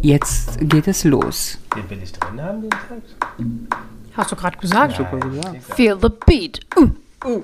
[0.00, 1.58] Jetzt geht es los.
[1.74, 3.16] Den will ich drin haben, den Text?
[4.16, 4.96] Hast du gerade gesagt?
[4.96, 5.62] Super gesagt.
[5.74, 6.60] Feel the beat.
[6.76, 7.42] Uh.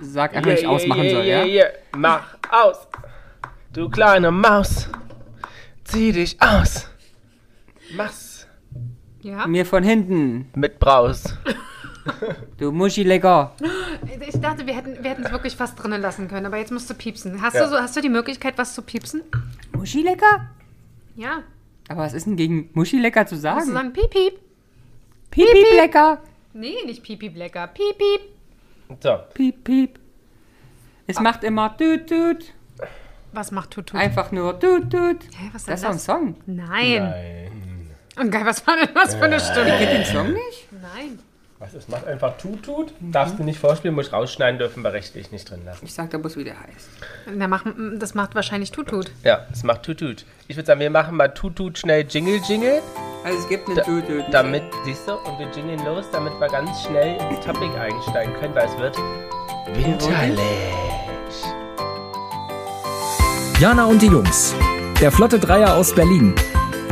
[0.00, 1.44] Sag einfach, nicht ausmachen soll, ja?
[1.44, 1.68] yeah.
[1.96, 2.88] Mach aus.
[3.72, 4.88] Du kleine Maus.
[5.84, 6.88] Zieh dich aus.
[7.94, 8.46] Mach's.
[9.20, 9.46] Ja.
[9.46, 10.50] Mir von hinten.
[10.54, 11.36] Mit Braus.
[12.58, 13.54] Du Muschi lecker.
[14.26, 16.88] Ich dachte, wir hätten wir hätten es wirklich fast drinnen lassen können, aber jetzt musst
[16.88, 17.42] du piepsen.
[17.42, 17.64] Hast, Ja.
[17.64, 19.22] du so, hast du die Möglichkeit, was zu piepsen?
[19.76, 20.46] Muschi lecker?
[21.16, 21.42] Ja.
[21.88, 23.72] Aber was ist denn gegen Muschi lecker zu Musst du sagen?
[23.72, 24.38] sagen, piep, piep.
[25.30, 26.22] Piep, piep, lecker.
[26.52, 27.66] Nee, nicht piep, piep, lecker.
[27.68, 29.00] Piep, piep.
[29.02, 29.18] So.
[29.34, 29.98] Piep, piep.
[31.06, 32.52] Es macht immer tut, tut.
[33.32, 33.96] Was macht Tutu?
[33.96, 35.18] Einfach nur tut, tut.
[35.36, 35.98] Hä, was ist Das ist doch ein?
[35.98, 36.36] Song.
[36.46, 37.02] Nein.
[37.02, 37.90] Nein.
[38.18, 39.66] Und geil, was war denn das für eine Stimme?
[39.78, 40.68] Kennt den Song nicht?
[40.72, 41.18] Nein.
[41.62, 42.94] Was, es macht einfach tut, tut.
[43.00, 45.84] Darfst du nicht vorspielen, muss ich rausschneiden dürfen, wir rechtlich nicht drin lassen.
[45.84, 46.88] Ich sag da bloß, wie der heißt.
[47.34, 47.66] Na, mach,
[47.98, 49.10] das macht wahrscheinlich Tutut.
[49.24, 50.24] Ja, es macht tut, tut.
[50.48, 52.80] Ich würde sagen, wir machen mal tut, tut schnell Jingle, Jingle.
[53.24, 54.24] Also es gibt eine Da, tut, tut.
[54.32, 58.54] damit, siehst du, und wir jingeln los, damit wir ganz schnell ins Topic einsteigen können,
[58.54, 58.96] weil es wird
[59.74, 60.40] winterlich.
[63.60, 64.54] Jana und die Jungs.
[64.98, 66.34] Der Flotte Dreier aus Berlin.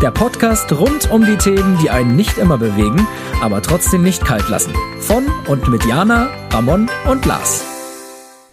[0.00, 3.04] Der Podcast rund um die Themen, die einen nicht immer bewegen,
[3.42, 4.72] aber trotzdem nicht kalt lassen.
[5.00, 7.66] Von und mit Jana, Ramon und Lars.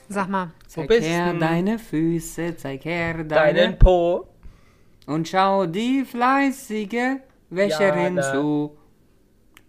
[0.10, 0.50] Sag mal.
[0.66, 1.40] Zeig bist her du?
[1.40, 3.74] deine Füße, zeig her Deinen deine...
[3.74, 4.28] Po.
[5.06, 7.20] Und schau die fleißige
[7.52, 8.32] Wäscherin Jana.
[8.34, 8.76] zu.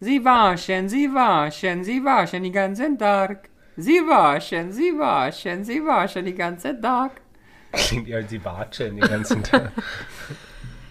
[0.01, 3.51] Sie waschen, sie waschen, sie waschen den ganzen Tag.
[3.77, 7.21] Sie waschen, sie waschen, sie waschen den ganzen Tag.
[7.73, 9.73] Klingt ja, sie watscheln den ganzen Tag.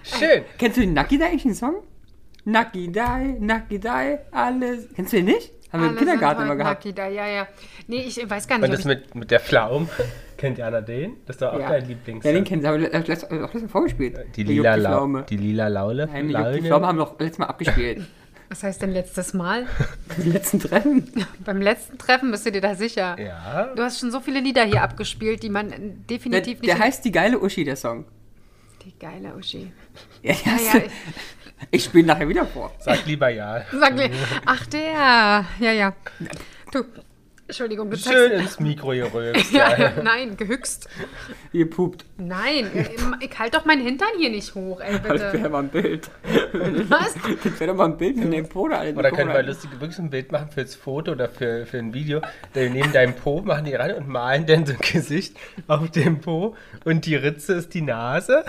[0.05, 0.43] Schön.
[0.57, 1.75] Kennst du den Naki Dai eigentlich den Song?
[2.45, 4.87] Naki Dai, Naki Dai, alles.
[4.95, 5.51] Kennst du den nicht?
[5.73, 6.83] Haben wir im Kindergarten sind immer gehabt.
[6.85, 7.07] Lucky Da.
[7.07, 7.47] Ja, ja.
[7.87, 9.89] Nee, ich weiß gar nicht, Und das mit, mit der Pflaum.
[10.37, 11.13] Kennt Jana den?
[11.25, 11.69] Das ist doch auch Ja.
[11.69, 12.23] dein Lieblings.
[12.23, 14.19] Ja, den kennen sie, aber letztes letztes- auch letztes Mal vorgespielt.
[14.35, 15.23] die lila, Juckt La Pflaume.
[15.29, 16.07] die lila Laule.
[16.07, 18.05] Nein, die die Pflaume haben wir doch letztes Mal abgespielt.
[18.49, 19.65] Was heißt denn letztes Mal?
[20.23, 21.11] Die letzten Treffen.
[21.43, 23.19] Beim letzten Treffen bist du dir da sicher.
[23.19, 23.73] Ja.
[23.75, 25.79] Du hast schon so viele Lieder hier abgespielt, die man äh, Der,
[26.11, 26.67] definitiv nicht...
[26.71, 28.05] der heißt Die geile Uschi, der Song.
[28.85, 29.71] Die geile Uschi.
[30.21, 30.91] Ja, ja, ja, ich
[31.71, 32.71] ich spiele nachher wieder vor.
[32.79, 33.65] Sag lieber ja.
[33.71, 34.11] Sag mir,
[34.45, 35.93] ach der, ja, ja.
[36.71, 36.83] Du,
[37.47, 39.51] Entschuldigung, du Schön ins Mikro gerülpst.
[39.51, 39.91] Ja, Ja.
[40.03, 40.89] nein, gehüxt.
[41.53, 42.03] Ihr pupt.
[42.17, 42.69] Nein,
[43.19, 45.49] ich halte doch meinen Hintern hier nicht hoch, ey, Das wäre bitte.
[45.49, 46.09] mal ein Bild.
[46.89, 47.13] Was?
[47.43, 48.81] Das wäre doch mal ein Bild von dem Po da.
[48.83, 52.21] Oder können wir lustig wirklich ein Bild machen fürs Foto oder für, für ein Video.
[52.53, 56.19] Wir nehmen deinen Po, machen die ran und malen dann so ein Gesicht auf dem
[56.21, 58.43] Po und die Ritze ist die Nase.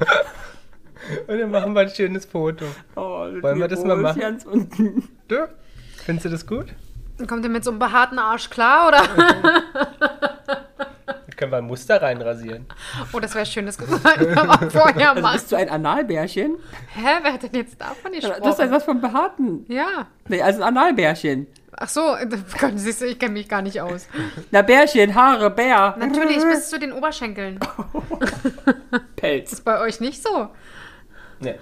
[1.26, 2.64] Und dann machen wir ein schönes Foto.
[2.94, 3.00] Oh,
[3.40, 4.20] Wollen wir das mal machen?
[4.20, 5.08] Ganz unten.
[5.28, 5.48] Du?
[6.04, 6.66] Findest du das gut?
[7.26, 9.02] Kommt ihr mit so einem behaarten Arsch klar, oder?
[10.06, 10.62] Da
[11.36, 12.66] können wir ein Muster reinrasieren.
[13.12, 14.00] Oh, das wäre schön, das sollten
[14.34, 15.34] wir mal vorher Also machen.
[15.34, 16.56] bist du ein Analbärchen?
[16.94, 18.70] Hä, wer hat denn jetzt davon Das ist gesprochen?
[18.70, 19.64] was vom Behaarten.
[19.68, 20.06] Ja.
[20.28, 21.46] Nee, also ein Analbärchen.
[21.76, 22.16] Ach so,
[22.74, 24.06] siehst du, ich kenne mich gar nicht aus.
[24.50, 25.94] Na, Bärchen, Haare, Bär.
[25.98, 27.58] Natürlich bis zu den Oberschenkeln.
[29.16, 29.52] Pelz.
[29.52, 30.48] Ist bei euch nicht so.
[31.40, 31.54] Nee.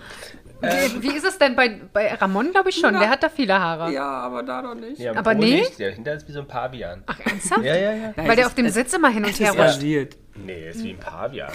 [0.60, 2.92] Wie, wie ist es denn bei, bei Ramon, glaube ich schon?
[2.94, 3.92] Der hat da viele Haare.
[3.92, 4.98] Ja, aber da doch nicht.
[4.98, 5.60] Ja, Aber nee?
[5.60, 5.78] Nicht.
[5.78, 7.04] Der hinter ist wie so ein Pavian.
[7.06, 7.62] Ach, ernsthaft?
[7.62, 8.12] Ja, ja, ja.
[8.16, 9.74] Weil der auf dem Sitz immer hin und Es her ist rutscht.
[9.76, 10.16] rasiert.
[10.34, 11.52] Nee, ist wie ein Pavian.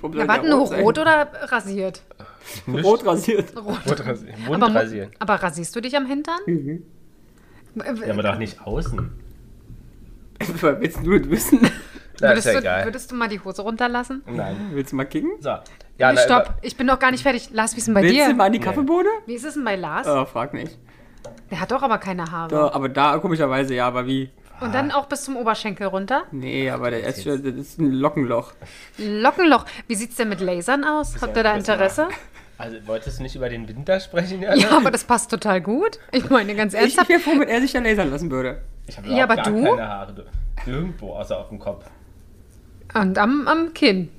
[0.00, 2.02] Warte, der nur rot oder rasiert?
[2.66, 3.54] Rot rasiert.
[3.54, 4.36] Mund rasieren.
[4.46, 5.10] Aber, Mund rasieren.
[5.18, 6.38] aber rasierst du dich am Hintern?
[6.46, 6.82] Mhm.
[7.74, 9.10] Ja, aber doch nicht außen.
[10.62, 11.60] Willst du das wissen?
[11.62, 11.72] Ist
[12.22, 12.84] Würdest, ja du, egal.
[12.84, 14.22] würdest du mal die Hose runterlassen?
[14.26, 14.56] Nein.
[14.72, 15.30] Willst du mal kicken?
[15.40, 15.48] So.
[15.48, 15.62] Ja,
[16.12, 17.50] Nee, na, stopp, ich bin noch gar nicht fertig.
[17.52, 18.28] Lars, wie ist denn bei Willst dir?
[18.28, 19.08] du mal in die Kaffeebohne?
[19.26, 20.06] Wie ist es denn bei Lars?
[20.06, 20.78] Oh, frag nicht.
[21.50, 22.48] Der hat doch aber keine Haare.
[22.48, 24.30] Doch, aber da komischerweise ja, aber wie?
[24.60, 26.24] Und dann auch bis zum Oberschenkel runter?
[26.32, 28.52] Nee, aber der ist schon, das ist ein Lockenloch.
[28.98, 29.64] Lockenloch.
[29.86, 31.16] Wie sieht's denn mit Lasern aus?
[31.22, 32.08] Habt ihr da Interesse?
[32.60, 34.42] Also, wolltest du nicht über den Winter sprechen?
[34.42, 35.98] Ja, aber das passt total gut.
[36.12, 37.08] Ich meine, ganz Ich, ich ernsthaft.
[37.08, 38.60] wäre froh, wenn er sich ja lasern lassen würde.
[38.86, 39.62] Ich habe Ja, aber gar du?
[39.64, 40.12] keine Haare.
[40.14, 40.70] Du.
[40.70, 41.86] Irgendwo, außer auf dem Kopf.
[42.94, 44.10] Und am, am Kinn.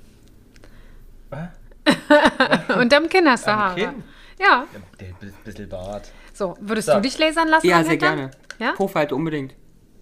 [1.29, 1.49] Was?
[2.77, 3.75] Und am Kinn hast du Am Haare.
[3.79, 4.03] Kinn?
[4.39, 4.65] Ja.
[4.99, 6.09] Der bi- bisschen Bart.
[6.33, 6.95] So, würdest So.
[6.95, 7.67] du dich lasern lassen?
[7.67, 8.31] Ja, sehr gerne.
[8.59, 8.71] Ja?
[8.73, 9.53] Profalte unbedingt.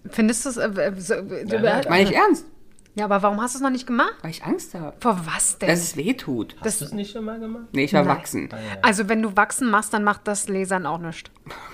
[0.08, 0.56] Findest du es.
[0.56, 1.80] Äh, äh, so, äh, ja.
[1.88, 2.46] Meine ich ernst?
[2.94, 4.14] Ja, aber warum hast du es noch nicht gemacht?
[4.22, 4.94] Weil ich Angst habe.
[5.00, 5.68] Vor was denn?
[5.68, 6.56] Dass es weh tut.
[6.60, 7.64] Hast du es nicht schon mal gemacht?
[7.72, 8.16] Nee, ich war Nein.
[8.16, 8.48] wachsen.
[8.82, 11.30] Also, wenn du wachsen machst, dann macht das Lasern auch nichts.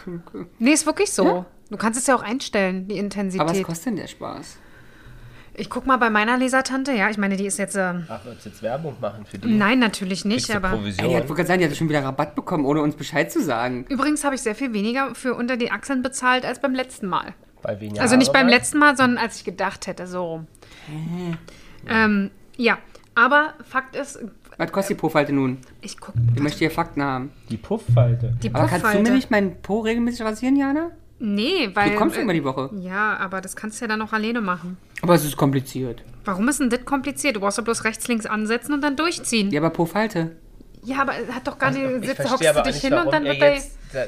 [0.58, 1.24] Nee, ist wirklich so.
[1.24, 1.46] Ja?
[1.70, 3.64] Du kannst es ja auch einstellen, die Aber was Intensität.
[3.66, 4.58] kostet denn der Spaß?
[5.58, 6.92] Ich guck mal bei meiner Lasertante.
[6.92, 7.76] Ja, ich meine, die ist jetzt.
[7.76, 9.48] Äh, Ach, willst du jetzt Werbung machen für die?
[9.48, 10.68] nein, natürlich nicht, aber.
[10.68, 11.14] Ey, die Provision?
[11.16, 13.86] hat wohl gerade sagen, die hat schon wieder Rabatt bekommen, ohne uns Bescheid zu sagen.
[13.88, 17.32] Übrigens habe ich sehr viel weniger für unter die Achseln bezahlt als beim letzten Mal.
[17.62, 20.46] Bei weniger Also nicht beim letzten Mal, sondern als ich gedacht hätte, so rum.
[21.88, 22.78] Ähm, Ja,
[23.14, 24.18] aber Fakt ist,
[24.58, 25.58] Was kostet die Po-Falte nun?
[25.80, 27.32] ich guck Ich möchte hier Fakten haben.
[27.50, 28.36] Die Pufffalte.
[28.42, 30.90] die Aber kannst du mir nicht meinen Po regelmäßig rasieren, Jana?
[31.18, 31.90] Nee, weil.
[31.92, 32.70] Du kommst äh, immer die Woche.
[32.78, 34.76] Ja, aber das kannst du ja dann auch alleine machen.
[35.00, 36.02] Aber es ist kompliziert.
[36.26, 37.36] Warum ist denn das kompliziert?
[37.36, 39.48] Du brauchst doch bloß rechts, links ansetzen und dann durchziehen.
[39.48, 40.36] Ja, Ja, aber Po-Falte.
[40.94, 41.82] Aber es hat doch gar nicht.
[41.84, 43.54] Also, Ich Sitzt, verstehe hockst aber du dich nicht, hin und dann wird er.
[43.54, 43.72] jetzt...
[43.92, 44.04] Da,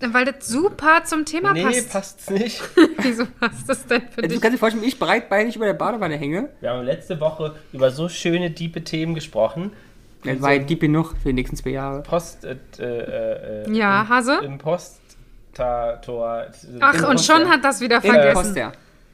[0.00, 1.90] da, Weil das super zum Thema nee, passt.
[1.92, 2.62] passt's nicht.
[3.02, 4.40] Wieso passt das denn für Also, du dich?
[4.40, 6.48] kannst dir vorstellen, wie ich breitbeinig über der Badewanne hänge.
[6.60, 9.72] Wir haben letzte Woche über so schöne, diepe Themen gesprochen.
[10.24, 12.02] Das war deep genug für die nächsten zwei Jahre.
[12.02, 12.44] Post...
[12.44, 14.38] Äh, äh, äh, Ja, im- Hase?
[14.44, 16.46] Im Postator...
[16.80, 18.34] Ach, und schon hat das wieder vergessen.
[18.34, 18.72] Poster.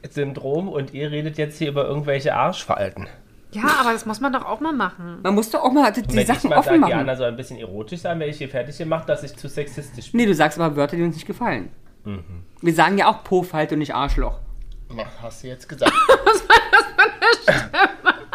[0.09, 3.07] Syndrom und ihr redet jetzt hier über irgendwelche Arschfalten.
[3.55, 5.19] Ja, aber das muss man doch auch mal machen.
[5.23, 6.91] Man muss doch auch mal die wenn Sachen ich mal offen sage, machen.
[6.91, 10.11] Jana soll ein bisschen erotisch sein, wenn ich hier fertig gemacht, dass ich zu sexistisch
[10.11, 10.21] bin.
[10.21, 11.71] Nee, du sagst aber Wörter, die uns nicht gefallen.
[12.03, 12.23] Mhm.
[12.61, 14.39] Wir sagen ja auch Po-Falte und nicht Arschloch.
[14.97, 15.91] Ach, hast du jetzt gesagt.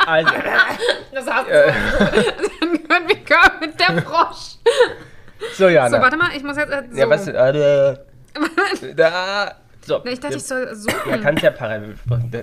[0.06, 0.32] Also,
[1.12, 1.52] Das hast du.
[2.61, 4.56] Dann können wir kommen mit der Frosch.
[5.55, 5.96] so Jana.
[5.96, 6.73] So, warte mal, ich muss jetzt.
[6.73, 6.96] Äh, so.
[6.99, 7.28] Ja, was?
[7.28, 9.52] Äh, da.
[9.87, 10.05] So.
[10.05, 11.11] Ich dachte, ich soll suchen.
[11.11, 11.94] Ja, kannst ja parallel.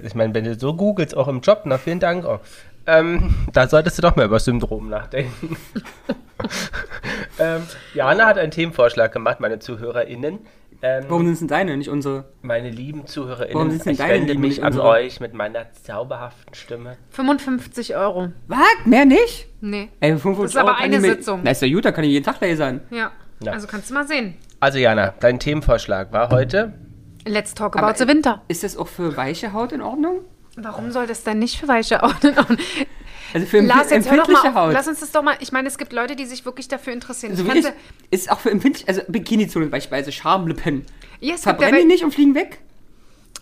[0.04, 2.40] Ich meine, wenn du so googelst, auch im Job, na vielen Dank auch.
[2.86, 5.58] Ähm, da solltest du doch mal über Syndrom nachdenken.
[7.40, 7.64] ähm,
[7.94, 10.40] Jana hat einen Themenvorschlag gemacht, meine ZuhörerInnen.
[10.82, 12.26] Ähm, Warum sind es denn deine, nicht unsere?
[12.44, 14.88] meine lieben ZuhörerInnen, Warum sind denn ich deine wende mich an unsere?
[14.88, 16.98] euch mit meiner zauberhaften Stimme.
[17.10, 18.30] 55 Euro.
[18.48, 18.60] Was?
[18.86, 19.48] Mehr nicht?
[19.60, 19.90] Nee.
[20.00, 21.42] Ey, 500 Das ist aber Euro kann eine Sitzung.
[21.44, 22.82] Na, ist ja gut, da kann ich jeden Tag lasern.
[22.92, 23.12] Ja.
[23.44, 23.54] Ja.
[23.54, 24.36] Also kannst du mal sehen.
[24.60, 26.74] Also Jana, dein Themenvorschlag war heute
[27.28, 28.42] Let's talk Aber, about the winter.
[28.48, 30.22] Ist das auch für weiche Haut in Ordnung?
[30.56, 32.58] Warum soll das denn nicht für weiche Haut in Ordnung?
[33.34, 34.68] Also für Lars, jetzt hör doch empfindliche mal auf.
[34.70, 34.74] Haut.
[34.74, 35.36] Lass uns das doch mal.
[35.40, 37.36] Ich meine, es gibt Leute, die sich wirklich dafür interessieren.
[37.36, 37.80] so Ich wie ich, kannte-
[38.10, 40.86] ist auch für empfindliche, also Bikini-Zone beispielsweise, Schamlippen.
[41.20, 42.60] Ja, es gibt Verbrennen die wel- nicht und fliegen weg?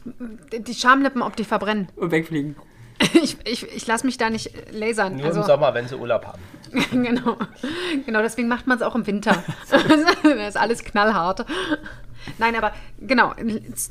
[0.05, 1.89] die Schamlippen, ob die verbrennen.
[1.95, 2.55] Und wegfliegen.
[3.13, 5.17] Ich, ich, ich lasse mich da nicht lasern.
[5.17, 6.41] nur also, im Sommer, wenn sie Urlaub haben.
[6.91, 7.37] genau.
[8.05, 9.43] genau, deswegen macht man es auch im Winter.
[9.69, 11.45] da ist alles knallhart.
[12.37, 13.33] Nein, aber genau,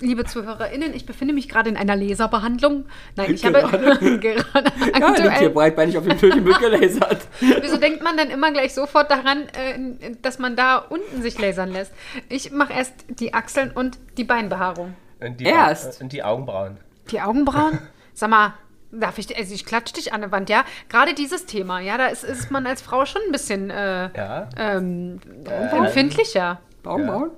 [0.01, 2.87] liebe ZuhörerInnen, ich befinde mich gerade in einer Laserbehandlung.
[3.17, 5.51] Nein, ich habe gerade Ja, liegt hier aktuell.
[5.51, 7.27] breitbeinig auf dem Tisch und wird gelasert.
[7.41, 11.73] Wieso denkt man dann immer gleich sofort daran, äh, dass man da unten sich lasern
[11.73, 11.93] lässt?
[12.29, 14.95] Ich mache erst die Achseln und die Beinbehaarung.
[15.21, 16.01] Und die, Erst?
[16.03, 16.77] Und die Augenbrauen.
[17.11, 17.79] Die Augenbrauen?
[18.15, 18.55] Sag mal,
[18.93, 20.65] darf ich, also ich klatsche dich an der Wand, ja?
[20.89, 24.49] Gerade dieses Thema, ja, da ist, ist man als Frau schon ein bisschen äh, Ja.
[24.59, 25.19] ähm,
[25.73, 26.61] empfindlicher.
[26.85, 27.31] Augenbrauen?
[27.31, 27.37] Ja,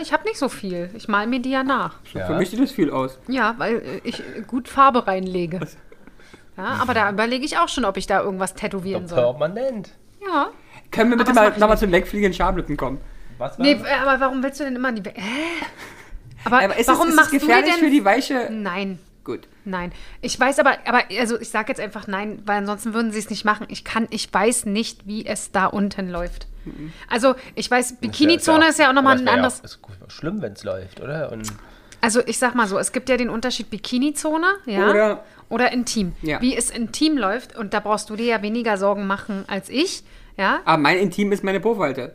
[0.00, 0.90] ich habe nicht so viel.
[0.94, 1.96] Ich mal mir die ja nach.
[2.12, 2.26] ja.
[2.26, 3.18] Für mich sieht das viel aus.
[3.28, 5.60] Ja, weil äh, ich gut Farbe reinlege.
[6.56, 9.18] Ja, aber da überlege ich auch schon, ob ich da irgendwas tätowieren soll.
[9.18, 9.90] Permanent.
[10.22, 10.48] Ja.
[10.90, 13.00] Können wir bitte das mal nochmal zum wegfliegenden Schamlippen kommen?
[13.38, 15.02] Was war Nee, äh, aber warum willst du denn immer die.
[15.08, 15.20] Hä?
[16.44, 17.84] Aber, Aber ist warum es, ist machst es du dir gefährlich denn.
[17.84, 18.48] für die weiche...
[18.50, 18.98] Nein.
[19.24, 19.46] Gut.
[19.64, 23.20] Nein, ich weiß aber, aber also ich sage jetzt einfach nein, weil ansonsten würden sie
[23.20, 23.66] es nicht machen.
[23.70, 26.48] Ich kann, ich weiß nicht, wie es da unten läuft.
[27.08, 29.60] Also ich weiß, Bikini-Zone ist ja auch nochmal ein ja anderes.
[29.60, 31.30] Auch, ist gut, schlimm, wenn es läuft, oder?
[31.32, 31.52] Und
[32.00, 36.12] Also ich sag mal so, es gibt ja den Unterschied Bikini-Zone, ja, Oder- oder intim.
[36.22, 36.40] Ja.
[36.40, 40.02] Wie es intim läuft und da brauchst du dir ja weniger Sorgen machen als ich,
[40.36, 40.60] ja.
[40.64, 42.14] Aber mein Intim ist meine Po-Falte.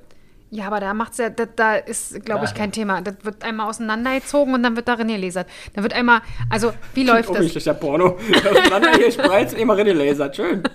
[0.50, 3.02] Ja, aber da macht's ja, da, da ist, glaube ich, kein Thema.
[3.02, 5.48] Das wird einmal auseinandergezogen und dann wird darin gelasert.
[5.74, 7.44] Dann wird einmal, also wie läuft oh, das?
[7.44, 8.18] nicht durch der Porno.
[8.50, 10.36] Auseinander hier spreizt und immer rein gelasert.
[10.36, 10.64] Schön.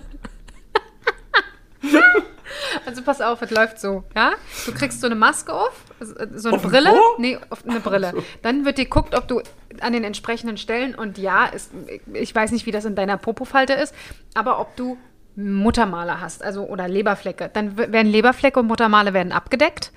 [2.85, 4.33] Also pass auf, es läuft so, ja?
[4.65, 6.89] Du kriegst so eine Maske auf, so eine Auf Brille.
[6.89, 6.99] Po?
[7.17, 8.13] Nee, auf eine Brille.
[8.41, 9.41] Dann wird dir geguckt, ob du
[9.79, 11.71] an den entsprechenden Stellen und ja, ist,
[12.13, 13.93] ich weiß nicht, wie das in deiner Popofalte ist,
[14.33, 14.97] aber ob du
[15.35, 17.49] Muttermale hast, also oder Leberflecke.
[17.53, 19.91] Dann werden Leberflecke und Muttermale werden abgedeckt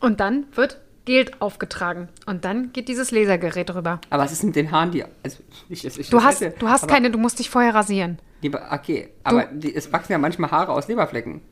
[0.00, 4.00] und dann wird Geld aufgetragen und dann geht dieses Lasergerät rüber.
[4.10, 5.04] Aber was ist mit den Haaren, die...
[5.22, 7.74] Also, nicht, dass ich Du das hast, hätte, du hast keine, du musst dich vorher
[7.74, 8.18] rasieren.
[8.42, 11.42] Die, okay, aber die, es wachsen ja manchmal Haare aus Leberflecken.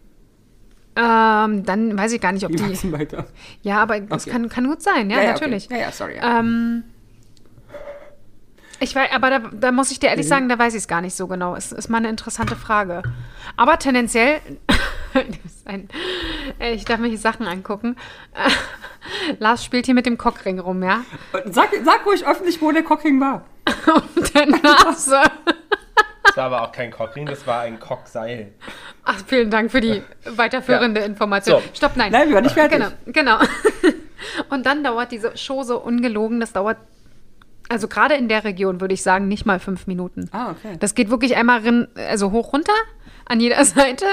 [0.96, 2.68] Ähm, dann weiß ich gar nicht, ob Die die.
[2.70, 3.26] wachsen weiter.
[3.62, 4.30] Ja, aber das Okay.
[4.32, 5.26] kann, kann gut sein, ja, okay.
[5.26, 5.68] natürlich.
[5.68, 6.16] Ja, ja, sorry.
[6.16, 6.40] Ja.
[6.40, 6.84] Ähm,
[8.84, 10.10] ich weiß, aber da, da muss ich dir Mhm.
[10.12, 11.56] ehrlich sagen, da weiß ich es gar nicht so genau.
[11.56, 13.02] Es ist mal eine interessante Frage.
[13.56, 14.40] Aber tendenziell,
[15.44, 15.88] ist ein,
[16.60, 17.96] ich darf mir die Sachen angucken.
[19.38, 21.04] Lars spielt hier mit dem Cockring rum, ja?
[21.50, 23.44] Sag, sag ruhig öffentlich, wo der Cockring war.
[24.16, 25.22] Und der Nase.
[26.24, 28.52] das war aber auch kein Cockring, das war ein Cockseil.
[29.04, 31.60] Ach, vielen Dank für die weiterführende Information.
[31.62, 31.68] So.
[31.74, 32.12] Stopp, nein.
[32.12, 32.78] Nein, wir waren nicht fertig.
[32.78, 33.38] Genau, genau.
[34.50, 36.78] Und dann dauert diese Show so ungelogen, das dauert,
[37.74, 40.28] also gerade in der Region würde ich sagen, nicht mal fünf Minuten.
[40.32, 40.76] Ah, okay.
[40.78, 42.72] Das geht wirklich einmal rin, also hoch runter
[43.26, 44.06] an jeder Seite.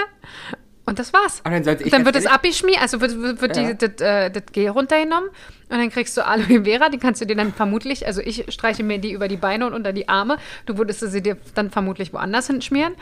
[0.88, 1.41] Und das war's.
[1.46, 3.74] Und dann sollte ich dann wird es ehrlich- abgeschmiert, also wird, wird, wird Ja.
[3.74, 7.25] die, das, äh, das Gel runtergenommen und dann kriegst du Aloe Vera, die kannst du
[7.25, 10.38] dir dann vermutlich, also ich streiche mir die über die Beine und unter die Arme,
[10.65, 12.94] du würdest sie dir dann vermutlich woanders hinschmieren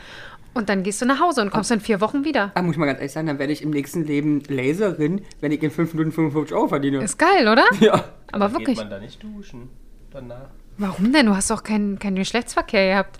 [0.52, 2.52] und dann gehst du nach Hause und kommst in vier Wochen wieder.
[2.54, 5.50] Ah, muss ich mal ganz ehrlich sagen, dann werde ich im nächsten Leben Laserin, wenn
[5.50, 7.02] ich in 5 Minuten 55 Euro verdiene.
[7.02, 7.64] Ist geil, oder?
[7.80, 8.04] ja.
[8.30, 8.76] Aber Geht wirklich.
[8.78, 9.68] man da nicht duschen
[10.12, 10.48] danach?
[10.78, 11.26] Warum denn?
[11.26, 13.18] Du hast doch keinen keinen Geschlechtsverkehr gehabt.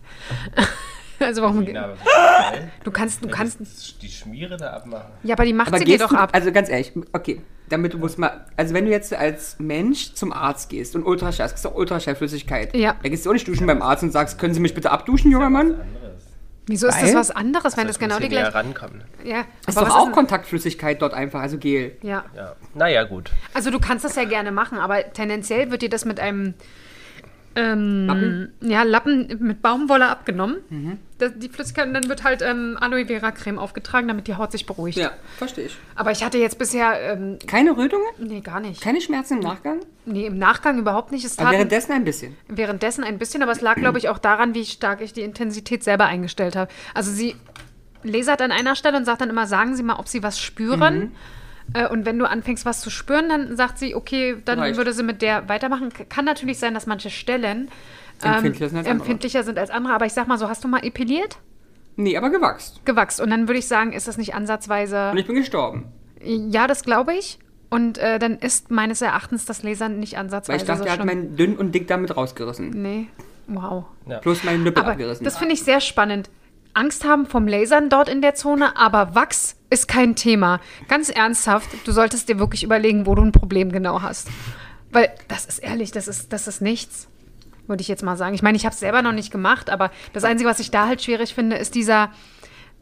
[1.21, 1.67] also warum?
[1.71, 1.97] Na, aber
[2.53, 2.71] geil.
[2.85, 3.61] Du kannst, du kannst.
[3.61, 5.11] Das- die Schmiere da abmachen.
[5.23, 6.31] Ja, aber die macht Aber sie dir doch du, ab.
[6.33, 10.33] also ganz ehrlich, okay, damit du musst mal, also wenn du jetzt als Mensch zum
[10.33, 12.97] Arzt gehst und Ultraschall, es gibt auch Ultraschallflüssigkeit, Ja.
[13.03, 15.31] da gehst du auch nicht duschen beim Arzt und sagst, können Sie mich bitte abduschen,
[15.31, 15.79] junger Mann?
[16.67, 18.55] Wieso ist das Weil- was anderes, wenn das genau die näher gleiche.
[18.55, 19.03] rankommen.
[19.25, 21.97] Ja, Ist aber doch auch Kontaktflüssigkeit dort einfach, also Gel.
[22.03, 22.25] Ja.
[22.37, 22.55] Ja.
[22.75, 23.31] Naja, gut.
[23.55, 26.55] Also du kannst das ja gerne machen, aber tendenziell wird dir das mit einem
[27.57, 28.53] ähm, Lappen?
[28.61, 30.57] Ja, Lappen mit Baumwolle abgenommen.
[30.71, 30.99] Mhm.
[31.19, 34.53] Das, die Flüssigkeit und dann wird halt ähm, Aloe Vera Creme aufgetragen, damit die Haut
[34.53, 34.97] sich beruhigt.
[34.99, 35.77] Ja, verstehe ich.
[35.95, 38.07] Aber ich hatte jetzt bisher, ähm, Keine Rötungen?
[38.19, 38.81] nee, gar nicht.
[38.81, 39.81] Keine Schmerzen im Nachgang?
[40.07, 41.25] Nee, im Nachgang überhaupt nicht.
[41.25, 42.37] Es Aber währenddessen ein bisschen.
[42.49, 45.83] währenddessen ein bisschen, aber es lag, glaube ich, auch daran, wie stark ich die Intensität
[45.85, 46.71] selber eingestellt habe.
[46.95, 47.37] Also sie
[48.03, 50.99] lasert an einer Stelle und sagt dann immer, sagen Sie mal, ob Sie was spüren.
[50.99, 51.13] Mhm.
[51.75, 54.77] Äh, Und wenn du anfängst, was zu spüren, dann sagt sie, okay, dann Reicht.
[54.77, 55.91] würde sie mit der weitermachen.
[56.09, 57.71] Kann natürlich sein, dass manche Stellen
[58.23, 58.91] ähm, Empfindlicher sind als andere.
[59.03, 59.95] empfindlicher sind als andere.
[59.95, 61.39] Aber ich sag mal so, hast du mal epiliert?
[61.97, 62.81] Nee, aber gewachst.
[62.85, 63.21] Gewachst.
[63.21, 65.11] Und dann würde ich sagen, ist das nicht ansatzweise.
[65.13, 65.85] Und ich bin gestorben.
[66.23, 67.39] Ja, das glaube ich.
[67.71, 70.93] Und äh, dann ist meines Erachtens das Lasern nicht Weil ansatzweise ich dachte, so er
[70.93, 71.07] hat schlimm.
[71.07, 72.71] mein dünn und dick damit rausgerissen.
[72.71, 73.07] Nee,
[73.47, 73.85] wow.
[74.07, 74.19] Ja.
[74.19, 75.25] Plus meine Nippel Aber abgerissen.
[75.25, 76.31] das finde ich sehr spannend.
[76.75, 80.61] Angst haben vom Lasern dort in der Zone, aber Wachs ist kein Thema.
[80.89, 84.29] Ganz ernsthaft, du solltest dir wirklich überlegen, wo du ein Problem genau hast.
[84.93, 87.09] Weil das ist ehrlich, das ist, das ist nichts,
[87.67, 88.35] würde ich jetzt mal sagen.
[88.35, 90.87] Ich meine, ich habe es selber noch nicht gemacht, aber das Einzige, was ich da
[90.87, 92.05] halt schwierig finde, ist dieser,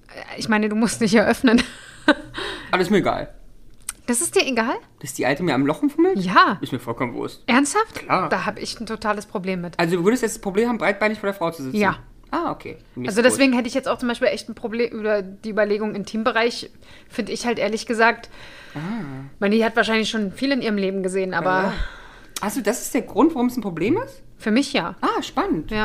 [0.08, 1.62] äh, ich meine, du musst nicht eröffnen.
[2.70, 3.34] Alles mir egal.
[4.06, 4.76] Das ist dir egal?
[5.00, 6.18] Dass die Alte mir am Lochen fummelt?
[6.18, 6.56] Ja.
[6.62, 7.40] Ist mir vollkommen wurscht.
[7.46, 7.94] Ernsthaft?
[7.94, 8.30] Klar.
[8.30, 9.78] Da habe ich ein totales Problem mit.
[9.78, 11.76] Also du würdest jetzt das Problem haben, breitbeinig vor der Frau zu sitzen?
[11.76, 11.98] Ja.
[12.30, 12.76] Ah, okay.
[12.96, 13.30] Ist Also gut.
[13.30, 16.70] deswegen hätte ich jetzt auch zum Beispiel echt ein Problem über die Überlegung Intimbereich,
[17.08, 18.28] finde ich halt ehrlich gesagt.
[18.74, 18.80] Ich
[19.40, 21.62] meine, die hat wahrscheinlich schon viel in ihrem Leben gesehen, aber Ah.
[21.64, 21.72] Ja.
[22.40, 24.22] Also das ist der Grund, warum es ein Problem ist?
[24.36, 24.94] für mich ja.
[25.00, 25.72] Ah, spannend.
[25.72, 25.82] Ja.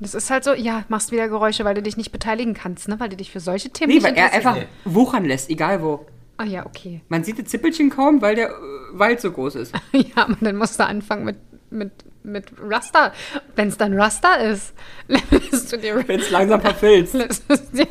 [0.00, 2.98] Das ist halt so, ja, machst wieder Geräusche, weil du dich nicht beteiligen kannst, ne?
[2.98, 6.06] Weil du dich für solche Themen Nee, nicht weil er einfach wuchern lässt, egal wo.
[6.38, 7.02] Ah ja, okay.
[7.08, 8.52] Man sieht das Zippelchen kaum, weil der äh,
[8.92, 9.74] Wald so groß ist.
[9.92, 11.36] ja, aber dann musst du anfangen mit,
[11.70, 11.90] mit,
[12.22, 13.12] mit Raster.
[13.56, 14.74] Wenn es dann Raster ist,
[15.08, 17.14] lässt du dir Wenn es langsam verfilzt.
[17.14, 17.86] lässt, dir,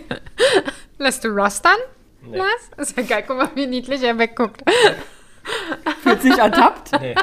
[0.98, 1.77] lässt du Rastern?
[2.31, 2.69] Lass?
[2.89, 4.62] Ist ja geil, guck mal, wie niedlich er wegguckt.
[6.03, 6.91] Fühlt sich ertappt.
[7.00, 7.15] Nee,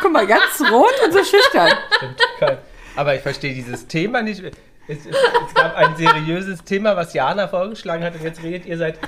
[0.00, 1.70] Guck mal, ganz rot und so schüchtern.
[1.96, 2.58] stimmt.
[2.96, 4.42] Aber ich verstehe dieses Thema nicht.
[4.88, 8.78] Es, es, es gab ein seriöses Thema, was Jana vorgeschlagen hat, und jetzt redet ihr
[8.78, 8.98] seit,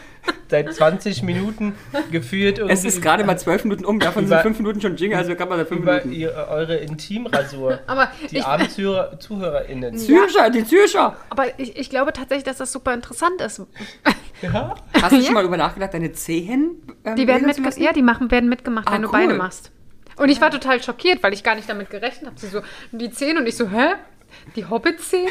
[0.48, 1.74] seit 20 Minuten
[2.10, 4.96] geführt irgendwie Es ist gerade mal zwölf Minuten um, davon sind Über- fünf Minuten schon
[4.96, 6.12] Jingle, also kann man da fünf über Minuten.
[6.12, 7.80] ihr, eure Intimrasur.
[7.86, 9.96] Aber die ich- armen Zuhörer, ZuhörerInnen.
[9.96, 11.16] Zürcher, die Zürcher.
[11.30, 13.62] Aber ich, ich glaube tatsächlich, dass das super interessant ist.
[14.42, 14.74] Ja?
[15.02, 15.22] Hast du Ja.
[15.24, 17.82] schon mal über nachgedacht, deine Zehen ähm, Die werden lasern zu mitge lassen?
[17.82, 19.12] ja, die machen, werden mitgemacht, Ah, wenn du cool.
[19.12, 19.70] Beine machst.
[20.16, 22.40] Und ich war total schockiert, weil ich gar nicht damit gerechnet habe.
[22.40, 23.96] Sie so, die Zähne und ich so, hä?
[24.56, 25.30] Die Hobbit-Zähne?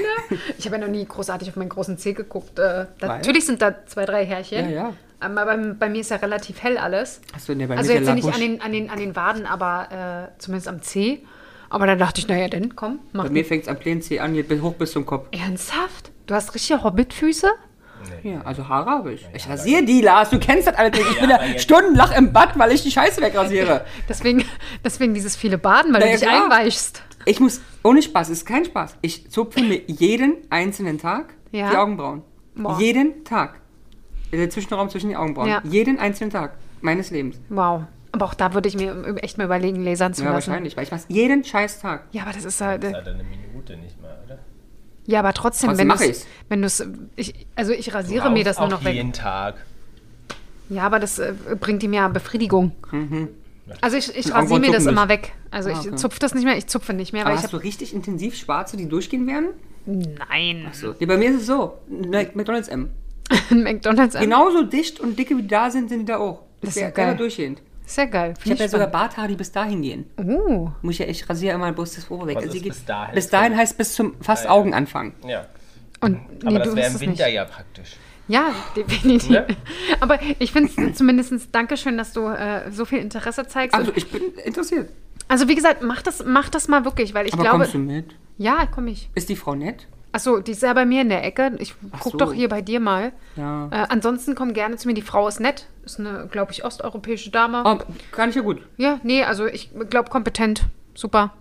[0.57, 2.59] Ich habe ja noch nie großartig auf meinen großen Zeh geguckt.
[2.59, 4.69] Äh, da, natürlich sind da zwei, drei Härchen.
[4.69, 4.93] Ja, ja.
[5.19, 7.21] Aber bei, bei mir ist ja relativ hell alles.
[7.35, 8.99] Achso, nee, bei also mir ist jetzt ja ja nicht an den, an, den, an
[8.99, 11.19] den Waden, aber äh, zumindest am Zeh.
[11.69, 14.19] Aber dann dachte ich, naja, dann komm, mach Bei mir fängt es am kleinen Zeh
[14.19, 15.27] an, geht hoch bis zum Kopf.
[15.31, 16.11] Ernsthaft?
[16.25, 17.47] Du hast richtige Hobbit-Füße?
[18.23, 19.27] Ja, also Haare habe ich.
[19.33, 21.11] Ich rasiere die, Lars, du kennst das alles nicht.
[21.11, 23.85] Ich bin ja stundenlang im Bad, weil ich die Scheiße wegrasiere.
[24.09, 24.45] Deswegen,
[24.83, 26.45] deswegen dieses viele Baden, weil Na du ja, dich klar.
[26.45, 27.03] einweichst.
[27.29, 28.95] Ich muss, ohne Spaß, es ist kein Spaß.
[29.01, 31.69] Ich zupfe mir jeden einzelnen Tag Ja.
[31.69, 32.23] die Augenbrauen.
[32.55, 32.79] Boah.
[32.79, 33.61] Jeden Tag.
[34.31, 35.47] Der Zwischenraum zwischen den Augenbrauen.
[35.47, 35.61] Ja.
[35.63, 37.39] Jeden einzelnen Tag meines Lebens.
[37.49, 37.83] Wow.
[38.11, 40.47] Aber auch da würde ich mir echt mal überlegen, lasern zu Ja, lassen.
[40.49, 42.05] wahrscheinlich, weil ich mach's jeden scheiß Tag.
[42.11, 42.83] Ja, aber das ist halt.
[42.83, 44.39] Das hat eine Minute nicht mal, oder?
[45.05, 46.25] Ja, aber trotzdem, Trotzdem wenn du ich's.
[46.49, 46.87] wenn du es,
[47.55, 48.95] also ich rasiere Du mir das nur noch weg.
[48.95, 49.55] jeden Tag.
[50.69, 52.71] Ja, aber das äh, bringt ihm ja Befriedigung.
[53.81, 55.23] Also ich, ich rasiere mir das zucken immer nicht.
[55.23, 55.33] weg.
[55.51, 55.95] Also Ah, ich okay.
[55.95, 57.63] zupfe das nicht mehr, ich zupfe nicht mehr, Aber weil ich hast du habe.
[57.65, 59.49] richtig intensiv schwarze, die durchgehen werden?
[59.85, 60.67] Nein.
[60.73, 60.93] So.
[60.99, 61.77] Ja, bei mir ist es so.
[61.89, 62.89] McDonalds M.
[63.49, 64.15] McDonalds.
[64.15, 64.21] an.
[64.23, 66.43] Genauso dicht und dicke wie da sind, sind die da auch.
[66.61, 67.09] Das ist ja geil.
[67.09, 67.61] immer durchgehend.
[67.85, 68.33] Sehr geil.
[68.37, 68.87] Ich Find habe ja sogar.
[68.87, 70.05] Barthaare, die bis dahin gehen.
[70.19, 72.35] Uh, Muss ich ja, ich rasiere immer bloß das obere weg.
[72.37, 73.15] Was Also ist die- bis dahin?
[73.15, 74.51] Bis dahin heißt bis zum fast Ah, ja.
[74.55, 75.13] Augenanfang.
[75.27, 75.45] Ja.
[76.01, 77.33] und Aber nee, das du wäre im Winter nicht.
[77.35, 77.95] ja praktisch.
[78.29, 79.29] Ja, definitiv.
[79.29, 79.47] Ne?
[79.99, 83.75] Aber ich finde es zumindest Dankeschön, dass du äh, so viel Interesse zeigst.
[83.75, 84.89] Also ich bin interessiert.
[85.27, 87.57] Also wie gesagt, mach das, mach das mal wirklich, weil ich Aber glaube.
[87.57, 88.15] kommst du mit?
[88.37, 89.09] Ja, komm ich.
[89.15, 89.87] Ist die Frau nett?
[90.11, 91.55] Achso, die ist ja bei mir in der Ecke.
[91.59, 92.17] Ich guck so.
[92.17, 93.11] doch hier bei dir mal.
[93.35, 93.67] Ja.
[93.71, 94.93] Äh, ansonsten komm gerne zu mir.
[94.93, 95.67] Die Frau ist nett.
[95.83, 97.63] Ist eine, glaube ich, osteuropäische Dame.
[97.65, 97.77] Oh,
[98.11, 98.61] kann ich ja gut.
[98.77, 100.63] Ja, nee, also ich glaube kompetent.
[100.95, 101.33] Super.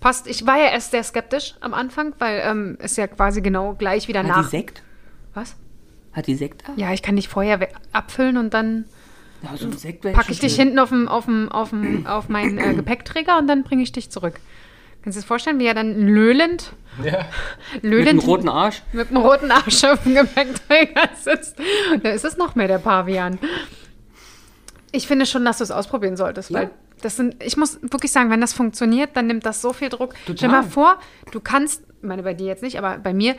[0.00, 0.28] Passt.
[0.28, 4.06] Ich war ja erst sehr skeptisch am Anfang, weil ähm, es ja quasi genau gleich
[4.06, 4.44] wieder Hat nach.
[4.44, 4.82] die Sekt?
[5.34, 5.56] Was?
[6.16, 6.72] Hat die Sekt da?
[6.76, 8.86] Ja, ich kann dich vorher abfüllen und dann
[9.42, 9.68] Ja, so
[10.12, 13.46] packe ich dich hinten auf, dem, auf, dem, auf, dem, auf meinen äh, Gepäckträger und
[13.46, 14.40] dann bringe ich dich zurück.
[15.02, 16.72] Kannst du dir das vorstellen, wie er dann löhlend,
[17.04, 17.26] Ja.
[17.74, 18.82] Mit einem löhlend roten Arsch.
[18.92, 21.56] mit dem roten Arsch auf dem Gepäckträger sitzt?
[21.92, 23.38] Und da ist es noch mehr der Pavian.
[24.92, 26.60] Ich finde schon, dass du es ausprobieren solltest, Ja.
[26.60, 26.70] weil
[27.02, 30.14] das sind, ich muss wirklich sagen, wenn das funktioniert, dann nimmt das so viel Druck.
[30.24, 30.36] Total.
[30.36, 30.98] Stell dir mal vor,
[31.30, 33.36] du kannst, ich meine bei dir jetzt nicht, aber bei mir,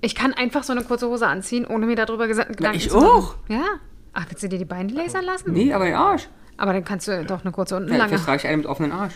[0.00, 2.96] ich kann einfach so eine kurze Hose anziehen, ohne mir darüber gesa- Gedanken ich zu
[2.96, 3.06] machen.
[3.08, 3.34] auch.
[3.48, 3.64] Ja.
[4.12, 5.52] Ach, willst du dir die Beine lasern lassen?
[5.52, 6.28] Nee, aber den Arsch.
[6.56, 8.08] Aber dann kannst du doch eine kurze und eine Ja, lange.
[8.10, 9.14] vielleicht trage ich einen mit offenen Arsch.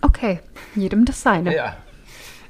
[0.00, 0.40] Okay,
[0.74, 1.54] jedem das seine.
[1.54, 1.76] ja.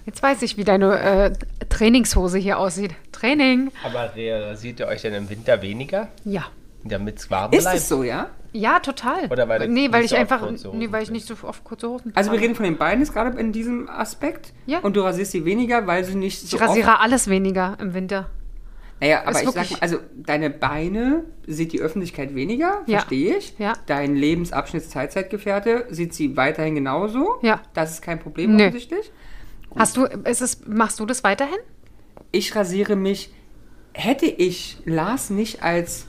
[0.04, 1.32] Jetzt weiß ich, wie deine äh,
[1.68, 2.92] Trainingshose hier aussieht.
[3.12, 3.70] Training.
[3.84, 6.08] Aber rasiert ihr euch denn im Winter weniger?
[6.24, 6.44] Ja.
[6.82, 7.76] Damit es warm Ist bleibt?
[7.78, 8.30] es so, ja?
[8.54, 9.26] Ja, total.
[9.30, 11.64] Oder weil nee, weil nicht ich so oft einfach, nee, weil ich nicht so oft
[11.64, 12.42] kurze Hosen Also wir trage.
[12.44, 14.52] reden von den Beinen jetzt gerade in diesem Aspekt.
[14.66, 14.80] Ja.
[14.80, 18.28] Und du rasierst sie weniger, weil sie nicht so Ich rasiere alles weniger im Winter.
[19.00, 22.98] Naja, aber Ist ich sag mal, also deine Beine sieht die Öffentlichkeit weniger, Ja.
[22.98, 23.54] verstehe ich.
[23.58, 23.72] Ja.
[23.86, 27.36] Dein Lebensabschnitts-Teilzeitgefährte sieht sie weiterhin genauso.
[27.42, 27.60] Ja.
[27.74, 28.64] Das ist kein Problem Nö.
[28.66, 29.10] offensichtlich.
[29.76, 31.58] Hast du, ist es, machst du das weiterhin?
[32.30, 33.32] Ich rasiere mich,
[33.94, 36.06] hätte ich Lars nicht als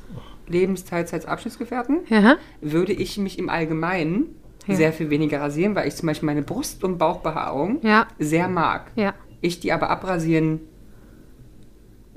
[0.47, 2.37] Lebensteilzeitabschnittsgefährten, Ja.
[2.61, 4.35] würde ich mich im Allgemeinen
[4.67, 4.75] Ja.
[4.75, 8.07] sehr viel weniger rasieren, weil ich zum Beispiel meine Brust- und Bauchbehaarung Ja.
[8.19, 8.91] sehr mag.
[8.95, 9.13] Ja.
[9.41, 10.61] Ich die aber abrasieren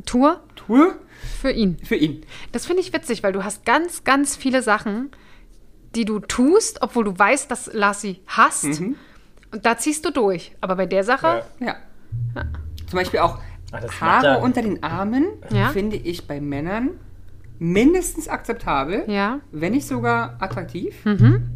[0.05, 0.95] Tour tue
[1.41, 1.79] für ihn.
[1.83, 2.23] für ihn.
[2.53, 5.11] Das finde ich witzig, weil du hast ganz, ganz viele Sachen,
[5.97, 8.81] die du tust, obwohl du weißt, dass Lars sie hasst.
[8.81, 8.97] Mhm.
[9.53, 10.55] Und da ziehst du durch.
[10.61, 11.77] Aber bei der Sache, Ja.
[12.35, 12.45] Ja.
[12.89, 13.39] Zum Beispiel auch
[13.73, 14.43] Ach, Haare er.
[14.43, 15.71] unter den Armen Ja.
[15.71, 16.91] finde ich bei Männern
[17.59, 21.05] mindestens akzeptabel, ja, wenn nicht sogar attraktiv.
[21.05, 21.49] Mhm.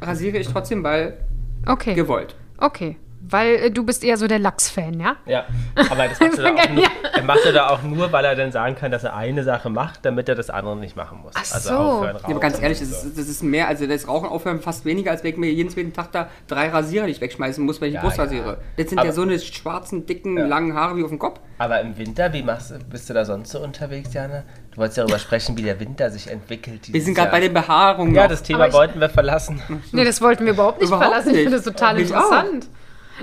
[0.00, 1.18] Rasiere ich trotzdem, weil
[1.66, 1.94] okay.
[1.94, 2.34] gewollt.
[2.58, 2.96] Okay.
[3.28, 5.16] Weil äh, du bist eher so der Lachs-Fan, ja?
[5.26, 5.44] Ja,
[5.90, 6.88] aber das macht er, da auch nur, Ja.
[7.14, 9.70] er macht er da auch nur, weil er dann sagen kann, dass er eine Sache
[9.70, 11.32] macht, damit er das andere nicht machen muss.
[11.36, 11.74] Ach also so.
[11.76, 14.84] aufhören, Ja, aber ganz ehrlich, das ist, das ist mehr, also das Rauchen aufhören fast
[14.84, 17.88] weniger, als wenn ich mir jeden zweiten Tag da drei Rasierer nicht wegschmeißen muss, wenn
[17.88, 18.24] ich die Ja, Brust ja.
[18.24, 18.58] rasiere.
[18.76, 20.46] Das sind Aber- ja so eine schwarzen, dicken, Ja.
[20.46, 21.38] langen Haare wie auf dem Kopf.
[21.58, 24.42] Aber im Winter, wie machst, du- bist du da sonst so unterwegs, Jana?
[24.72, 26.92] Du wolltest ja darüber sprechen, wie der Winter sich entwickelt.
[26.92, 28.14] Wir sind gerade bei den Behaarungen.
[28.14, 28.30] Ja, noch.
[28.30, 29.62] das Thema ich- wollten wir verlassen.
[29.92, 31.28] Nee, das wollten wir überhaupt nicht Überhaupt verlassen.
[31.28, 31.42] Ich nicht.
[31.44, 32.44] finde das total Ich auch.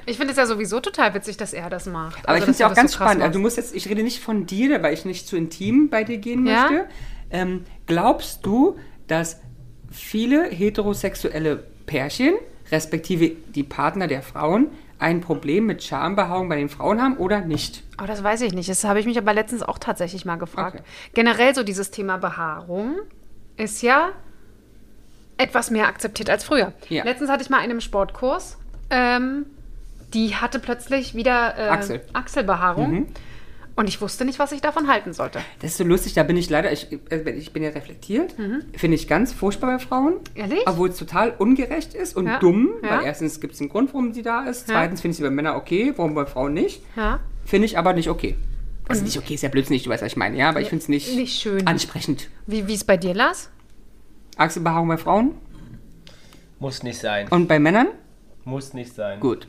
[0.06, 2.20] Ich finde es ja sowieso total witzig, dass er das macht.
[2.20, 3.24] Aber Also, ich finde es ja auch ganz so spannend.
[3.24, 6.04] Also, du musst jetzt, ich rede nicht von dir, weil ich nicht zu intim bei
[6.04, 6.70] dir gehen Ja?
[6.70, 6.86] möchte.
[7.32, 9.40] Ähm, glaubst du, dass
[9.92, 12.34] viele heterosexuelle Pärchen,
[12.72, 14.68] respektive die Partner der Frauen,
[15.00, 17.84] ein Problem mit Schambehaarung bei den Frauen haben oder nicht?
[18.02, 18.70] Oh, das weiß ich nicht.
[18.70, 20.76] Das habe ich mich aber letztens auch tatsächlich mal gefragt.
[20.82, 20.84] Okay.
[21.14, 22.96] Generell so dieses Thema Behaarung
[23.58, 24.10] ist ja
[25.38, 26.74] etwas mehr akzeptiert als früher.
[26.90, 27.04] Ja.
[27.06, 28.58] Letztens hatte ich mal einen im Sportkurs,
[28.90, 29.46] ähm,
[30.14, 32.02] die hatte plötzlich wieder äh, Achsel.
[32.14, 32.92] Achselbehaarung.
[32.92, 33.06] Mhm.
[33.76, 35.40] Und ich wusste nicht, was ich davon halten sollte.
[35.62, 38.36] Das ist so lustig, da bin ich leider, ich, äh, ich bin ja reflektiert,
[38.76, 40.16] finde ich ganz furchtbar bei Frauen.
[40.16, 40.20] Mhm.
[40.36, 40.60] Ehrlich?
[40.66, 42.40] Obwohl es total ungerecht ist und Ja.
[42.40, 42.98] dumm, Ja.
[42.98, 44.68] weil erstens gibt es einen Grund, warum sie da ist.
[44.68, 44.74] Ja.
[44.76, 46.82] Zweitens finde ich sie bei Männern okay, warum bei Frauen nicht.
[46.98, 47.22] Ja.
[47.46, 48.36] Finde ich aber nicht okay.
[48.90, 50.82] Also nicht okay, ist ja blödsinnig, du weißt, was ich meine, ja, aber ich finde
[50.82, 51.66] es nicht, Nicht schön.
[51.68, 52.28] ansprechend.
[52.48, 53.50] Wie wie es bei dir, Lars?
[54.36, 55.36] Achselbehaarung bei Frauen
[56.60, 57.28] Muss nicht sein.
[57.30, 57.88] und bei Männern?
[58.46, 59.20] Muss nicht sein.
[59.20, 59.48] Gut.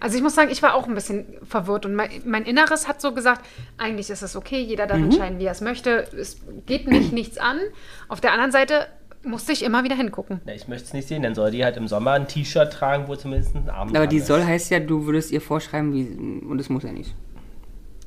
[0.00, 3.00] Also ich muss sagen, ich war auch ein bisschen verwirrt und mein, mein Inneres hat
[3.00, 3.44] so gesagt,
[3.78, 4.88] eigentlich ist es okay, jeder Mhm.
[4.88, 6.06] darf entscheiden, wie er es möchte.
[6.18, 7.58] Es geht mich nichts an.
[8.08, 8.86] Auf der anderen Seite
[9.22, 10.40] musste ich immer wieder hingucken.
[10.46, 11.22] Na, ich möchte es nicht sehen.
[11.22, 14.18] Dann soll die halt im Sommer ein T-Shirt tragen, wo zumindest ein Arm Aber die
[14.18, 14.26] ist.
[14.26, 17.14] soll heißt ja, du würdest ihr vorschreiben, wie, und das muss ja nicht.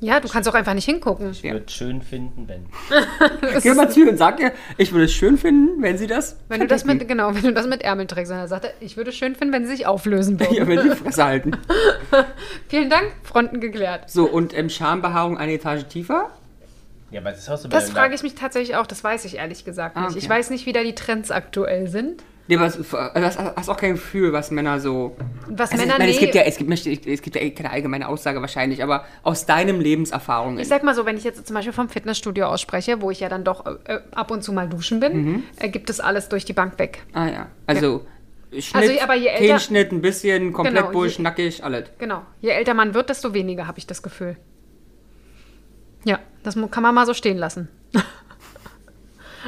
[0.02, 1.30] Ja, du kannst auch einfach nicht hingucken.
[1.32, 2.64] Ich würde schön finden, wenn.
[3.62, 6.36] Geh mal zu ihr und sag ihr, ich würde es schön finden, wenn sie das.
[6.48, 8.32] Wenn du das mit, genau, wenn du das mit Ärmeln trägst.
[8.32, 10.54] Und er sagte, ich würde es schön finden, wenn sie sich auflösen würden.
[10.54, 11.52] Ja, wenn die Fresse halten.
[12.68, 14.08] Vielen Dank, Fronten geklärt.
[14.10, 16.30] So, und ähm, Schambehaarung eine Etage tiefer?
[17.10, 19.36] Ja, aber das ist auch so Das frage ich mich tatsächlich auch, das weiß ich
[19.36, 20.10] ehrlich gesagt Ah, nicht.
[20.12, 20.18] okay.
[20.20, 22.22] Ich weiß nicht, wie da die Trends aktuell sind.
[22.50, 25.16] Nee, was, also hast, auch kein Gefühl, was Männer so.
[25.48, 27.50] Was Also, Männer ich meine, es gibt ja, es gibt, möchte- es gibt ja eh
[27.52, 30.58] keine allgemeine Aussage wahrscheinlich, aber aus deinem Lebenserfahrungen.
[30.58, 33.28] Ich sag mal so, wenn ich jetzt zum Beispiel vom Fitnessstudio ausspreche, wo ich ja
[33.28, 35.42] dann doch äh, ab und zu mal duschen bin, Mhm.
[35.60, 37.04] äh, gibt es alles durch die Bank weg.
[37.12, 37.46] ah ja.
[37.66, 38.04] Also,
[38.58, 41.84] Schnitt, Also, aber je älter- Kehlschnitt, ein bisschen, komplett Genau, je- Busch, nackig, alles.
[41.98, 42.22] Genau.
[42.40, 44.36] Je älter man wird, desto weniger habe ich das Gefühl.
[46.04, 47.68] Ja, das kann man mal so stehen lassen.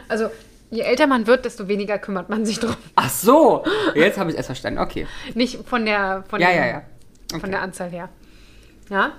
[0.09, 0.29] also,
[0.73, 2.75] je älter man wird, desto weniger kümmert man sich drum.
[2.97, 3.63] Ach so,
[3.95, 4.81] jetzt habe ich es erst verstanden.
[4.81, 5.07] Okay.
[5.35, 6.83] Nicht von der, von Ja, dem- ja, ja.
[7.31, 7.51] Von Okay.
[7.51, 8.09] der Anzahl her.
[8.91, 9.13] Ja.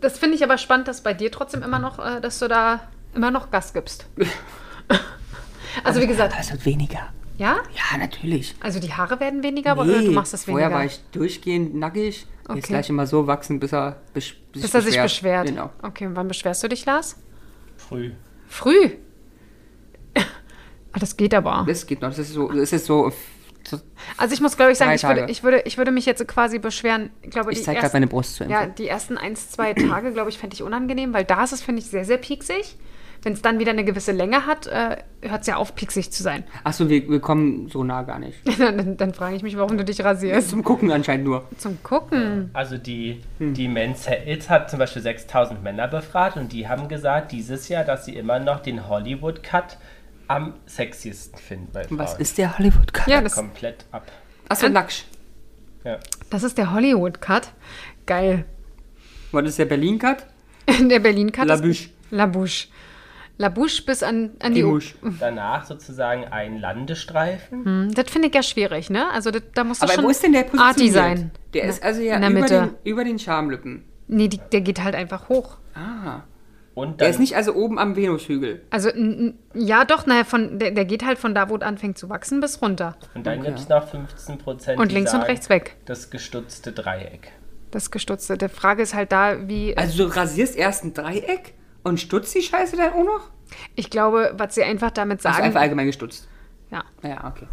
[0.00, 2.80] Das finde ich aber spannend, dass bei dir trotzdem immer noch, äh, dass du da
[3.14, 4.06] immer noch Gas gibst.
[5.84, 7.08] also wie gesagt, Also weniger.
[7.38, 7.56] ja?
[7.74, 8.54] Ja, natürlich.
[8.60, 10.62] Also die Haare werden weniger, aber oder du machst das weniger.
[10.66, 12.26] Vorher war ich durchgehend nackig.
[12.44, 12.56] Okay.
[12.58, 15.46] Jetzt gleich immer so wachsen, bis er, bis, bis er sich beschwert.
[15.46, 15.70] Genau.
[15.82, 17.16] Okay, und wann beschwerst du dich, Lars?
[17.76, 18.10] Früh.
[18.48, 18.90] Früh.
[20.92, 21.64] Ah, das geht aber.
[21.66, 22.08] Das geht noch.
[22.10, 23.12] Das ist so, das ist so,
[23.64, 23.78] so
[24.16, 26.58] Also ich muss, glaube ich, sagen, ich würde, ich, würde, ich würde mich jetzt quasi
[26.58, 27.10] beschweren.
[27.22, 29.72] Ich, glaube, ich die zeige gerade ersten- meine Brust zu Ja, die ersten ein, zwei
[29.88, 32.76] Tage, glaube ich, fände ich unangenehm, weil da ist es, finde ich, sehr, sehr pieksig.
[33.22, 36.22] Wenn es dann wieder eine gewisse Länge hat, äh, hört es ja auf, pieksig zu
[36.22, 36.42] sein.
[36.64, 38.38] Achso, wir, wir kommen so nah gar nicht.
[38.58, 40.48] dann dann frage ich mich, warum du dich rasierst.
[40.48, 41.44] Zum Gucken anscheinend nur.
[41.58, 42.48] Zum Gucken.
[42.54, 43.52] Also die, Hm.
[43.52, 47.84] die Men's Health hat zum Beispiel 6000 Männer befragt und die haben gesagt, dieses Jahr,
[47.84, 49.76] dass sie immer noch den Hollywood-Cut
[50.30, 51.98] am sexiesten finden bei Frauen.
[51.98, 53.08] Was ist der Hollywood Cut?
[53.08, 54.06] Ja, das, Komplett ab.
[54.48, 55.04] Achso, Nacksch.
[55.84, 55.98] Ja.
[56.30, 57.52] das ist der Hollywood-Cut.
[58.06, 58.44] Geil.
[59.32, 60.26] Was ist der Berlin Cut?
[60.80, 61.62] Der Berlin-Cut La ist...
[61.62, 61.88] Bouche.
[62.10, 62.68] La Bouche.
[63.38, 64.60] La Bouche bis an, an die...
[64.60, 64.94] Die O- Musch.
[65.18, 67.64] Danach sozusagen ein Landestreifen.
[67.64, 69.10] Hm, Das finde ich ja schwierig, ne?
[69.10, 71.30] Also das, da musst du Aber schon wo ist denn der arty sein.
[71.54, 72.60] Der ist also ja in der über Mitte.
[72.84, 73.84] den, über den Schamlippen.
[74.08, 75.56] Nee, die, der geht halt einfach hoch.
[75.74, 76.20] Ah.
[76.74, 78.62] Und Der ist nicht also oben am Venushügel.
[78.70, 81.62] Also, n- n- ja doch, naja, von, der, der geht halt von da, wo es
[81.62, 82.96] anfängt zu wachsen, bis runter.
[83.14, 83.48] Und dann Okay.
[83.48, 84.78] gibt es noch 15 Prozent.
[84.80, 85.76] Und links und rechts weg.
[85.84, 87.32] Das gestutzte Dreieck.
[87.72, 88.38] Das gestutzte.
[88.38, 89.76] Die Frage ist halt da, wie.
[89.76, 93.30] Also du rasierst erst ein Dreieck und stutzt die Scheiße dann auch noch?
[93.74, 95.46] Ich glaube, was sie einfach damit Also sagen.
[95.46, 96.28] einfach allgemein gestutzt.
[96.70, 96.84] ja.
[97.02, 97.46] Ja, okay.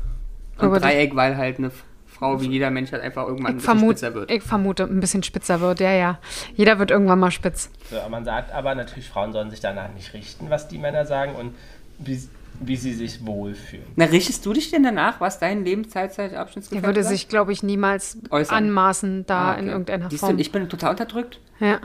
[0.60, 1.72] Und Dreieck, weil halt eine
[2.18, 4.32] Frau wie jeder Mensch halt einfach irgendwann ein Ich, bisschen vermut, spitzer wird.
[4.32, 5.80] ich vermute, ein bisschen spitzer wird.
[5.80, 6.20] Ja, ja.
[6.56, 7.70] Jeder wird irgendwann mal spitz.
[7.92, 11.06] So, aber man sagt aber natürlich, Frauen sollen sich danach nicht richten, was die Männer
[11.06, 11.54] sagen und
[12.00, 12.20] wie,
[12.60, 13.86] wie sie sich wohlfühlen.
[13.96, 18.18] Na, richtest du dich denn danach, was dein Lebenszeitzeitabschnitt Der würde sich, glaube ich, niemals
[18.32, 18.56] Äußern.
[18.58, 20.38] anmaßen, da Ah, in irgendeiner Siehst Form.
[20.38, 21.40] Du, ich bin total unterdrückt.
[21.60, 21.80] ja.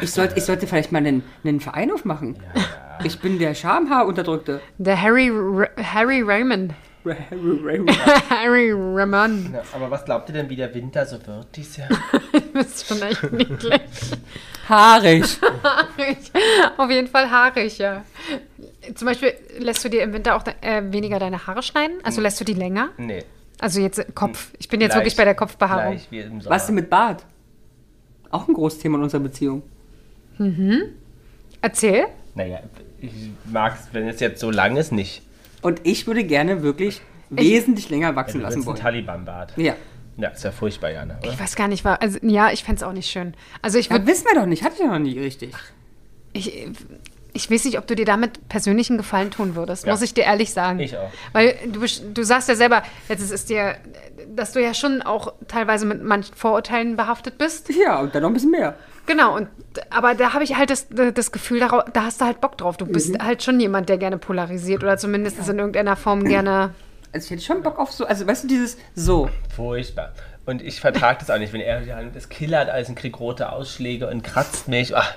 [0.00, 2.36] Ich sollte, ich sollte vielleicht mal einen, einen Verein aufmachen.
[3.02, 4.60] Ich bin der Schamhaar-Unterdrückte.
[4.78, 5.30] Der Harry,
[5.82, 6.72] Harry Raymond.
[8.30, 9.52] Harry Raymond.
[9.52, 11.88] Ja, aber was glaubt ihr denn, wie der Winter so wird dieses Jahr?
[12.52, 13.80] Das ist schon echt niedlich.
[14.68, 15.24] Haarig.
[15.62, 16.18] haarig.
[16.76, 18.04] Auf jeden Fall haarig, ja.
[18.94, 21.98] Zum Beispiel lässt du dir im Winter auch äh, weniger deine Haare schneiden?
[22.02, 22.90] Also lässt du die länger?
[22.98, 23.24] Nee.
[23.60, 24.50] Also jetzt Kopf.
[24.58, 25.92] Ich bin jetzt Gleich- wirklich bei der Kopfbehaarung.
[25.92, 26.54] Gleich wie im Sommer.
[26.56, 27.24] Was denn mit Bart?
[28.30, 29.62] Auch ein großes Thema in unserer Beziehung.
[31.62, 32.06] Erzähl.
[32.34, 32.60] Naja,
[33.00, 33.12] ich
[33.44, 35.22] mag es, wenn es jetzt so lang ist, nicht.
[35.62, 38.80] Und ich würde gerne wirklich wesentlich länger Ja, wachsen du lassen willst ein wollen.
[38.82, 39.52] Taliban-Bart.
[39.56, 39.74] Ja.
[40.16, 41.32] Ja, ist ja furchtbar, Jana, oder?
[41.32, 42.02] Ich weiß gar nicht, war.
[42.02, 43.34] Also, ja, ich fände es auch nicht schön.
[43.62, 43.92] Also ich ja.
[43.92, 44.06] würde.
[44.06, 44.62] Wissen wir doch nicht.
[44.62, 45.54] Hatte ich ja noch nie richtig.
[46.32, 46.66] Ich,
[47.32, 49.92] ich weiß nicht, ob du dir damit persönlichen Gefallen tun würdest, Ja.
[49.92, 50.78] muss ich dir ehrlich sagen.
[50.80, 51.10] Ich auch.
[51.32, 51.80] Weil du,
[52.12, 53.76] du sagst ja selber, jetzt ist es dir,
[54.34, 57.70] dass du ja schon auch teilweise mit manchen Vorurteilen behaftet bist.
[57.70, 58.76] Ja, und dann noch ein bisschen mehr.
[59.10, 59.48] Genau, und
[59.90, 62.76] aber da habe ich halt das, das Gefühl, da hast du halt Bock drauf.
[62.76, 63.24] Du bist Mhm.
[63.24, 66.74] halt schon jemand, der gerne polarisiert oder zumindest in irgendeiner Form gerne.
[67.12, 69.28] Also ich hätte schon Bock auf so, also weißt du, dieses so.
[69.56, 70.12] Furchtbar.
[70.46, 73.50] Und ich vertrage das auch nicht, wenn er ja, das killert als ein Krieg rote
[73.50, 74.94] Ausschläge und kratzt mich.
[74.96, 75.12] Ach,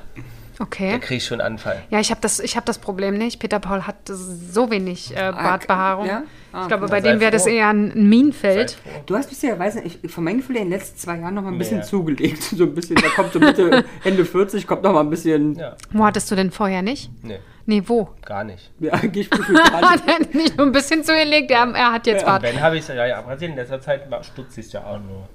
[0.57, 0.99] da Okay.
[0.99, 1.81] kriege ich schon Anfall.
[1.89, 3.39] Ja, ich habe das, ich hab das Problem nicht.
[3.39, 6.05] Peter Paul hat so wenig äh, Bartbehaarung.
[6.07, 6.23] ja?
[6.51, 8.77] Ah, ich glaube, bei dem wäre das eher ein Minenfeld.
[9.07, 11.51] Du hast bisher, ich, von meinem Gefühl her in den letzten zwei Jahren noch mal
[11.51, 11.85] ein bisschen Mehr.
[11.85, 12.43] zugelegt.
[12.55, 15.75] So ein bisschen, da kommt so Mitte, Ende 40, kommt noch mal ein bisschen, Ja,
[15.91, 17.09] Wo hattest du denn vorher nicht?
[17.23, 18.09] nee, Nee, wo?
[18.25, 18.71] gar nicht.
[18.79, 20.07] ja, eigentlich gefühlt gar nicht.
[20.07, 21.49] Hat nicht nur ein bisschen zugelegt?
[21.49, 22.43] Er, er hat jetzt Und Bart.
[22.43, 23.51] wenn habe ich es ja, ja abrasiert.
[23.51, 25.27] In letzter Zeit stutze ich es ja auch nur.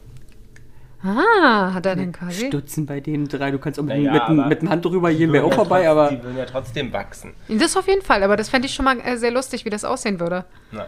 [1.03, 2.47] Ah, hat er denn quasi?
[2.49, 3.51] Stutzen bei den drei.
[3.53, 5.45] Du kannst auch mit, Naja, mit, dem- aber mit dem Handtuch rüber Die gehen, wäre
[5.45, 7.35] auch ja vorbei, aber Die würden ja trotzdem wachsen.
[7.49, 9.85] Das auf jeden Fall, aber das fände ich schon mal äh, sehr lustig, wie das
[9.85, 10.45] aussehen würde.
[10.73, 10.87] Na,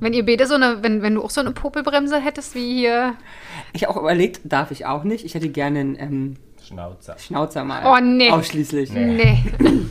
[0.00, 3.14] Wenn ihr beide so eine, wenn, wenn du auch so eine Popelbremse hättest wie hier.
[3.72, 5.24] ich auch überlegt, darf ich auch nicht.
[5.24, 7.16] Ich hätte gerne einen ähm, Schnauzer.
[7.18, 7.82] Schnauzer mal.
[7.86, 8.30] Oh, nee.
[8.30, 8.90] Ausschließlich.
[8.92, 9.44] Nee.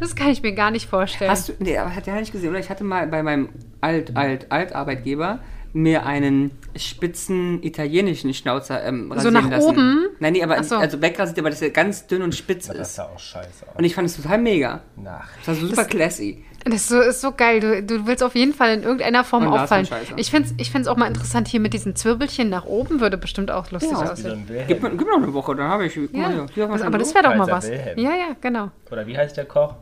[0.00, 1.30] Das kann ich mir gar nicht vorstellen.
[1.30, 2.58] Hast du, nee, aber hat der nicht gesehen, oder?
[2.58, 3.50] Ich hatte mal bei meinem
[3.82, 5.40] alt, alt, alt Arbeitgeber
[5.74, 9.68] mir einen spitzen italienischen Schnauzer ähm, So rasieren nach lassen.
[9.68, 10.06] oben?
[10.20, 10.76] Nein, nee, aber so.
[10.76, 12.94] also wegrasiert, aber dass er ganz dünn und spitz Das ist.
[12.96, 13.76] sah auch scheiße aus.
[13.76, 14.80] Und ich fand es total mega.
[14.96, 15.28] Nach.
[15.38, 16.44] Das war so super classy.
[16.64, 17.58] Das ist so, ist so geil.
[17.58, 19.88] Du, du willst auf jeden Fall in irgendeiner Form Und auffallen.
[20.16, 23.00] Ich finde es ich find's auch mal interessant hier mit diesen Zwirbelchen nach oben.
[23.00, 24.46] Würde bestimmt auch lustig Ja, so aussehen.
[24.68, 25.94] Gib mir, gib mir noch eine Woche, dann habe ich.
[25.94, 26.46] Guck Ja, mal hier.
[26.54, 27.68] Wir also, aber das wäre doch mal was.
[27.68, 27.98] Wilhelm.
[27.98, 28.70] Ja, ja, genau.
[28.90, 29.74] Oder wie heißt der Koch?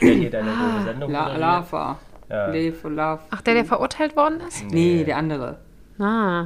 [0.00, 0.84] Der hier deine Ah.
[0.84, 1.36] Sendung La?
[1.36, 1.98] Lava.
[2.30, 2.46] Ja.
[2.46, 3.20] Lave for Love.
[3.30, 4.64] Ach, der, der verurteilt worden ist?
[4.70, 5.56] Nee, der andere.
[5.98, 6.44] Ah.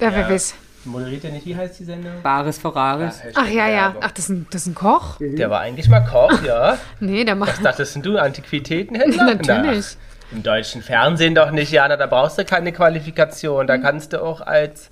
[0.00, 0.30] Ja, wer Ja.
[0.30, 0.54] weiß.
[0.84, 1.46] Moderiert der nicht?
[1.46, 2.12] Wie heißt die Sendung?
[2.22, 3.22] Bares Ferraris.
[3.22, 3.76] Hashtag Ach ja, ja.
[3.86, 4.02] Werbung.
[4.04, 5.16] Ach, das ist ein, das ist ein Koch?
[5.20, 6.78] Der war eigentlich mal Koch, ja.
[7.00, 7.54] Nee, der macht.
[7.56, 9.24] Ich dachte, das sind du Antiquitätenhändler?
[9.46, 9.96] Natürlich.
[10.30, 11.96] Na, Im deutschen Fernsehen doch nicht, Jana.
[11.96, 13.66] Da brauchst du keine Qualifikation.
[13.66, 14.90] Da kannst du auch als,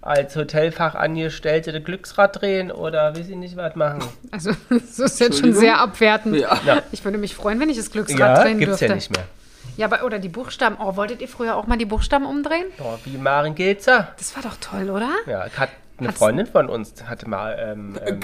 [0.00, 4.02] als Hotelfachangestellte das Glücksrad drehen oder weiß ich nicht was machen.
[4.32, 5.60] Also, das ist jetzt schon Entschuldigung?
[5.60, 6.36] sehr abwertend.
[6.36, 6.58] Ja.
[6.64, 6.82] Ja.
[6.92, 8.86] Ich würde mich freuen, wenn ich das Glücksrad Ja, drehen gibt's dürfte.
[8.86, 9.24] ja nicht mehr.
[9.76, 10.76] Ja, aber, oder die Buchstaben.
[10.80, 12.66] Oh, wolltet ihr früher auch mal die Buchstaben umdrehen?
[12.78, 14.14] Oh, wie Maren Gilzer.
[14.18, 15.10] Das war doch toll, oder?
[15.26, 18.20] Ja, hat eine Freundin von uns hatte mal ähm, ähm,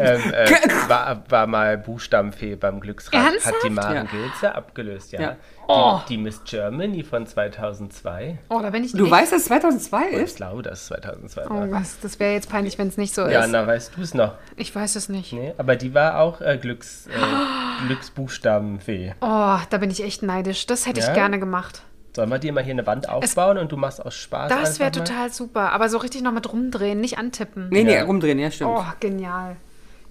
[0.00, 0.50] ähm, äh,
[0.88, 3.20] war, war mal Buchstabenfee beim Glücksrad.
[3.20, 3.56] Hat Ernsthaft?
[3.64, 4.02] die Maren Ja.
[4.04, 5.20] Gilzer abgelöst, ja.
[5.20, 5.36] Ja.
[5.68, 6.00] Oh.
[6.08, 8.38] Die, die Miss Germany von 2002.
[8.48, 10.36] Oh, da bin ich Du echt- weißt, dass es 2002 Ich ist?
[10.36, 11.70] glaube, dass es 2002 Oh, war.
[11.70, 13.50] was, das wäre jetzt peinlich, wenn es nicht so Ja, ist.
[13.50, 14.34] na, weißt du es noch?
[14.56, 15.32] Ich weiß es nicht.
[15.32, 19.14] Nee, aber die war auch äh, Glücks, äh, Glücksbuchstabenfee.
[19.20, 20.66] Oh, da bin ich echt neidisch.
[20.66, 21.08] Das hätte Ja?
[21.08, 21.82] ich gerne gemacht.
[22.14, 24.90] Sollen wir dir mal hier eine Wand aufbauen und du machst aus Spaß Das wäre
[24.90, 25.72] total super.
[25.72, 27.68] Aber so richtig noch mit rumdrehen, nicht antippen.
[27.70, 28.04] Nee, nee, Ja.
[28.04, 28.70] rumdrehen, ja, stimmt.
[28.74, 29.56] Oh, genial.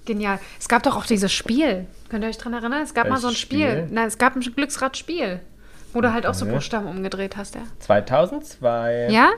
[0.06, 0.40] Genial.
[0.60, 1.86] Es gab doch auch dieses Spiel.
[2.10, 2.82] Könnt ihr euch dran erinnern?
[2.82, 3.70] Es gab mal so ein Welches Spiel.
[3.70, 3.88] Spiel?
[3.92, 5.42] Nein, es gab ein Glücksrad-Spiel.
[5.94, 6.46] Wo du halt auch so.
[6.46, 7.62] Buchstaben umgedreht hast, ja.
[7.80, 9.32] 2002 Ja?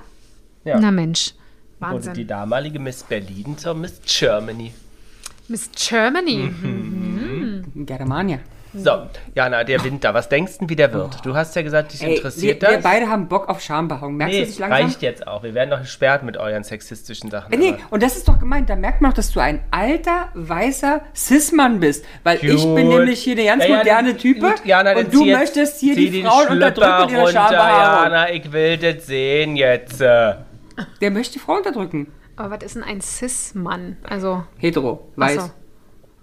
[0.64, 0.80] Ja.
[0.80, 1.34] Na Mensch.
[1.80, 2.28] wurde die Wahnsinn.
[2.28, 4.72] damalige Miss Berlin zur Miss Germany.
[5.48, 6.52] Miss Germany.
[6.62, 7.86] Mhm.
[7.86, 8.40] Germania.
[8.74, 11.26] So, Jana, der Winter, was denkst du, wie der wird?
[11.26, 12.84] Du hast ja gesagt, dich Ey, wir, interessiert wir das.
[12.84, 14.16] beide haben Bock auf Schambehaarung.
[14.16, 14.86] Merkst du nee, das nicht langsam?
[14.86, 15.44] reicht jetzt auch.
[15.44, 17.52] Wir werden doch gesperrt mit euren sexistischen Sachen.
[17.54, 20.30] Äh, Nee, und das ist doch gemeint, da merkt man doch, dass du ein alter,
[20.36, 22.06] weißer Cis-Mann bist.
[22.24, 25.96] Weil ich bin nämlich hier eine ganz Ja, moderne gut, Jana, und du möchtest hier
[25.96, 28.04] die Frauen unterdrücken mit ihrer runter, Schambehaarung.
[28.14, 30.00] Jana, ich will das sehen jetzt.
[30.00, 30.46] Der
[31.12, 32.08] möchte die Frau unterdrücken.
[32.38, 33.98] Aber was ist denn ein Cis-Mann?
[34.08, 35.36] Also, Hetero, weiß.
[35.36, 35.52] so.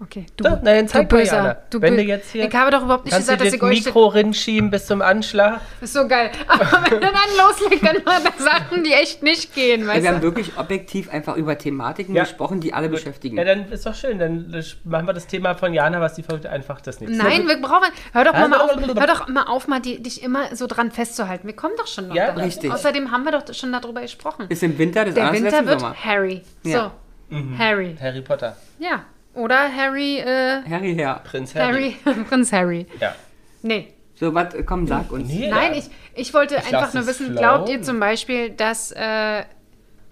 [0.01, 1.57] Okay, du, So, na, dann du zeig mal, böser.
[1.69, 3.53] Du Wenn bö- du jetzt hier- Ich habe doch überhaupt nicht du gesagt, dass das
[3.55, 3.83] ich euch...
[3.83, 5.59] Mikro rinschieben bis zum Anschlag?
[5.81, 6.31] Ist so geil.
[6.47, 10.09] Aber wenn er dann loslegt, dann macht er Sachen, die echt nicht gehen, weißt wir
[10.09, 10.23] haben du?
[10.23, 12.23] wirklich objektiv einfach über Thematiken Ja.
[12.23, 13.35] gesprochen, die alle beschäftigen.
[13.37, 14.19] Ja, dann ist doch schön.
[14.19, 14.49] Dann
[14.85, 17.89] machen wir das Thema von Jana, was die verrückt einfach das nächste Nein, wir brauchen...
[18.13, 19.01] Hör doch mal, mal auf, Blablabla.
[19.01, 21.45] hör doch mal auf, mal die, dich immer so dran festzuhalten.
[21.45, 22.41] Wir kommen doch schon noch Ja, da.
[22.41, 22.71] richtig.
[22.71, 24.45] Außerdem haben wir doch schon darüber gesprochen.
[24.47, 25.93] Ist im Winter des Der Winter wird Sommer.
[26.05, 26.41] Harry.
[26.63, 26.93] Ja.
[27.29, 27.97] So, Harry.
[27.99, 28.55] Harry Potter.
[28.79, 29.03] Ja.
[29.33, 31.21] Oder Harry, äh, Harry her.
[31.23, 31.95] Prinz Harry.
[32.05, 32.85] Harry, Prinz Harry.
[32.99, 33.15] Ja.
[33.61, 33.93] Nee.
[34.15, 35.29] So, was, komm, sag uns.
[35.29, 35.79] Nee, Nein, ja.
[35.79, 39.43] ich, ich wollte lass einfach nur wissen, glaubt ihr zum Beispiel, dass äh,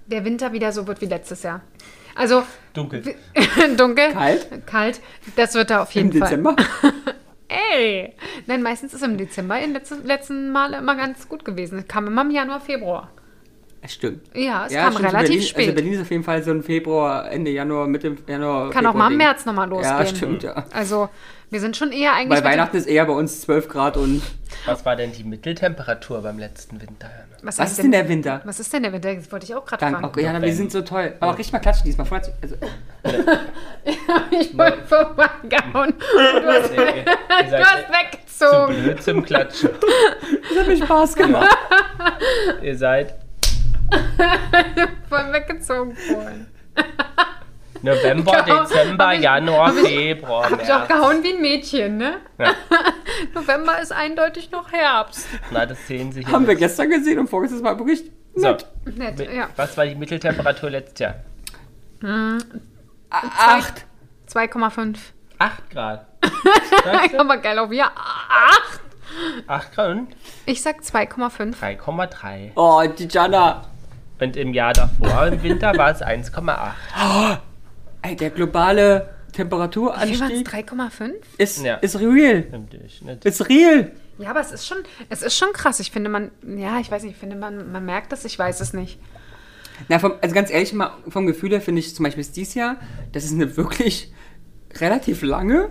[0.05, 1.61] der Winter wieder so wird wie letztes Jahr?
[2.15, 3.03] Also Dunkel.
[3.77, 4.65] dunkel, Kalt?
[4.65, 5.01] kalt,
[5.35, 6.29] das wird da auf Im jeden Fall.
[6.29, 6.55] Dezember?
[7.47, 8.13] Ey,
[8.45, 11.79] nein, meistens ist im Dezember in letzten, letzten Mal immer ganz gut gewesen.
[11.79, 13.11] Es kam immer im Januar, Februar.
[13.87, 14.21] Stimmt.
[14.35, 15.63] Ja, es kam stimmt, relativ Berlin, spät.
[15.67, 18.69] Also Berlin ist auf jeden Fall so ein Februar, Ende Januar, Mitte Januar.
[18.71, 19.17] Kann auch mal im.
[19.17, 19.97] März nochmal losgehen.
[19.97, 20.65] Ja, stimmt, ja.
[20.73, 21.09] Also,
[21.49, 22.41] wir sind schon eher eigentlich.
[22.43, 24.21] Weil Weihnachten ist eher bei uns 12 Grad und.
[24.65, 27.09] Was war denn die Mitteltemperatur beim letzten Winter?
[27.43, 28.41] Was, Was ist denn der Winter?
[28.45, 29.13] Was ist denn der Winter?
[29.13, 30.03] Das wollte ich auch gerade fragen.
[30.05, 31.13] Okay, Jana, wir sind so toll.
[31.19, 32.07] Aber richtig mal klatschen diesmal.
[32.07, 32.31] Vorwärts.
[32.41, 32.55] Also,
[34.31, 35.93] Ich wollte vorbeigehauen.
[35.97, 37.85] Du hast, Nee, ihr du hast
[38.37, 38.83] zu weggezogen.
[38.83, 39.69] blöd zum Klatschen.
[40.49, 41.57] das hat mir Spaß gemacht.
[42.61, 43.15] Ihr seid
[45.09, 46.47] Voll weggezogen vorhin.
[47.83, 48.63] November, Genau.
[48.63, 52.17] Dezember, ich- Januar, hab ich- Februar, Hab ich auch gehauen wie ein Mädchen, ne?
[52.39, 52.53] Ja.
[53.35, 55.27] November ist eindeutig noch Herbst.
[55.51, 56.31] Na, das sehen Sie hier.
[56.33, 56.59] Haben wir nicht.
[56.63, 58.05] gestern gesehen und vorgestern Mal Bericht.
[58.35, 58.57] So.
[58.85, 59.19] Nett.
[59.31, 59.49] Ja.
[59.55, 61.15] Was war die Mitteltemperatur letztes Jahr?
[62.03, 62.37] A-
[63.09, 63.85] Acht.
[64.31, 64.97] 2,5.
[65.39, 66.05] 8 Grad.
[67.17, 67.91] Aber geil auf ja.
[67.95, 68.79] Ach.
[69.47, 70.07] 8 Grad und
[70.45, 71.55] Ich sag 2,5.
[71.59, 72.51] 3,3.
[72.55, 73.63] Oh, die Jana.
[74.19, 77.37] Und im Jahr davor, im Winter, war es 1,8.
[78.01, 79.31] Ey, der globale Wie war es?
[79.33, 81.11] Temperaturanstieg 3,5?
[81.37, 81.75] ist, Ja.
[81.75, 82.45] ist real.
[82.51, 83.23] Im Durchschnitt.
[83.25, 83.91] Ist real.
[84.17, 84.77] Ja, aber es ist schon,
[85.09, 85.79] es ist schon krass.
[85.79, 88.61] Ich finde, man, ja, ich weiß nicht, ich finde, man, man merkt das, ich weiß
[88.61, 88.99] es nicht.
[89.89, 92.77] Na, vom, also ganz ehrlich, mal vom Gefühl her finde ich zum Beispiel dieses Jahr,
[93.11, 94.11] das ist eine wirklich
[94.79, 95.69] relativ lange,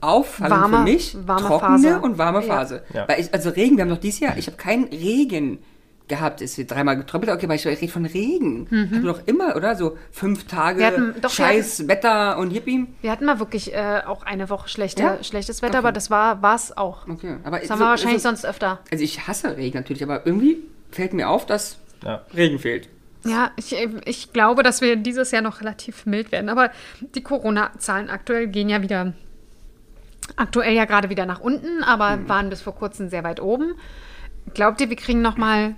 [0.00, 2.00] auffallend Warme- für mich, warme trockene Phase.
[2.00, 2.46] und warme Ja.
[2.46, 2.82] Phase.
[2.92, 3.06] Ja.
[3.08, 5.58] Weil ich, also Regen, wir haben doch dieses Jahr, ich habe keinen Regen
[6.08, 6.40] gehabt.
[6.40, 8.66] Es wird dreimal getröppelt, okay, aber ich rede von Regen.
[8.70, 9.74] Hatten wir doch immer, oder?
[9.74, 10.80] So fünf Tage Mhm.
[10.80, 12.86] Wir hatten- doch, wir scheiß Wetter und Yippie.
[13.02, 15.22] Wir hatten mal wirklich äh, auch eine Woche schlechte, Ja?
[15.24, 17.08] schlechtes Wetter, aber das war es auch.
[17.08, 18.80] Okay, aber Das haben wir wahrscheinlich sonst öfter.
[18.92, 20.58] Also ich hasse Regen natürlich, aber irgendwie
[20.90, 22.22] fällt mir auf, dass Ja.
[22.34, 22.88] Regen fehlt.
[23.24, 26.48] Ja, ich, ich glaube, dass wir dieses Jahr noch relativ mild werden.
[26.48, 26.70] Aber
[27.16, 29.14] die Corona-Zahlen aktuell gehen ja wieder,
[30.36, 32.28] aktuell ja gerade wieder nach unten, aber Mhm.
[32.28, 33.74] waren bis vor kurzem sehr weit oben.
[34.54, 35.76] Glaubt ihr, wir kriegen nochmal Wollen wir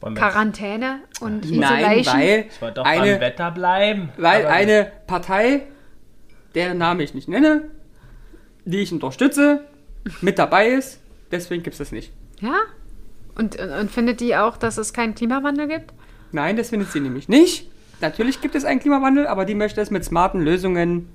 [0.00, 2.14] Quarantäne und Nein, Isolation?
[2.20, 4.08] weil Ich wollte doch beim eine, Wetter bleiben.
[4.16, 5.62] weil Aber- eine Partei,
[6.54, 7.64] deren Namen ich nicht nenne,
[8.64, 9.64] die ich unterstütze,
[10.20, 11.00] mit dabei ist.
[11.30, 12.12] Deswegen gibt es das nicht.
[12.40, 12.54] Ja?
[13.36, 15.92] Und, und findet die auch, dass es keinen Klimawandel gibt?
[16.32, 17.70] Nein, das findet sie nämlich nicht.
[18.00, 21.08] Natürlich gibt es einen Klimawandel, aber die möchte es mit smarten Lösungen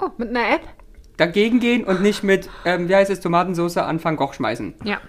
[0.00, 0.62] Oh, mit einer App?
[1.16, 4.74] dagegen gehen und nicht mit, ähm, wie heißt es, Tomatensauce anfangen, Koch schmeißen.
[4.84, 5.00] Ja.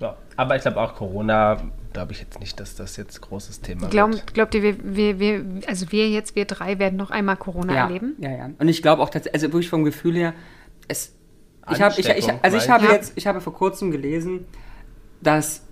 [0.00, 1.58] Ja, aber ich glaube auch Corona
[1.96, 4.34] glaube ich jetzt nicht, dass das jetzt großes Thema Glaub, wird.
[4.34, 7.84] glaubt ihr, wir, wir, wir, also wir jetzt, wir drei werden noch einmal Corona ja,
[7.86, 8.16] erleben?
[8.18, 8.50] Ja, ja.
[8.58, 10.34] Und ich glaube auch, dass, also wirklich vom Gefühl her,
[10.88, 11.14] es,
[11.72, 12.92] ich habe, ich, ich, also ich habe du?
[12.92, 14.44] jetzt, ich habe vor kurzem gelesen,
[15.22, 15.62] dass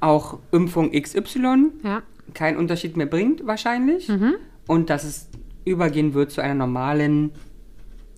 [0.00, 2.02] auch Impfung XY Ja.
[2.32, 4.08] keinen Unterschied mehr bringt, wahrscheinlich.
[4.08, 4.36] Mhm.
[4.66, 5.28] Und dass es
[5.66, 7.32] übergehen wird zu einer normalen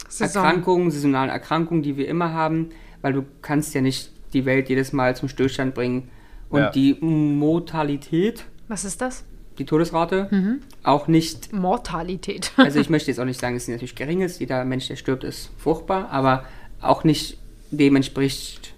[0.09, 0.45] Saison.
[0.45, 2.69] Erkrankung, saisonalen Erkrankung, die wir immer haben,
[3.03, 6.11] weil du kannst ja nicht die Welt jedes Mal zum Stillstand bringen.
[6.51, 6.71] Und Ja.
[6.71, 9.25] die Mortalität, Was ist das?
[9.59, 10.61] die Todesrate, Mhm.
[10.83, 12.53] auch nicht Mortalität.
[12.57, 14.39] also ich möchte jetzt auch nicht sagen, dass sie natürlich gering ist.
[14.41, 16.45] Jeder Mensch, der stirbt, ist furchtbar, aber
[16.81, 17.39] auch nicht
[17.71, 18.75] dem entspricht,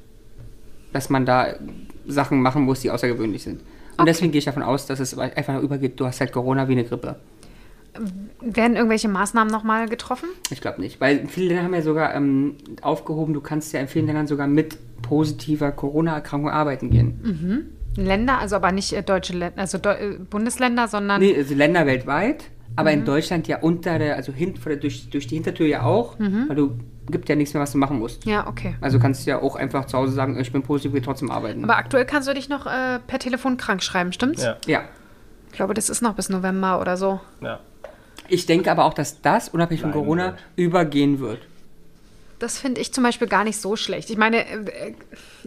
[0.93, 1.55] dass man da
[2.07, 3.61] Sachen machen muss, die außergewöhnlich sind.
[3.99, 6.73] Und deswegen gehe ich davon aus, dass es einfach übergeht, du hast halt Corona wie
[6.73, 7.17] eine Grippe.
[8.41, 10.29] Werden irgendwelche Maßnahmen nochmal getroffen?
[10.51, 13.89] Ich glaube nicht, weil viele Länder haben ja sogar ähm, aufgehoben, du kannst ja in
[13.89, 14.79] vielen Ländern sogar mit
[15.09, 17.71] positiver Corona-Erkrankung arbeiten gehen.
[17.97, 21.87] Länder, also aber nicht äh, deutsche Länder, also Deu äh, Bundesländer, sondern Nee, also Länder
[21.87, 22.45] weltweit,
[22.77, 25.83] aber in Deutschland ja unter der, also hin, vor der, durch, durch die Hintertür ja
[25.83, 26.79] auch, weil du
[27.11, 28.27] gibt ja nichts mehr, was du machen musst.
[28.27, 28.75] ja, okay.
[28.83, 31.65] Also kannst du ja auch einfach zu Hause sagen, ich bin positiv, will trotzdem arbeiten.
[31.65, 34.45] Aber aktuell kannst du dich noch äh, per Telefon krank schreiben, stimmt's?
[34.45, 34.83] Ja, ja.
[35.51, 37.21] Ich glaube, das ist noch bis November oder so.
[37.41, 37.61] ja.
[38.31, 40.39] Ich denke aber auch, dass das, unabhängig von Bleiben Corona, wird.
[40.57, 41.41] übergehen wird.
[42.39, 44.11] Das finde ich zum Beispiel gar nicht so schlecht.
[44.11, 44.95] Ich meine, äh,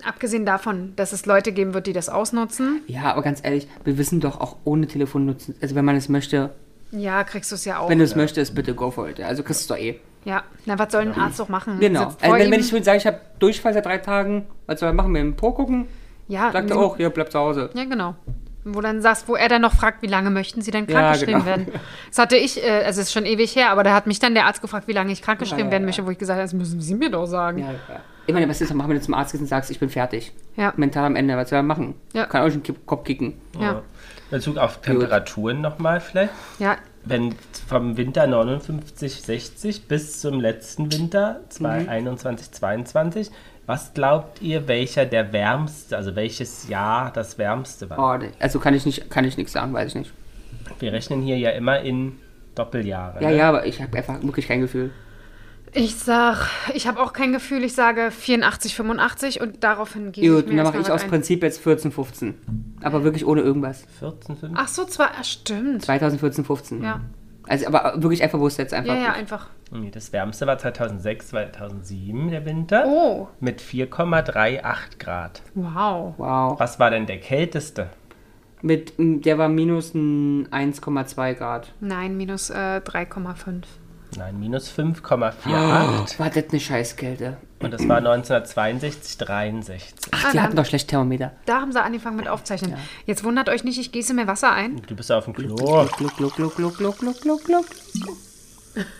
[0.04, 3.98] abgesehen davon, dass es Leute geben wird, die das ausnutzen, Ja, aber ganz ehrlich, wir
[3.98, 5.56] wissen doch auch ohne Telefon nutzen.
[5.62, 6.50] Also wenn man es möchte,
[6.92, 7.90] ja, kriegst du es ja auch.
[7.90, 9.22] wenn du es möchtest, bitte go for it.
[9.22, 10.00] Also kriegst du es doch eh.
[10.26, 11.80] ja, na, was soll ein Arzt doch machen?
[11.80, 12.14] Genau.
[12.20, 15.12] Also wenn, wenn ich sagen, ich habe Durchfall seit drei Tagen, was soll er machen?
[15.14, 15.88] Mit dem Po gucken?
[16.28, 17.70] ja, Sagt er auch, hier, bleib zu Hause.
[17.74, 18.16] Ja, genau.
[18.64, 21.34] Wo dann sagst, wo er dann noch fragt, wie lange möchten Sie denn Ja, krankgeschrieben
[21.34, 21.46] genau.
[21.46, 21.68] werden?
[22.10, 24.34] Das hatte ich, äh, also es ist schon ewig her, aber da hat mich dann
[24.36, 25.88] der Arzt gefragt, wie lange ich krankgeschrieben Ja, ja, werden ja.
[25.88, 27.58] möchte, wo ich gesagt habe, das müssen Sie mir doch sagen.
[27.60, 28.02] Ja, ja.
[28.28, 30.32] Ich meine, was ist, machen, wenn du zum Arzt gehst und sagst, ich bin fertig.
[30.56, 30.74] Ja.
[30.78, 31.96] Mental am Ende, was soll er machen?
[32.14, 32.28] Ja.
[32.28, 33.34] Kann auch schon den Kopf kicken.
[33.60, 33.72] Ja.
[33.72, 33.82] In
[34.30, 36.32] Bezug auf Temperaturen nochmal vielleicht.
[36.60, 36.78] ja.
[37.04, 37.34] Wenn
[37.68, 43.32] vom Winter 59, 60 bis zum letzten Winter 2021, 22,
[43.72, 48.22] was glaubt ihr, welcher der wärmste, also welches Jahr das wärmste war?
[48.22, 50.14] Oh, also kann ich nicht, kann ich nichts sagen, weiß ich nicht.
[50.80, 52.18] Wir rechnen hier ja immer in
[52.54, 53.24] Doppeljahre.
[53.24, 53.38] Ja, ne?
[53.38, 54.92] ja, aber ich habe einfach wirklich kein Gefühl.
[55.72, 60.44] Ich sag, ich habe auch kein Gefühl, ich sage 84, 85 und daraufhin gehe Gut,
[60.44, 61.10] ich mir dann mache ich aus ein.
[61.10, 62.34] Prinzip jetzt 14, 15.
[62.82, 63.86] Aber wirklich ohne irgendwas.
[64.00, 64.52] 14, 15?
[64.54, 65.84] Ach so, zwar, ah, stimmt.
[65.84, 66.84] 2014, 15.
[66.84, 67.00] Ja.
[67.52, 68.96] Also, aber wirklich einfach, wo es jetzt einfach.
[68.96, 69.48] Ja, ja, einfach.
[69.72, 75.42] Nee, das wärmste war 2006, 2007 der Winter Oh, mit 4,38 Grad.
[75.54, 76.14] wow.
[76.18, 76.60] Wow.
[76.60, 77.90] Was war denn der kälteste?
[78.62, 81.74] Mit, der war minus ein 1,2 Grad.
[81.82, 83.64] Nein, minus äh, 3,5.
[84.18, 85.32] Nein, minus 5,48.
[85.48, 87.38] Oh, war das eine Scheißkälte?
[87.60, 89.94] Und das war 1962, 63.
[90.12, 91.32] Ach, die ah, hatten doch schlecht Thermometer.
[91.46, 92.76] Da haben sie angefangen mit Aufzeichnen.
[93.06, 94.82] Jetzt wundert euch nicht, ich gieße mir Wasser ein.
[94.88, 95.56] Du bist auf dem Klo.
[95.56, 97.66] Gluck, gluck, gluck, gluck, gluck, gluck, gluck, gluck.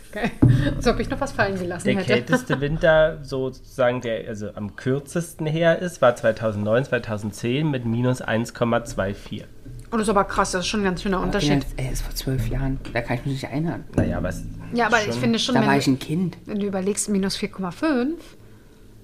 [0.10, 0.32] Okay.
[0.80, 2.08] So habe ich noch was fallen gelassen Der hätte.
[2.08, 9.46] kälteste Winter, sozusagen, der also am kürzesten her ist, war 2009, 2010 mit minus 1,24.
[9.92, 11.64] Oh, das ist aber krass, das ist schon ein ganz schöner Ja, Unterschied.
[11.64, 12.80] das- ey, das ist vor zwölf Jahren.
[12.94, 13.84] Da kann ich mich nicht erinnern.
[13.96, 14.44] Naja, was.
[14.74, 16.38] Ja, aber ich finde schon, Da war wenn ich du, ein Kind.
[16.46, 18.18] wenn du überlegst, minus 4,5,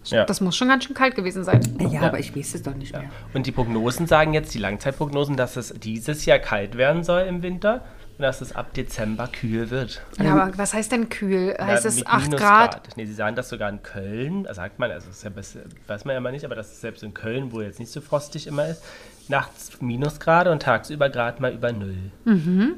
[0.06, 0.24] Ja.
[0.26, 1.62] das muss schon ganz schön kalt gewesen sein.
[1.92, 3.10] Ja, aber ich weiß es doch nicht mehr.
[3.34, 7.44] Und die Prognosen sagen jetzt, die Langzeitprognosen, dass es dieses Jahr kalt werden soll im
[7.44, 7.84] Winter
[8.18, 10.02] und dass es ab Dezember kühl wird.
[10.24, 11.54] Ja, aber was heißt denn kühl?
[11.60, 12.72] Heißt Ja, es mit 8 Minusgrad.
[12.72, 12.96] Grad?
[12.98, 15.32] Nee, sie sagen das sogar in Köln, da sagt man, also das ist ja
[15.88, 18.00] weiß man ja immer nicht, aber das ist selbst in Köln, wo jetzt nicht so
[18.00, 18.82] frostig immer ist,
[19.30, 21.96] nachts Minusgrade und tagsüber gerade mal über Null.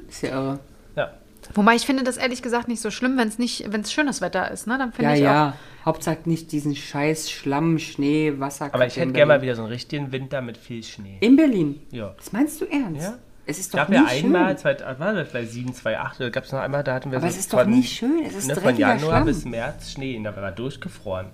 [0.07, 0.59] Ist ja irre.
[0.95, 1.13] Ja.
[1.53, 4.21] Wobei ich finde das ehrlich gesagt nicht so schlimm, wenn es nicht, wenn es schönes
[4.21, 4.77] Wetter ist, ne?
[4.77, 5.53] Dann finde Ja, ich ja.
[5.85, 8.69] Hauptsache nicht diesen scheiß Schlamm, Schnee, Wasser.
[8.73, 11.17] Aber ich hätte gerne mal wieder so einen richtigen Winter mit viel Schnee.
[11.21, 11.81] In Berlin.
[11.91, 12.13] Ja.
[12.17, 13.01] Das meinst du ernst?
[13.01, 13.17] Ja.
[13.45, 14.57] Es ist doch gab nie ja einmal, schön.
[14.77, 17.17] zwei, war das vielleicht 7, 2, 8, da gab es noch einmal, da hatten wir
[17.17, 18.21] Aber so es ist doch nie schön.
[18.23, 19.25] Es ist ne, von Januar Schlamm.
[19.25, 21.27] bis März Schnee, da war durchgefroren.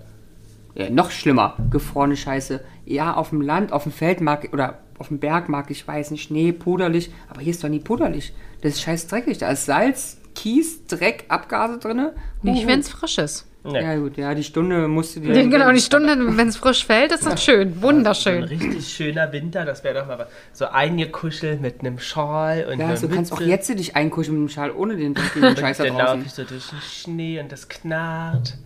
[0.76, 1.56] Ja, noch schlimmer.
[1.70, 2.60] Gefrorene Scheiße.
[2.84, 6.16] Ja, auf dem Land, auf dem Feld mag oder auf dem Berg mag ich weißen
[6.18, 7.10] Schnee, puderlich.
[7.28, 8.32] Aber hier ist doch nie puderlich.
[8.62, 9.38] Das ist scheiß dreckig.
[9.38, 12.10] Da ist Salz, Kies, Dreck, Abgase drin.
[12.42, 13.46] Nicht, wenn es frisch ist.
[13.64, 13.82] Nee.
[13.82, 15.32] Ja, gut, ja, die Stunde musst du dir.
[15.48, 17.70] Genau, die Stunde, wenn es frisch fällt, ist das schön.
[17.72, 18.44] So ein Wunderschön.
[18.44, 20.28] richtig schöner Winter, das wäre doch mal was.
[20.52, 24.50] So eingekuschelt mit einem Schal und Ja, einer du kannst auch jetzt dich einkuscheln mit
[24.50, 26.26] dem Schal ohne den dreckigen Scheiß da Dann laufe draußen.
[26.26, 28.56] ich so durch den Schnee und das knarrt.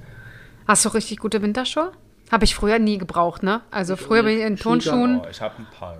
[0.70, 1.90] Hast du richtig gute Winterschuhe?
[2.30, 3.60] Habe ich früher nie gebraucht, ne?
[3.72, 5.20] Also früher bin ich in Tonschuhen.
[5.28, 5.94] Ich habe ein paar.
[5.94, 5.98] ja.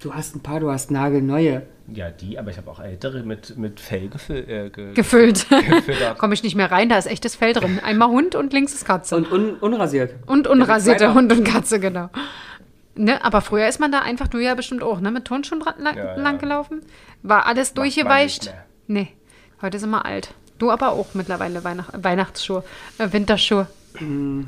[0.00, 1.62] Du hast ein paar, du hast nagelneue.
[1.86, 4.48] Ja, die, aber ich habe auch ältere mit, mit Fell gefüllt.
[4.48, 5.46] Äh, ge Gefüllt.
[6.18, 7.78] Komme ich nicht mehr rein, da ist echtes Fell drin.
[7.84, 9.14] Einmal Hund und links ist Katze.
[9.14, 10.14] Und, Und un unrasiert.
[10.26, 12.10] unrasierte Ja, Hund und Katze, genau.
[12.96, 15.12] Ne, aber früher ist man da einfach, du ja bestimmt auch, ne?
[15.12, 16.14] Mit Turnschuhen dran, lang, Ja, ja.
[16.16, 16.80] lang gelaufen.
[17.22, 18.52] War alles durchgeweicht.
[18.88, 19.12] Nee,
[19.62, 20.34] heute sind wir alt.
[20.58, 22.64] Du aber auch mittlerweile Weihnacht, Weihnachtsschuhe,
[22.98, 23.68] äh, Winterschuhe.
[23.98, 24.42] Mm.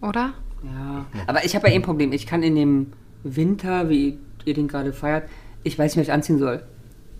[0.00, 0.34] Oder?
[0.62, 1.06] Ja.
[1.26, 2.12] Aber ich habe ja eh ein Problem.
[2.12, 2.92] Ich kann in dem
[3.22, 5.28] Winter, wie ihr den gerade feiert,
[5.62, 6.62] ich weiß nicht, was ich anziehen soll.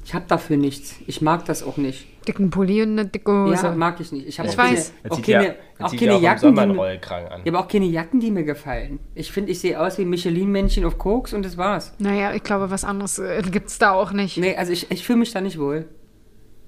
[0.05, 0.95] Ich habe dafür nichts.
[1.07, 2.07] Ich mag das auch nicht.
[2.27, 3.67] Dicken Pulli und eine dicke Hose.
[3.67, 4.27] Ja, mag ich nicht.
[4.27, 4.93] Ich, hab Ich auch keine, weiß.
[5.03, 7.43] Jetzt auch keine, ja, auch keine auch Jacken, die mir, an.
[7.45, 9.01] ja, aber auch keine Jacken, die mir gefallen.
[9.15, 11.95] Ich finde, ich sehe aus wie ein Michelin-Männchen auf Koks und das war's.
[11.99, 14.39] Naja, ich glaube, was anderes äh, gibt es da auch nicht.
[14.39, 15.87] Nee, also ich, ich fühle mich da nicht wohl.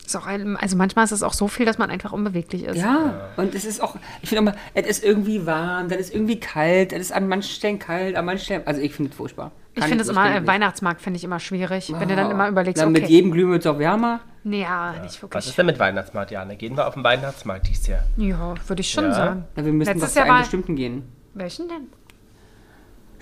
[0.05, 2.77] Ist auch ein, also manchmal ist es auch so viel, dass man einfach unbeweglich ist.
[2.77, 6.41] Ja, und es ist auch, ich finde immer, es ist irgendwie warm, dann ist irgendwie
[6.41, 9.53] kalt, es ist an manchen Stellen kalt, an manchen Stellen, also ich finde es furchtbar.
[9.75, 10.49] Ich Kann finde es ich immer, äh, nicht.
[10.49, 12.31] Weihnachtsmarkt finde ich immer schwierig, wenn du dann Ah.
[12.33, 13.03] immer überlegst, Dann okay.
[13.03, 14.19] mit jedem Glühwein wird es auch wärmer.
[14.43, 15.47] nee, ja, nicht Was wirklich.
[15.47, 16.55] ist denn mit Weihnachtsmarkt, Jana?
[16.55, 18.03] Gehen wir auf den Weihnachtsmarkt dieses Jahr?
[18.17, 19.13] Ja, würde ich schon Ja.
[19.15, 19.45] sagen.
[19.57, 21.05] Ja, wir müssen Letztes was zu einem bestimmten gehen.
[21.35, 21.87] Welchen denn?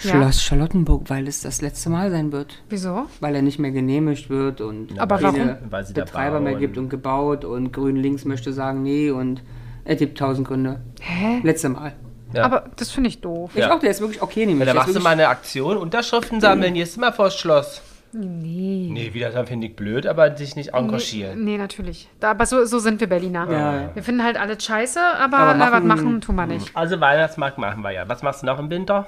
[0.00, 0.10] Ja.
[0.12, 2.62] Schloss Charlottenburg, weil es das letzte Mal sein wird.
[2.68, 3.06] Wieso?
[3.20, 6.78] Weil er nicht mehr genehmigt wird und Aber keine Weil sie da Betreiber mehr gibt
[6.78, 9.42] und gebaut und Grün links möchte sagen, nee und
[9.84, 10.80] es gibt tausend Gründe.
[11.00, 11.40] Hä?
[11.42, 11.94] Letzte Mal.
[12.32, 12.44] Ja.
[12.44, 13.52] Aber das finde ich doof.
[13.54, 13.74] Ich Ja.
[13.74, 14.66] auch, der ist wirklich okay nämlich.
[14.66, 17.80] Ja, ist machst du mal eine Aktion, Unterschriften sammeln, jetzt mal vors Schloss.
[18.12, 18.88] Nee.
[18.92, 21.44] Nee, wieder dann finde ich blöd, aber sich nicht engagieren.
[21.44, 22.08] Nee, natürlich.
[22.20, 23.46] Da, aber so, so sind wir Berliner.
[23.50, 23.90] Ja, ja.
[23.94, 26.70] Wir finden halt alles scheiße, aber, Aber äh, was machen- machen tun wir nicht.
[26.74, 28.08] Also Weihnachtsmarkt machen wir ja.
[28.08, 29.06] Was machst du noch im Winter?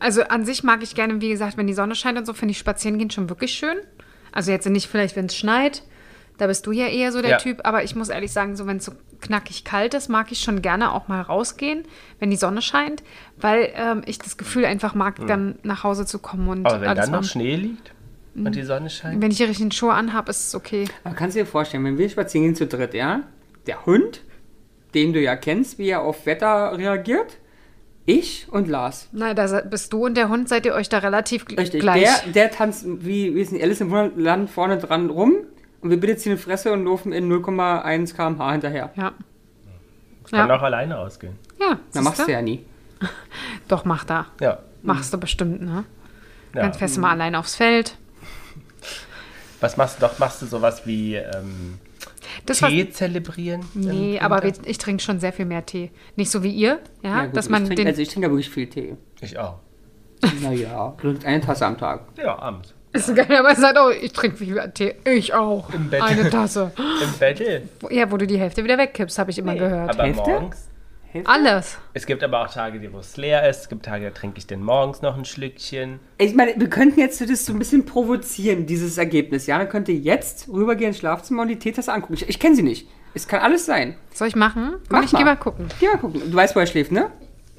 [0.00, 2.52] Also an sich mag ich gerne, wie gesagt, wenn die Sonne scheint und so, finde
[2.52, 3.76] ich spazieren gehen schon wirklich schön.
[4.32, 5.82] Also jetzt nicht vielleicht, wenn es schneit.
[6.38, 7.36] Da bist du ja eher so der Ja.
[7.36, 7.60] Typ.
[7.64, 10.62] Aber ich muss ehrlich sagen, so wenn es so knackig kalt ist, mag ich schon
[10.62, 11.84] gerne auch mal rausgehen,
[12.18, 13.02] wenn die Sonne scheint,
[13.36, 16.66] weil ähm, ich das Gefühl einfach mag, dann nach Hause zu kommen und.
[16.66, 17.24] Aber wenn dann noch.
[17.24, 17.92] Schnee liegt
[18.34, 19.20] und die Sonne scheint.
[19.20, 20.86] Wenn ich die richtigen Schuhe anhabe, ist es okay.
[21.04, 23.22] Aber kannst du dir vorstellen, wenn wir spazieren gehen zu dritt, ja?
[23.66, 24.22] Der Hund,
[24.94, 27.36] den du ja kennst, wie er auf Wetter reagiert,
[28.06, 29.08] ich und Lars.
[29.12, 32.02] Nein, da bist du und der Hund, seid ihr euch da relativ Richtig, gleich.
[32.24, 35.34] der, der tanzt wie, wie ist denn Alice im Wunderland vorne dran rum
[35.80, 38.90] und wir bitte ziehen eine Fresse und laufen in 0,1 km/h hinterher.
[38.96, 39.12] ja.
[40.30, 40.56] Kann Ja.
[40.56, 41.36] auch alleine ausgehen.
[41.58, 42.64] ja, Na, machst du ja nie.
[43.68, 44.26] Doch, mach da.
[44.40, 44.58] Ja.
[44.82, 45.84] Machst du bestimmt, ne?
[46.54, 46.62] ja.
[46.62, 47.96] Dann fährst du mal allein aufs Feld.
[49.60, 50.18] Was machst du doch?
[50.18, 51.78] Machst du sowas wie ähm,
[52.50, 53.64] Das was, Tee zelebrieren?
[53.74, 55.90] Nee, aber wir, ich trinke schon sehr viel mehr Tee.
[56.16, 57.86] Nicht so wie ihr, ja, gut, dass man ich trink, den.
[57.86, 58.96] also ich trinke ja wirklich viel Tee.
[59.20, 59.58] Ich auch.
[60.42, 60.94] Naja,
[61.24, 62.06] eine Tasse am Tag.
[62.18, 62.74] Ja, abends.
[62.92, 64.96] ist so geil, aber er sagt auch, ich trinke viel Tee.
[65.04, 65.72] Ich auch.
[65.72, 66.02] Im Bett.
[66.02, 66.72] Eine Tasse.
[66.76, 67.62] Im Bett.
[67.88, 69.90] Ja, wo du die Hälfte wieder wegkippst, habe ich immer gehört.
[69.90, 70.30] Aber Hälfte?
[70.30, 70.69] morgens.
[71.24, 71.78] Alles.
[71.94, 73.62] Es gibt aber auch Tage, wo es leer ist.
[73.62, 75.98] Es gibt Tage, da trinke ich den morgens noch ein Schlückchen.
[76.18, 79.46] Ich meine, wir könnten jetzt das so ein bisschen provozieren, dieses Ergebnis.
[79.46, 82.14] Jana könnte jetzt rübergehen ins Schlafzimmer und die Teetasse angucken.
[82.14, 82.86] Ich, ich kenne sie nicht.
[83.14, 83.96] Es kann alles sein.
[84.14, 84.74] Soll ich machen?
[84.88, 85.24] Komm, Mach ich geh mal.
[85.24, 85.66] mal gucken.
[85.80, 86.22] Geh mal gucken.
[86.30, 87.10] Du weißt, wo er schläft, ne?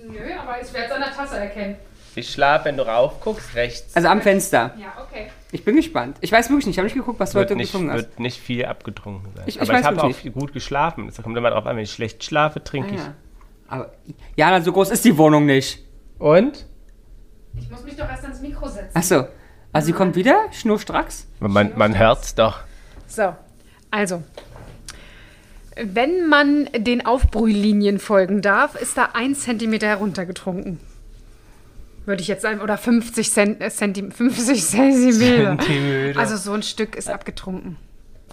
[0.02, 1.76] Nö, aber ich werde es an der Tasse erkennen.
[2.16, 3.96] Ich schlafe, wenn du raufguckst, rechts.
[3.96, 4.74] Also am Fenster.
[4.78, 5.28] Ja, okay.
[5.54, 6.18] Ich bin gespannt.
[6.22, 6.76] Ich weiß wirklich nicht.
[6.76, 7.98] Ich habe nicht geguckt, was du wird heute nicht, getrunken hast.
[8.02, 9.44] wird nicht viel abgetrunken sein.
[9.48, 11.08] Ich- ich aber weiß ich habe auch wirklich gut geschlafen.
[11.08, 13.00] Es kommt immer drauf an, wenn ich schlecht schlafe, trinke Ah, ich.
[13.02, 13.14] ja.
[13.72, 13.94] Aber
[14.36, 15.80] Jana, so groß ist die Wohnung nicht.
[16.20, 16.66] Und?
[17.58, 18.90] Ich muss mich doch erst ans Mikro setzen.
[18.94, 19.28] Achso.
[19.72, 21.28] Also sie kommt wieder, schnurstracks.
[21.40, 22.60] Man, man hört's doch.
[23.08, 23.34] So,
[23.90, 24.24] also.
[25.78, 30.82] Wenn man den Aufbrühlinien folgen darf, ist da ein Zentimeter heruntergetrunken.
[32.06, 35.58] Würde ich jetzt sagen, oder 50, Cent, äh, Zenti 50 Zentimeter.
[35.60, 36.20] Zentimeter.
[36.20, 37.78] Also so ein Stück ist abgetrunken.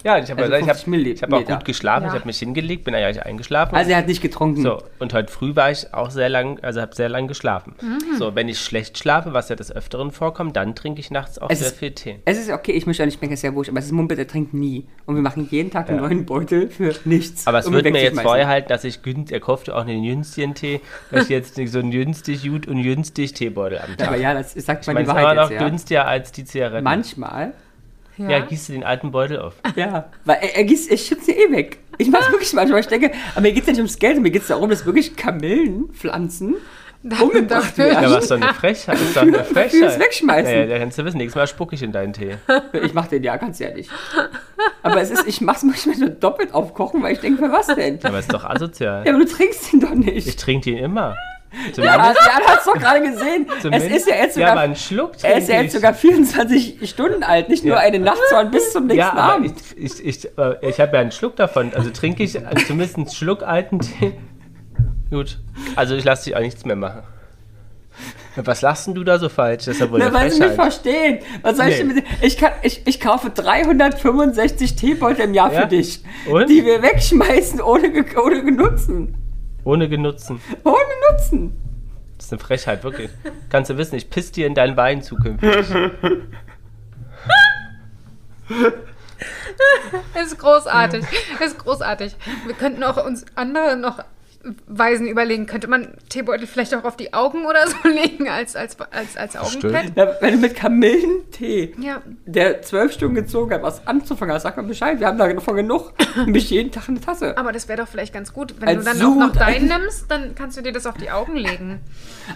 [0.03, 1.27] Ja, ich habe Also ich hab, 50 Milliliter.
[1.27, 2.03] ich hab auch gut geschlafen.
[2.03, 2.09] Ja.
[2.09, 3.75] Ich habe mich hingelegt, bin eigentlich eingeschlafen.
[3.75, 4.61] Also er hat nicht getrunken.
[4.61, 7.75] so, und heute früh war ich auch sehr lang, also habe sehr lang geschlafen.
[7.81, 8.17] Mhm.
[8.17, 11.49] So, wenn ich schlecht schlafe, was ja des Öfteren vorkommt, dann trinke ich nachts auch
[11.49, 12.19] Es sehr ist- viel Tee.
[12.25, 14.17] Es ist okay, ich möchte auch nicht schmecken, ist ja wurscht, aber es ist Mumpet,
[14.19, 14.85] er trinkt nie.
[15.05, 16.07] Und wir machen jeden Tag einen Ja.
[16.07, 17.47] neuen Beutel für nichts.
[17.47, 20.81] Aber es wird mir jetzt vorgehalten, dass ich günstig, er kaufte auch einen günstigen Tee,
[21.11, 24.07] dass ich jetzt so einen günstig gut und günstig Teebeutel am Ja, Tag.
[24.09, 25.67] aber ja, das sagt ich man meine, die es ist immer Wahrheit noch jetzt, ja.
[25.67, 26.83] günstiger als die Zigaretten.
[26.83, 27.53] Manchmal,
[28.19, 28.29] Ja.
[28.29, 29.55] Ja, gießt du den alten Beutel auf.
[29.75, 30.09] ja.
[30.25, 31.79] Weil er, er, gießt, er schützt sie eh weg.
[31.97, 32.81] Ich mach's wirklich manchmal.
[32.81, 36.55] Ich denke, aber mir geht's ja nicht ums Geld, mir geht's darum, dass wirklich Kamillenpflanzen
[37.21, 38.03] umgebracht werden.
[38.03, 38.95] Ja, was ist doch eine Frechheit?
[38.95, 39.95] Das ist doch eine Frechheit.
[39.95, 40.51] du wegschmeißen?
[40.53, 42.35] Ja, ja, da kannst du wissen, nächstes Mal spucke ich in deinen Tee.
[42.83, 43.89] Ich mach den ja ganz ehrlich.
[44.83, 47.99] Aber es ist, ich mach's manchmal so doppelt aufkochen, weil ich denke, für was denn?
[48.03, 49.05] Aber ist doch asozial.
[49.05, 50.39] Ja, aber du trinkst ihn doch Ich nicht.
[50.39, 51.15] trinke den immer.
[51.67, 53.47] Ja, Zumindest, Jan hat's doch gerade gesehen.
[53.71, 57.23] Es ist ja jetzt Ja, sogar, einen Schluck er ist ja jetzt sogar 24 Stunden
[57.23, 57.81] alt, nicht nur Ja.
[57.81, 59.55] eine Nacht, sondern bis zum nächsten Ja, Abend.
[59.75, 61.73] ich, ich, ich, äh, ich habe ja einen Schluck davon.
[61.73, 62.33] Also trinke ich
[62.67, 64.13] zumindest einen Schluck alten Tee.
[65.09, 65.39] Gut.
[65.75, 67.01] Also ich lasse dich auch nichts mehr machen.
[68.35, 69.65] Was lachst denn du da so falsch?
[69.65, 70.55] Das ist ja wohl Na, weil sie nicht Frechheit.
[70.73, 71.19] verstehen.
[71.41, 71.87] Was soll ich Nee.
[71.87, 75.61] denn mit ich, kann, ich, ich kaufe 365 Teebeutel im Jahr Ja?
[75.61, 76.47] für dich, Und?
[76.49, 77.91] die wir wegschmeißen ohne,
[78.23, 79.15] ohne Genutzen.
[79.63, 80.41] Ohne Genutzen.
[80.63, 80.77] Ohne
[81.11, 81.57] Nutzen.
[82.17, 83.11] Das ist eine Frechheit, wirklich.
[83.49, 85.49] Kannst du wissen, ich piss dir in deinen Wein zukünftig.
[90.13, 91.05] Es ist großartig.
[91.39, 92.15] Es ist großartig.
[92.45, 94.03] Wir könnten auch uns andere noch
[94.67, 95.45] Weisen überlegen.
[95.47, 99.35] Könnte man Teebeutel vielleicht auch auf die Augen oder so legen als, als, als, als
[99.35, 99.91] Augenpad?
[99.95, 102.01] Ja, wenn du mit Kamillentee, Ja.
[102.25, 104.99] der zwölf Stunden gezogen hat, was anzufangen hast, sag mal Bescheid.
[104.99, 105.93] Wir haben davon genug.
[106.15, 107.37] Und mich jeden Tag eine Tasse.
[107.37, 108.55] Aber das wäre doch vielleicht ganz gut.
[108.59, 110.95] Wenn Als du dann auch noch Sud- deinen nimmst, dann kannst du dir das auf
[110.95, 111.79] die Augen legen.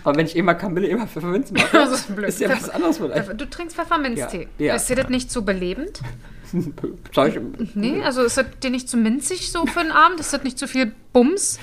[0.04, 2.28] Aber wenn ich immer Kamille, immer Pfefferminz mache, Das ist blöd.
[2.30, 3.40] ist ja was anderes vielleicht.
[3.40, 4.48] Du trinkst Pfefferminztee.
[4.58, 4.76] Ja, ja.
[4.76, 6.02] Ist dir das nicht zu belebend?
[7.14, 7.40] Zeug.
[7.76, 10.20] Nee, also ist das dir nicht zu minzig so für den Abend?
[10.20, 11.60] Ist das nicht zu viel Bums?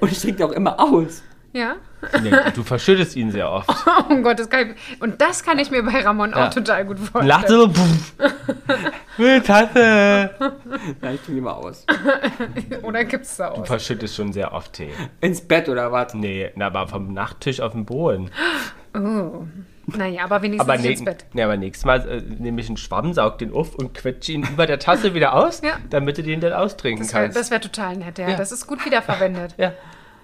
[0.00, 1.22] Und ich trinke auch immer aus.
[1.52, 1.76] Ja.
[2.22, 3.68] Nee, du verschüttest ihn sehr oft.
[4.10, 6.46] Oh Gott, das kann ich, und das kann ich mir bei Ramon Ja.
[6.48, 7.26] auch total gut vorstellen.
[7.26, 7.66] lacht so,
[9.44, 10.30] Tasse.
[11.00, 11.86] Ja, ich trinke die immer aus.
[12.82, 13.66] Oder gibt's da Du aus?
[13.68, 14.90] verschüttest schon sehr oft Tee.
[15.22, 16.12] Ins Bett oder was?
[16.14, 18.30] Nee, na, aber vom Nachttisch auf dem Boden.
[18.96, 19.46] Oh.
[19.96, 21.26] Naja, aber wenigstens Aber, nee, ins Bett.
[21.32, 24.42] nee, aber nächstes Mal äh, nehme ich einen Schwamm, saug den auf und quetsche ihn
[24.42, 25.74] über der Tasse wieder aus, Ja.
[25.90, 27.38] damit du den dann austrinken Das wäre kannst.
[27.38, 28.30] das wär total nett, ja.
[28.30, 28.36] Ja.
[28.36, 29.54] Das ist gut wiederverwendet.
[29.58, 29.72] ja.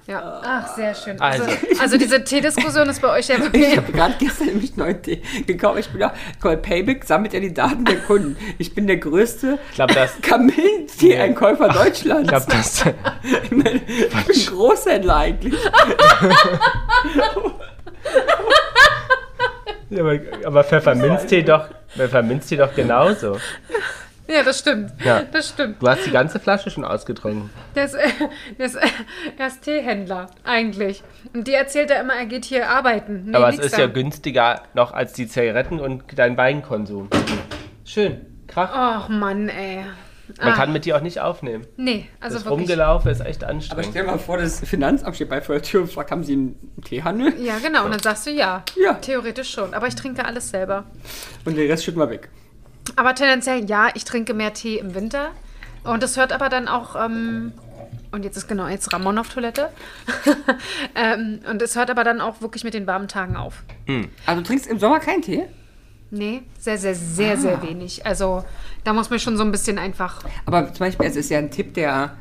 [0.08, 0.40] Ja.
[0.44, 1.20] Ach, sehr schön.
[1.20, 1.56] Also, Also.
[1.80, 3.76] also diese Teediskussion ist bei euch ja Ich wirklich.
[3.76, 5.78] habe gerade gestern nämlich neuen Tee gekauft.
[5.78, 6.00] Ich bin
[6.40, 8.36] guck mal, Payback sammelt ja die Daten der Kunden.
[8.58, 10.22] Ich bin der größte Ich.
[10.22, 12.28] Kamillentee-Einkäufer Ich Deutschlands.
[12.28, 12.84] glaube, das.
[13.44, 15.54] Ich, meine, ich bin Großhändler eigentlich.
[19.93, 23.38] Ja, aber, aber Pfefferminztee doch, Pfefferminztee doch genauso.
[24.28, 24.93] Ja, das stimmt.
[25.05, 25.22] Ja.
[25.30, 25.82] Das stimmt.
[25.82, 27.51] Du hast die ganze Flasche schon ausgetrunken.
[27.74, 27.95] Der ist,
[28.59, 28.78] der ist,
[29.36, 31.03] er ist Teehändler, eigentlich.
[31.34, 33.24] Und die erzählt er immer, er geht hier arbeiten.
[33.26, 33.82] Nee, aber es ist da.
[33.82, 37.09] ja günstiger noch als die Zigaretten und dein Weinkonsum.
[37.84, 38.24] Schön.
[38.47, 38.70] Krach.
[38.72, 39.84] Ach Mann, ey.
[40.40, 41.66] Man Ah, kann mit dir auch nicht aufnehmen.
[41.76, 42.60] Nee, also das wirklich.
[42.70, 43.86] Rumgelaufen ist echt Aber anstrengend.
[43.90, 46.32] stell dir mal vor, das Finanzamt steht bei vor der Tür und fragt, haben Sie
[46.34, 47.34] einen Teehandel?
[47.42, 47.84] Ja, genau.
[47.84, 48.64] Und dann sagst du ja.
[48.82, 48.94] Ja.
[48.94, 49.74] Theoretisch schon.
[49.74, 50.84] Aber ich trinke alles selber.
[51.44, 52.28] Und den Rest schütten wir weg.
[52.96, 55.30] Aber tendenziell ja, ich trinke mehr Tee im Winter.
[55.84, 56.94] Und das hört aber dann auch.
[56.96, 57.52] Ähm,
[58.12, 59.70] und jetzt ist genau jetzt Ramon auf Toilette.
[60.94, 63.62] ähm, und es hört aber dann auch wirklich mit den warmen Tagen auf.
[64.26, 65.44] Also du trinkst im Sommer keinen Tee?
[66.14, 68.04] Nee, sehr, sehr, sehr, sehr wenig.
[68.04, 68.44] Also
[68.84, 70.22] da muss man schon so ein bisschen einfach.
[70.44, 72.14] Aber zum Beispiel, es ist ja ein Tipp der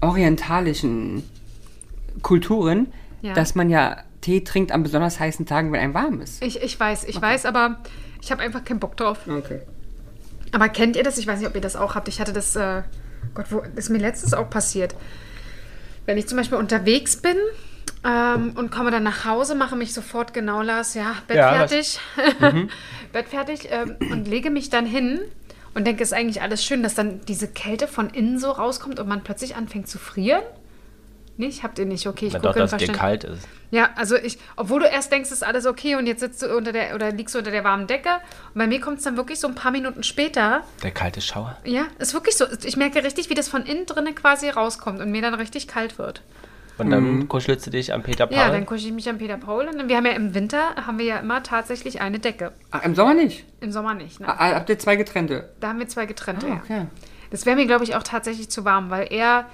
[0.00, 1.22] arabisch-orientalischen
[2.22, 2.92] Kulturen,
[3.22, 3.34] Ja.
[3.34, 6.42] dass man ja Tee trinkt an besonders heißen Tagen, wenn einem warm ist.
[6.42, 7.78] Ich, ich weiß, ich weiß, aber
[8.22, 9.18] ich habe einfach keinen Bock drauf.
[9.28, 9.60] Okay.
[10.52, 11.18] Aber kennt ihr das?
[11.18, 12.08] Ich weiß nicht, ob ihr das auch habt.
[12.08, 12.82] Ich hatte das, äh,
[13.34, 14.94] Gott, wo ist mir letztens auch passiert.
[16.06, 17.36] Wenn ich zum Beispiel unterwegs bin
[18.04, 21.98] ähm, und komme dann nach Hause, mache mich sofort genau, Lars, ja, Bett Ja, fertig.
[23.12, 25.20] Bett fertig ähm, und lege mich dann hin
[25.74, 28.98] und denke, es ist eigentlich alles schön, dass dann diese Kälte von innen so rauskommt
[29.00, 30.42] und man plötzlich anfängt zu frieren.
[31.38, 31.62] Nicht?
[31.62, 32.06] Habt ihr nicht?
[32.06, 33.46] Okay, ich Na gucke doch, dass dir kalt ist.
[33.70, 36.56] ja, also ich, obwohl du erst denkst, es ist alles okay und jetzt sitzt du
[36.56, 38.08] unter der oder liegst du unter der warmen Decke
[38.54, 40.62] und bei mir kommt es dann wirklich so ein paar Minuten später.
[40.82, 41.58] Der kalte Schauer.
[41.64, 42.46] Ja, ist wirklich so.
[42.64, 45.98] Ich merke richtig, wie das von innen drinnen quasi rauskommt und mir dann richtig kalt
[45.98, 46.22] wird.
[46.78, 48.36] Und dann kuschelst du dich am Peter Paul.
[48.36, 50.74] Ja, dann kuschel ich mich an Peter Paul und dann, wir haben ja im Winter
[50.76, 52.52] haben wir ja immer tatsächlich eine Decke.
[52.70, 53.44] Ach, im Sommer nicht?
[53.60, 54.20] Im Sommer nicht.
[54.20, 54.28] Ne?
[54.28, 55.48] Ah, Habt ihr zwei getrennte?
[55.60, 56.46] Da haben wir zwei getrennte.
[56.46, 56.56] Ah, ja.
[56.62, 56.86] okay.
[57.30, 59.46] Das wäre mir, glaube ich, auch tatsächlich zu warm, weil er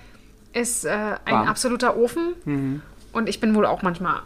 [0.52, 1.48] ist äh, ein Warm.
[1.48, 4.20] absoluter Ofen und ich bin wohl auch manchmal,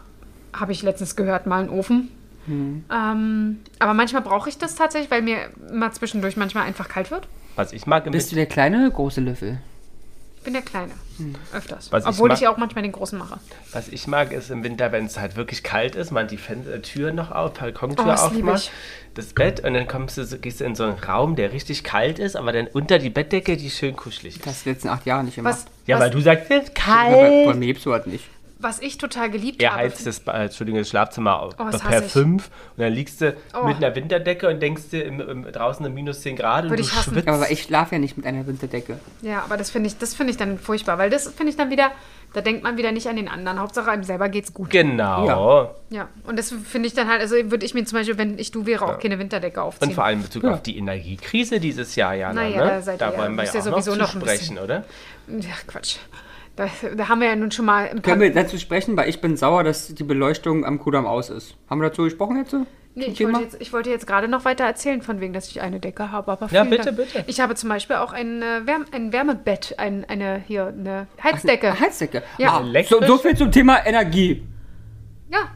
[0.53, 2.09] habe ich letztens gehört, mal ein Ofen.
[2.49, 5.37] Ähm, aber manchmal brauche ich das tatsächlich, weil mir
[5.69, 7.27] immer zwischendurch manchmal einfach kalt wird.
[7.55, 9.59] Was ich mag im Bist du der kleine oder große Löffel?
[10.47, 10.93] Ich bin der Kleine.
[11.51, 11.91] Öfters.
[11.91, 13.37] Was ich Obwohl ich, mag- auch manchmal den Großen mache.
[13.73, 16.65] Was ich mag, ist im Winter, wenn es halt wirklich kalt ist, man die Fen
[16.71, 19.13] äh, Tür noch auf, Oh, Balkontür das liebe aufmacht, ich.
[19.15, 21.83] das Bett und dann kommst du, so- gehst du in so einen Raum, der richtig
[21.83, 24.45] kalt ist, aber dann unter die Bettdecke, die schön kuschelig ist.
[24.45, 25.53] Das hast du in den letzten acht Jahre nicht gemacht.
[25.53, 27.57] Was, Ja, was, weil du sagst, es ist Ja, bei, bei kalt.
[27.59, 28.23] mir gibt's sowas nicht.
[28.59, 29.83] Was ich total geliebt Er habe.
[29.83, 32.11] heizt das, äh, Entschuldigung, das Schlafzimmer auf, Oh, das per hasse ich.
[32.11, 33.65] 5 und dann liegst du Oh.
[33.67, 36.81] mit einer Winterdecke und denkst dir im, im, draußen um minus 10 Grad und Würde
[36.83, 37.13] du ich hassen.
[37.13, 37.27] schwitzt.
[37.27, 38.99] Ja, aber ich schlafe ja nicht mit einer Winterdecke.
[39.21, 41.69] Ja, aber das finde ich, das finde ich dann furchtbar, weil das finde ich dann
[41.69, 41.91] wieder,
[42.33, 43.59] da denkt man wieder nicht an den anderen.
[43.59, 44.69] Hauptsache einem selber geht's gut.
[44.69, 45.75] Genau.
[45.89, 48.51] Ja, und das finde ich dann halt, also würde ich mir zum Beispiel, wenn ich
[48.51, 49.89] du wäre, auch keine Winterdecke aufziehen.
[49.89, 50.53] Und vor allem in Bezug Ja.
[50.55, 52.33] auf die Energiekrise dieses Jahr, ja.
[52.33, 52.71] Naja, ne?
[52.71, 54.83] da seid ihr ja- wollen wir ja ihr auch noch sowieso noch sprechen, bisschen- oder?
[55.27, 55.97] Ja, Quatsch.
[56.57, 58.15] Da, da haben wir ja nun schon mal ein paar...
[58.15, 61.55] Können wir dazu sprechen, weil ich bin sauer, dass die Beleuchtung am Kudamm aus ist.
[61.69, 62.55] Haben wir dazu gesprochen jetzt?
[62.95, 65.61] Nee, ich wollte, jetzt, ich wollte jetzt gerade noch weiter erzählen, von wegen, dass ich
[65.61, 66.31] eine Decke habe.
[66.31, 66.97] Aber Ja, bitte, Dank.
[66.97, 67.23] bitte.
[67.27, 71.79] Ich habe zum Beispiel auch ein, äh, Wärm ein Wärmebett, ein, eine hier eine Heizdecke.
[71.79, 72.23] Heizdecke.
[72.39, 72.59] Ja.
[72.59, 74.43] Ah, so, so viel zum Thema Energie.
[75.31, 75.51] Ja,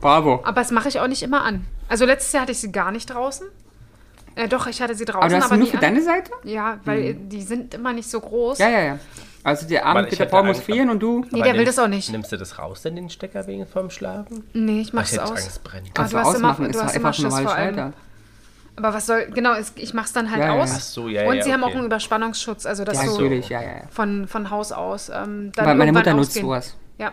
[0.00, 0.42] Bravo.
[0.44, 1.66] aber das mache ich auch nicht immer an.
[1.88, 3.48] Also letztes Jahr hatte ich sie gar nicht draußen.
[4.36, 5.80] Äh, doch, ich hatte sie draußen, Aber du hast aber sie nur für an.
[5.80, 6.30] deine Seite?
[6.44, 8.58] Ja, weil die sind immer nicht so groß.
[8.58, 8.98] Ja, ja, ja.
[9.46, 11.24] Also der arme Mann, Peter hätte Paul muss frieren und du...
[11.30, 12.10] Nee, der will nimmst- das auch nicht.
[12.10, 14.42] Nimmst du das raus, denn den Stecker wegen vom Schlafen?
[14.52, 15.30] Nee, ich Ach, mach's ich aus.
[15.30, 15.86] Angst, brennt.
[15.88, 17.48] Ah, Kannst du hast immer, ausmachen, du ist hast einfach immer Schiss allem.
[17.48, 17.92] Schalter.
[18.74, 20.68] Aber was soll, genau, ich mach's dann halt Ja, aus.
[20.70, 20.74] ja.
[20.76, 21.76] Ach so, ja, ja, Und sie haben auch okay.
[21.76, 25.08] einen Überspannungsschutz, also das Ja, so natürlich, ja, ja, von, von Haus aus.
[25.08, 26.46] Ähm, dann Weil meine Mutter nutzt ausgehen.
[26.46, 26.76] sowas.
[26.98, 27.12] Ja.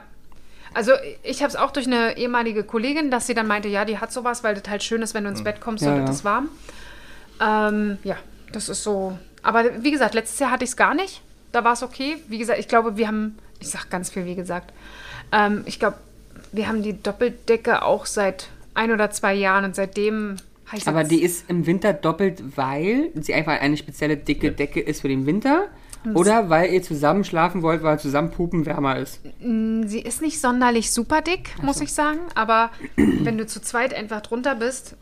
[0.74, 4.00] Also ich habe es auch durch eine ehemalige Kollegin, dass sie dann meinte, ja, die
[4.00, 6.04] hat sowas, weil das halt schön ist, wenn du ins Bett kommst Ja, und ja.
[6.06, 6.50] es ist warm.
[7.40, 8.16] Ähm, ja,
[8.52, 9.18] das ist so.
[9.42, 11.22] Aber wie gesagt, letztes Jahr hatte ich es gar nicht.
[11.54, 12.18] Da war es okay.
[12.28, 14.74] Wie gesagt, ich glaube, wir haben, ich sag ganz viel, wie gesagt.
[15.32, 15.98] Ähm, ich glaube,
[16.52, 20.36] wir haben die Doppeldecke auch seit ein oder zwei Jahren und seitdem
[20.66, 24.82] habe ich Aber die ist im Winter doppelt, weil sie einfach eine spezielle dicke Decke
[24.82, 25.68] ist für den Winter.
[26.16, 29.22] Oder weil ihr zusammen schlafen wollt, weil zusammen Pupen wärmer ist.
[29.40, 32.20] Sie ist nicht sonderlich super dick, muss ich sagen.
[32.36, 34.98] Aber wenn du zu zweit einfach drunter bist,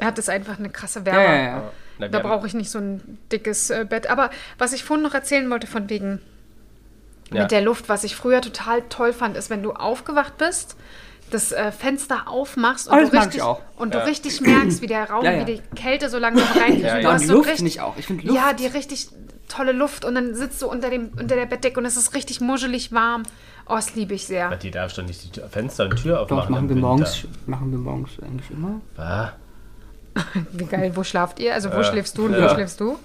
[0.00, 1.22] hat es einfach eine krasse Wärme.
[1.22, 1.72] Ja, ja, ja.
[2.00, 4.08] Na, Da brauche ich nicht so ein dickes äh, Bett.
[4.10, 6.20] Aber was ich vorhin noch erzählen wollte von wegen
[7.32, 7.42] Ja.
[7.42, 10.76] mit der Luft, was ich früher total toll fand, ist, wenn du aufgewacht bist,
[11.30, 13.40] das äh, Fenster aufmachst und, Oh, du, richtig,
[13.76, 15.46] und du richtig merkst, wie der Raum, Ja, ja.
[15.46, 16.82] wie die Kälte so langsam reingeht.
[16.84, 17.02] Ja, ja.
[17.02, 17.96] du Und so Luft richtig- ich auch.
[17.96, 18.36] Ich finde Luft.
[18.36, 19.08] Ja, die richtig
[19.46, 22.40] tolle Luft und dann sitzt du unter, dem, unter der Bettdecke und es ist richtig
[22.40, 23.22] muschelig warm.
[23.66, 24.56] Oh, das liebe ich sehr.
[24.56, 26.42] Die darfst doch nicht die Fenster und Tür aufmachen.
[26.42, 28.80] Doch, machen im wir morgens, machen wir morgens eigentlich immer.
[28.96, 29.30] Ah,
[30.52, 31.54] Wie geil, wo schlaft ihr?
[31.54, 31.84] Also wo Ja.
[31.84, 32.44] schläfst du und Ja.
[32.50, 32.96] wo schläfst du?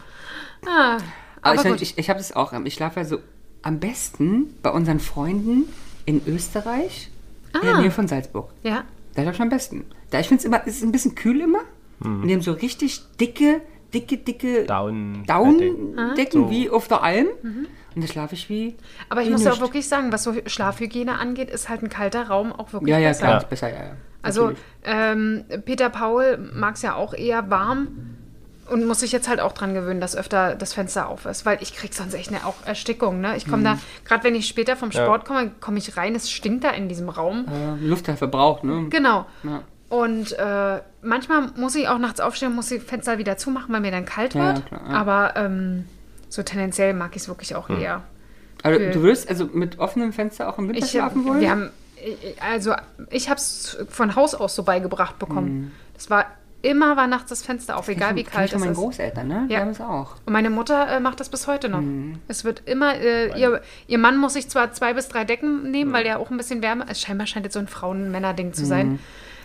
[0.67, 0.97] Ah,
[1.41, 2.53] Aber, aber ich, ich, ich habe das auch.
[2.63, 3.19] Ich schlafe ja so
[3.61, 5.65] am besten bei unseren Freunden
[6.05, 7.09] in Österreich,
[7.53, 7.81] in der Ah.
[7.81, 8.49] Nähe von Salzburg.
[8.63, 8.83] ja.
[9.15, 9.85] Da schlafe ich am besten.
[10.09, 11.61] Da ich finde es immer, es ist ein bisschen kühl immer.
[12.01, 13.61] Und die haben so richtig dicke,
[13.93, 15.23] dicke, dicke Down.
[15.25, 16.49] Down-Decken So.
[16.49, 17.27] wie auf der Alm.
[17.41, 17.67] Mhm.
[17.95, 18.75] Und da schlafe ich wie.
[19.09, 21.89] Aber ich wie muss ja auch wirklich sagen, was so Schlafhygiene angeht, ist halt ein
[21.89, 23.19] kalter Raum auch wirklich Ja, ja, besser.
[23.21, 23.37] klar, Ja.
[23.37, 23.91] ist besser, ja, ja.
[24.21, 24.51] Also
[24.83, 27.87] ähm, Peter Paul mag es ja auch eher warm
[28.69, 31.59] und muss sich jetzt halt auch dran gewöhnen, dass öfter das Fenster auf ist, weil
[31.61, 33.21] ich krieg sonst echt eine auch Erstickung.
[33.21, 33.37] Ne?
[33.37, 33.63] Ich komme Mhm.
[33.65, 36.89] da, gerade wenn ich später vom Sport komme, komme ich rein, es stinkt da in
[36.89, 37.45] diesem Raum.
[37.47, 38.87] äh, Luft verbraucht, ne?
[38.89, 39.25] Genau.
[39.43, 39.61] Ja.
[39.89, 43.91] Und äh, manchmal muss ich auch nachts aufstehen, muss die Fenster wieder zumachen, weil mir
[43.91, 44.65] dann kalt Ja, wird.
[44.65, 44.95] klar, ja.
[44.95, 45.85] Aber ähm,
[46.29, 48.01] so tendenziell mag ich es wirklich auch eher.
[48.63, 51.39] Also, du würdest also mit offenem Fenster auch im Winter Ich, schlafen wollen?
[51.39, 51.69] wir haben,
[52.03, 52.73] ich- also
[53.11, 55.71] ich habe es von Haus aus so beigebracht bekommen.
[55.93, 56.25] Das war
[56.63, 58.77] immer war nachts das Fenster auf, egal wie Kenn ich kalt von es meinen ist.
[58.79, 59.45] Großeltern, ne?
[59.47, 59.59] Die Ja.
[59.59, 60.15] haben es auch.
[60.25, 61.81] Und meine Mutter äh, macht das bis heute noch.
[61.81, 62.17] Mhm.
[62.27, 65.93] Es wird immer, äh, ihr, ihr Mann muss sich zwar zwei bis drei Decken nehmen,
[65.93, 67.01] weil der auch ein bisschen Wärme ist.
[67.01, 68.93] Scheinbar scheint es so ein Frauen-Männer-Ding zu sein.
[68.93, 68.99] Mhm.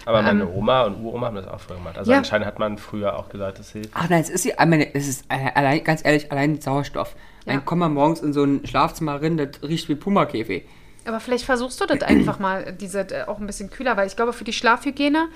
[0.06, 1.98] Aber meine Oma und Uroma haben das auch früher gemacht.
[1.98, 2.18] Also Ja.
[2.18, 3.90] anscheinend hat man früher auch gesagt, das hilft.
[3.94, 7.14] Ach nein, es ist, ja- meine, es ist allein, ganz ehrlich, allein Sauerstoff.
[7.46, 7.54] Ja.
[7.54, 10.66] Dann kommt man morgens in so ein Schlafzimmer rein, das riecht wie Pumakäfig.
[11.06, 14.16] Aber vielleicht versuchst du das einfach mal, diese äh, auch ein bisschen kühler, weil ich
[14.16, 15.28] glaube, für die Schlafhygiene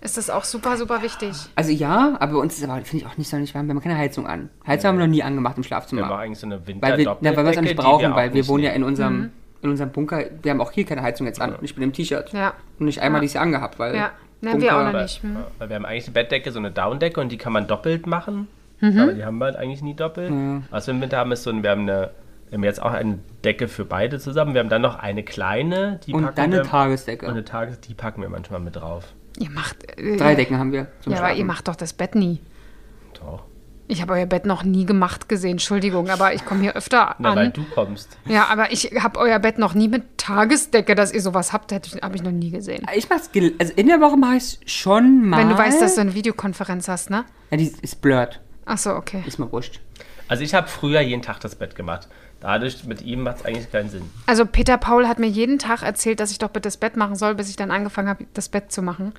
[0.00, 1.30] ist das auch super, super wichtig.
[1.54, 3.66] Also ja, aber bei uns ist aber, finde ich, auch nicht so nicht warm.
[3.68, 4.50] Wir haben keine Heizung an.
[4.66, 6.02] Heizung haben wir noch nie angemacht im Schlafzimmer.
[6.02, 8.30] Wir haben eigentlich so eine weil wir, na, weil wir es nicht brauchen, auch weil
[8.34, 8.82] wir nicht wohnen ja nehmen.
[8.82, 9.30] in unserem,
[9.62, 10.24] in unserem Bunker.
[10.42, 11.54] Wir haben auch hier keine Heizung jetzt an.
[11.54, 12.32] Und ich bin im T-Shirt.
[12.32, 12.54] Ja.
[12.78, 13.22] Und nicht einmal Ja.
[13.22, 13.94] dieses Jahr angehabt, weil.
[13.96, 14.10] Ja.
[14.40, 15.22] Ne, wir auch noch Weil, nicht.
[15.22, 15.34] Hm.
[15.34, 18.08] ja, weil wir haben eigentlich die Bettdecke, so eine Downdecke und die kann man doppelt
[18.08, 18.48] machen.
[18.80, 18.98] Mhm.
[18.98, 20.32] Aber die haben wir halt eigentlich nie doppelt.
[20.70, 22.10] Was wir im Winter haben, ist so ein, wir haben eine,
[22.50, 24.54] wir haben jetzt auch eine Decke für beide zusammen.
[24.54, 27.24] Wir haben dann noch eine kleine, die Und packen dann eine wir, Tagesdecke.
[27.26, 29.04] Und eine Tages, die packen wir manchmal mit drauf.
[29.38, 29.76] Ihr macht.
[29.96, 31.38] Äh, Drei Decken haben wir zum Ja, aber Schlafen.
[31.38, 32.40] ihr macht doch das Bett nie.
[33.20, 33.44] Doch.
[33.92, 35.52] Ich habe euer Bett noch nie gemacht gesehen.
[35.52, 37.52] Entschuldigung, aber ich komme hier öfter Na, weil an.
[37.52, 38.16] du kommst.
[38.24, 42.16] Ja, aber ich habe euer Bett noch nie mit Tagesdecke, dass ihr sowas habt, habe
[42.16, 42.86] ich noch nie gesehen.
[42.96, 43.28] Ich mach's,
[43.58, 45.40] also in der Woche mache ich schon mal.
[45.40, 47.26] Wenn du weißt, dass du eine Videokonferenz hast, ne?
[47.50, 48.40] Ja, die ist blurred.
[48.64, 49.22] Ach so, okay.
[49.26, 49.80] Ist mir wurscht.
[50.26, 52.08] Also ich habe früher jeden Tag das Bett gemacht.
[52.42, 54.02] Dadurch, mit ihm macht es eigentlich keinen Sinn.
[54.26, 57.14] Also Peter Paul hat mir jeden Tag erzählt, dass ich doch bitte das Bett machen
[57.14, 59.12] soll, bis ich dann angefangen habe, das Bett zu machen.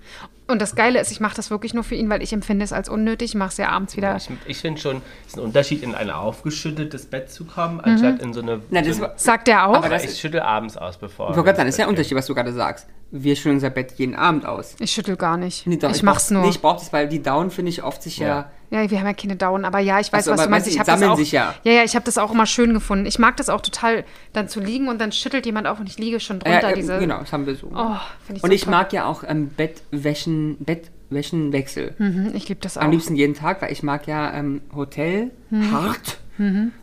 [0.46, 2.74] Und das Geile ist, ich mache das wirklich nur für ihn, weil ich empfinde es
[2.74, 3.30] als unnötig.
[3.32, 4.18] Ich mache es ja abends wieder.
[4.18, 8.22] Ich, ich finde schon, es ist ein Unterschied, in ein aufgeschüttetes Bett zu kommen, anstatt
[8.22, 8.60] in so eine.
[8.70, 9.76] Na, das so Sagt er auch?
[9.78, 11.30] Aber das ich ist- schüttel abends aus, bevor.
[11.30, 12.88] ich wollte gerade sagen, das ist ja ein Unterschied, was du gerade sagst.
[13.12, 14.76] Wir schütteln unser Bett jeden Abend aus.
[14.80, 15.66] ich schüttel gar nicht.
[15.66, 16.42] Nee, doch, ich mach's brauch- nur.
[16.44, 18.28] Nee, ich brauche das, weil die Down finde ich oft sich ja.
[18.28, 18.52] Ja.
[18.74, 20.68] Ja, wir haben ja keine Dauern, aber ja, ich weiß, Ach so, was du meinst.
[20.68, 21.54] Ich sammeln auch, sich ja.
[21.64, 23.06] ja, ja, ich habe das auch immer schön gefunden.
[23.06, 24.04] Ich mag das auch total,
[24.34, 26.62] dann zu liegen und dann schüttelt jemand auf und ich liege schon drunter.
[26.62, 27.72] Ja, ja, diese, genau, das haben wir so.
[27.76, 27.96] Oh,
[28.34, 31.94] ich Und ich mag ja auch ähm, Bettwäschen, Bettwäschenwechsel.
[32.00, 32.82] Mhm, ich liebe das auch.
[32.82, 35.72] Am liebsten jeden Tag, weil ich mag ja ähm, Hotel Mhm.
[35.72, 36.18] hart,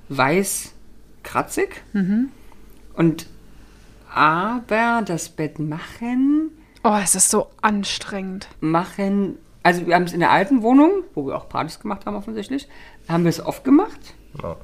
[0.08, 0.72] weiß,
[1.24, 1.82] kratzig.
[2.94, 3.26] Und
[4.14, 6.50] aber das Bett machen,
[6.82, 8.48] Oh, es ist so anstrengend.
[8.60, 12.16] machen, also wir haben es in der alten Wohnung, wo wir auch Partys gemacht haben
[12.16, 12.68] offensichtlich,
[13.08, 13.98] haben wir es oft gemacht.
[14.42, 14.48] Ja.
[14.48, 14.56] Ja,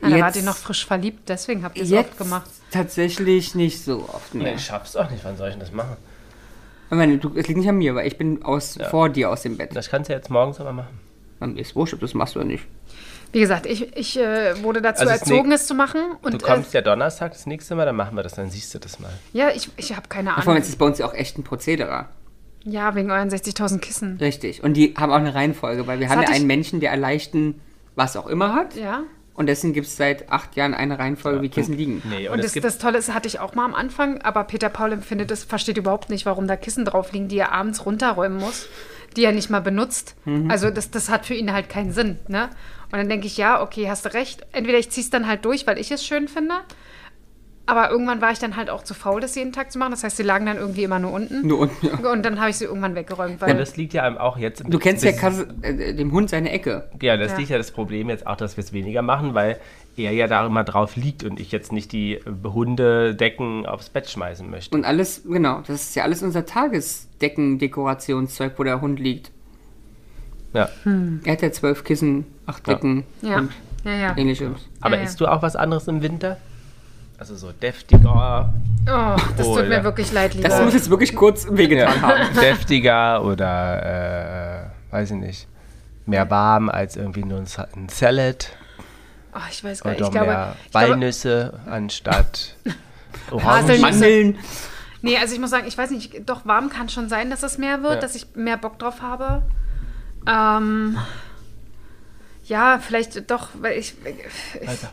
[0.00, 2.50] da Jetzt- wart ihr noch frisch verliebt, deswegen habt ihr es Jetzt oft gemacht.
[2.70, 4.54] tatsächlich nicht so oft Nee, mehr.
[4.56, 5.24] ich schaff's auch nicht.
[5.24, 5.96] Wann soll ich denn das machen?
[6.90, 9.42] Ich meine, du, es liegt nicht an mir, weil ich bin aus, vor dir aus
[9.42, 9.74] dem Bett.
[9.74, 11.00] Das kannst du jetzt morgens aber machen.
[11.40, 12.64] Mir ist wurscht, ob du das machst oder nicht.
[13.32, 16.00] Wie gesagt, ich, ich äh, wurde dazu Also es erzogen, es zu machen.
[16.22, 18.72] Du Und kommst äh, ja Donnerstag das nächste Mal, dann machen wir das, dann siehst
[18.74, 19.10] du das mal.
[19.32, 20.62] ja, ich, ich habe keine Vor allem Ahnung.
[20.62, 22.06] ist es bei uns ja auch echt ein Prozedere.
[22.64, 24.16] Ja, wegen euren 60.000 Kissen.
[24.20, 24.62] Richtig.
[24.62, 27.60] Und die haben auch eine Reihenfolge, weil wir haben ja einen Menschen, der leichten
[27.94, 28.74] was auch immer hat.
[28.74, 29.04] Ja.
[29.34, 32.02] Und deswegen gibt es seit acht Jahren eine Reihenfolge, wie Kissen liegen.
[32.08, 34.68] Nee, und, Und das, das Tolle ist, hatte ich auch mal am Anfang, aber Peter
[34.68, 38.38] Paul empfindet es, versteht überhaupt nicht, warum da Kissen drauf liegen, die er abends runterräumen
[38.38, 38.68] muss,
[39.16, 40.14] die er nicht mal benutzt.
[40.24, 40.50] Mhm.
[40.50, 42.18] Also das, das hat für ihn halt keinen Sinn.
[42.28, 42.48] Ne?
[42.92, 44.46] Und dann denke ich, ja, okay, hast du recht.
[44.52, 46.54] Entweder ich ziehe es dann halt durch, weil ich es schön finde.
[47.66, 49.92] Aber irgendwann war ich dann halt auch zu faul, das jeden Tag zu machen.
[49.92, 51.46] Das heißt, sie lagen dann irgendwie immer nur unten.
[51.46, 51.94] Nur unten, ja.
[52.12, 53.40] Und dann habe ich sie irgendwann weggeräumt.
[53.40, 54.60] Weil und das liegt ja einem auch jetzt.
[54.60, 56.90] im- Du kennst ja Kasse, äh, dem Hund seine Ecke.
[57.00, 57.38] Ja, das Ja.
[57.38, 59.58] liegt ja das Problem jetzt auch, dass wir es weniger machen, weil
[59.96, 64.50] er ja da immer drauf liegt und ich jetzt nicht die Hundedecken aufs Bett schmeißen
[64.50, 64.76] möchte.
[64.76, 69.30] Und alles, genau, das ist ja alles unser Tagesdecken-Dekorationszeug, wo der Hund liegt.
[70.52, 70.68] Ja.
[71.24, 72.74] Er hat ja zwölf Kissen, acht Ja.
[72.74, 73.38] Decken ja.
[73.38, 73.50] und
[73.84, 74.16] ja, ja.
[74.16, 74.50] ähnliches.
[74.80, 75.08] Aber Ja, ja.
[75.08, 76.36] isst du auch was anderes im Winter?
[77.18, 78.52] Also so deftiger,
[78.86, 80.48] Oh, das tut Oder- mir wirklich leid, lieber.
[80.48, 82.34] Das muss jetzt wirklich kurz wehgetan haben.
[82.40, 85.48] deftiger oder äh, weiß ich nicht,
[86.06, 88.50] mehr warm als irgendwie nur ein, Sa- ein Salad
[89.34, 90.00] oh, ich weiß gar nicht.
[90.00, 92.56] oder Ich glaube, mehr ich glaube, Walnüsse anstatt
[93.30, 93.46] Orangen.
[93.62, 93.80] Haselnüsse.
[93.82, 94.38] Mandeln.
[95.00, 97.56] Nee, also ich muss sagen, ich weiß nicht, doch warm kann schon sein, dass es
[97.58, 98.00] mehr wird, Ja.
[98.00, 99.42] dass ich mehr Bock drauf habe.
[100.26, 100.98] Ähm,
[102.44, 103.94] ja, vielleicht doch, weil ich.
[104.60, 104.90] Ich, Alter.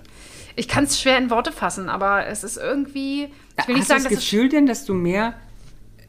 [0.62, 3.30] Ich kann es schwer in Worte fassen, aber es ist irgendwie.
[3.60, 4.30] Ich will nicht Hast sagen, du das es.
[4.30, 5.34] Gefühl denn, dass du mehr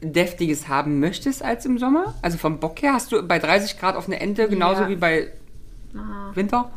[0.01, 2.13] Deftiges haben möchtest als im Sommer?
[2.21, 4.89] Also vom Bock her hast du bei 30 Grad auf eine Ente genauso Ja.
[4.89, 5.31] wie bei
[6.35, 6.71] Winter?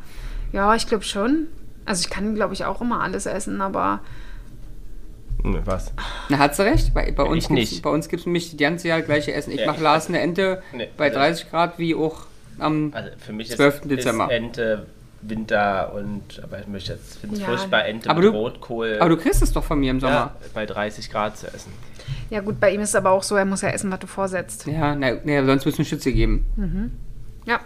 [0.53, 1.49] Ja, ich glaube schon.
[1.85, 4.01] Also ich kann, glaube ich, auch immer alles essen, aber
[5.43, 5.93] Was?
[6.29, 6.93] Na, hat sie recht.
[6.95, 7.83] Bei, bei, uns nicht.
[7.83, 9.51] bei uns gibt es nämlich die ganze Jahr gleiche Essen.
[9.53, 12.23] Ich Ja, mache Lars eine Ente Nee, bei also- 30 Grad wie auch
[12.59, 12.91] am.
[12.95, 13.83] Also für mich ist, 12.
[13.89, 14.25] Dezember.
[14.27, 14.87] ist Ente
[15.23, 17.49] Winter und aber ich möchte jetzt finde es Ja.
[17.49, 20.13] furchtbar Ente Aber mit du- Rotkohl aber du kriegst es doch von mir im Sommer.
[20.15, 21.73] ja, bei 30 Grad zu essen.
[22.31, 24.07] ja gut, bei ihm ist es aber auch so, er muss ja essen, was du
[24.07, 24.67] vorsetzt.
[24.67, 26.45] Ja, na, na, sonst eine Schütze geben.
[27.47, 27.61] Ja.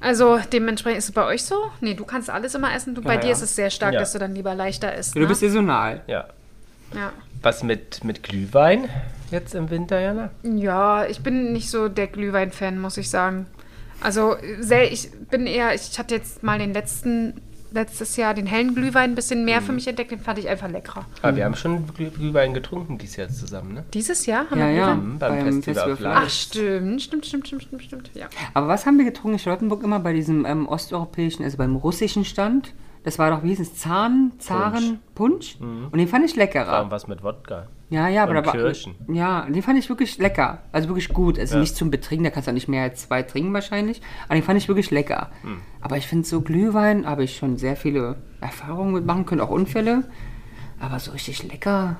[0.00, 1.54] Also dementsprechend ist es bei euch so?
[1.80, 2.94] Nee, du kannst alles immer essen.
[2.94, 3.32] Du, bei Ja, dir ja.
[3.32, 4.00] ist es sehr stark, Ja.
[4.00, 5.14] dass du dann lieber leichter isst.
[5.14, 5.26] Du ne?
[5.26, 6.00] bist saisonal.
[6.06, 6.26] Ja.
[6.94, 7.12] ja.
[7.42, 8.88] Was mit, mit Glühwein
[9.30, 10.30] jetzt im Winter, Jana?
[10.42, 13.46] Ja, ich bin nicht so der Glühwein-Fan, muss ich sagen.
[14.02, 17.40] Also, sehr, ich bin eher, ich hatte jetzt mal den letzten,
[17.72, 19.64] letztes Jahr den hellen Glühwein ein bisschen mehr Mhm.
[19.66, 21.04] für mich entdeckt, den fand ich einfach leckerer.
[21.22, 23.84] Aber wir haben schon Glüh Glühwein getrunken dieses Jahr zusammen, ne?
[23.94, 24.92] Dieses Jahr haben Ja, wir ja.
[24.94, 25.08] Glühwein?
[25.12, 26.20] Mhm, beim Festival auf Land.
[26.24, 28.26] Ach, stimmt, stimmt, stimmt, stimmt, stimmt, stimmt, ja.
[28.54, 32.24] Aber was haben wir getrunken in Charlottenburg immer bei diesem ähm, osteuropäischen, also beim russischen
[32.24, 32.74] Stand?
[33.04, 35.56] Das war doch, wie hieß es, Zahn, Zaren, Punsch?
[35.60, 36.66] Und den fand ich leckerer.
[36.66, 37.66] Warum was mit Wodka?
[37.90, 38.52] Ja, ja, aber da war.
[38.52, 38.94] Kirschen.
[39.12, 40.62] Ja, den fand ich wirklich lecker.
[40.72, 41.38] Also wirklich gut.
[41.38, 41.60] Also Ja.
[41.60, 44.00] nicht zum Betrinken, da kannst du auch nicht mehr als zwei trinken wahrscheinlich.
[44.26, 45.30] Aber den fand ich wirklich lecker.
[45.42, 45.58] Hm.
[45.80, 50.04] Aber ich finde so Glühwein habe ich schon sehr viele Erfahrungen mitmachen können, auch Unfälle.
[50.78, 51.96] Aber so richtig lecker.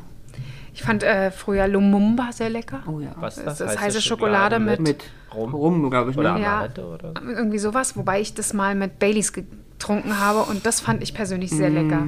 [0.73, 2.85] Ich fand äh, früher Lumumba sehr lecker.
[2.87, 3.11] Oh ja.
[3.17, 5.53] Was Das ist heiße Schokolade mit- Mit Rum?
[5.53, 6.17] Rum, glaube ich.
[6.17, 6.43] Oder Ne?
[6.43, 6.59] Ja.
[6.59, 7.15] Amaretto oder?
[7.27, 11.51] Irgendwie sowas, wobei ich das mal mit Baileys getrunken habe und das fand ich persönlich
[11.51, 12.07] sehr lecker.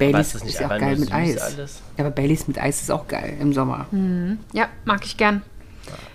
[0.00, 1.38] Baileys ist nicht auch geil mit Eis.
[1.38, 1.82] alles?
[1.96, 3.86] Ja, aber Baileys mit Eis ist auch geil im Sommer.
[4.52, 5.42] Ja, mag ich gern.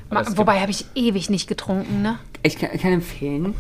[0.10, 2.20] Ma wobei habe ich ewig nicht getrunken, ne?
[2.44, 3.56] Ich kann, ich kann empfehlen,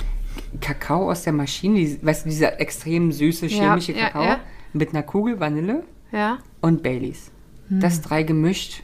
[0.62, 4.40] Kakao aus der Maschine, die, weißt du, dieser extrem süße chemische ja, Kakao ja.
[4.74, 6.38] mit einer Kugel Vanille Ja.
[6.62, 7.32] und Baileys.
[7.70, 7.80] Hm.
[7.80, 8.84] Das drei gemischt.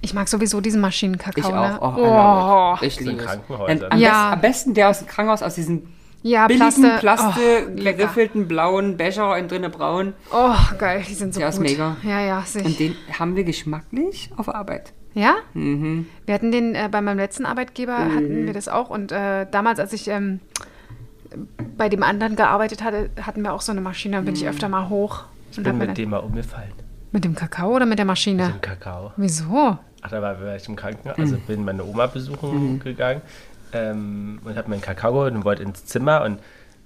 [0.00, 1.40] Ich mag sowieso diesen Maschinenkakao.
[1.48, 1.80] Ich Ne?
[1.82, 1.96] auch.
[1.96, 2.84] Oh, I oh.
[2.86, 2.92] it.
[2.92, 3.82] Ich liebe es.
[3.90, 4.30] Am, Ja.
[4.30, 5.88] best, am besten der aus dem Krankenhaus, aus diesen
[6.22, 6.96] Ja, billigen, Plaste.
[7.00, 10.14] Plaste, Oh, geriffelten blauen Becher und drinnen braun.
[10.32, 11.64] Oh, geil, die sind so Der ist gut.
[11.66, 11.96] mega.
[12.04, 14.92] Ja, ja, sehe Und den haben wir geschmacklich auf Arbeit.
[15.14, 15.34] Ja?
[15.54, 16.06] Mhm.
[16.24, 18.88] Wir hatten den äh, bei meinem letzten Arbeitgeber, hatten wir das auch.
[18.88, 20.40] Und äh, damals, als ich ähm,
[21.76, 24.16] bei dem anderen gearbeitet hatte, hatten wir auch so eine Maschine.
[24.16, 25.24] Da bin ich öfter mal hoch.
[25.50, 26.72] Ich und bin mit dem mal umgefallen.
[27.10, 28.44] mit dem Kakao oder mit der Maschine?
[28.46, 29.12] Mit dem Kakao.
[29.16, 29.76] Wieso?
[30.04, 31.40] Ach, da war ich im Krankenhaus, also Mhm.
[31.42, 33.20] bin meine Oma besuchen gegangen
[33.72, 36.38] ähm, und habe meinen Kakao geholt und wollte ins Zimmer und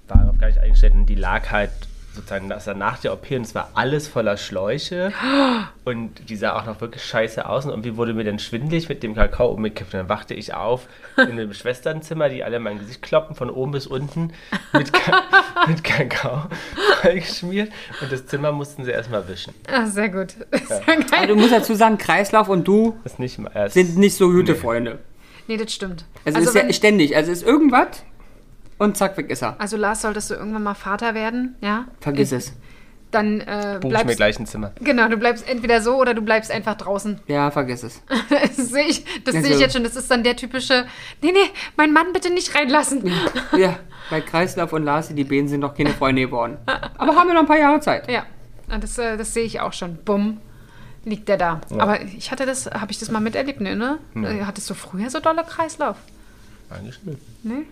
[0.09, 1.71] war darauf gar nicht eingestellt und die lag halt
[2.17, 5.13] sozusagen das war nach der OP und es war alles voller Schläuche
[5.85, 9.03] und die sah auch noch wirklich scheiße aus und irgendwie wurde mir dann schwindelig mit
[9.03, 13.03] dem Kakao umgekippt und dann wachte ich auf in einem Schwesternzimmer, die alle mein Gesicht
[13.03, 14.33] kloppen von oben bis unten
[14.73, 15.23] mit, Ka
[15.69, 16.45] mit Kakao
[17.03, 17.71] geschmiert
[18.01, 19.55] und das Zimmer mussten sie erstmal wischen.
[19.71, 20.35] Ah, sehr gut.
[20.51, 21.27] Aber geil.
[21.29, 24.99] du musst dazu sagen, Kreislauf und du Das ist nicht sind nicht so gute Freunde.
[25.49, 26.05] Nee, das stimmt.
[26.25, 27.17] Also, Also, ist ja ständig.
[27.17, 28.03] Also ist irgendwas
[28.79, 29.57] und zack, weg ist er.
[29.59, 31.87] also Lars, solltest du irgendwann mal Vater werden, ja?
[32.01, 32.53] Vergiss ich, es.
[33.11, 34.73] dann äh, Buche ich mir bleibst gleich ein Zimmer.
[34.81, 37.21] Genau, du bleibst entweder so oder du bleibst einfach draußen.
[37.29, 38.03] Ja, vergiss es.
[38.29, 39.85] Das sehe ich, das Also- sehe ich jetzt schon.
[39.85, 40.85] Das ist dann der typische,
[41.23, 41.39] nee, nee,
[41.77, 43.11] mein Mann bitte nicht reinlassen.
[43.57, 43.79] Ja,
[44.11, 46.59] bei Kreislauf und Lars, die Bänen sind noch keine Freunde geworden.
[46.99, 48.11] Aber haben wir noch ein paar Jahre Zeit.
[48.11, 48.25] Ja,
[48.81, 49.97] das, äh, das sehe ich auch schon.
[50.05, 50.39] Bumm,
[51.07, 51.61] liegt der da.
[51.71, 53.77] Aber ich hatte das, habe ich das mal miterlebt, ne?
[53.77, 53.99] ne?
[54.15, 55.97] Äh, Hattest du früher so dolle Kreislauf?
[56.69, 57.19] Eigentlich nicht.
[57.45, 57.63] Nee?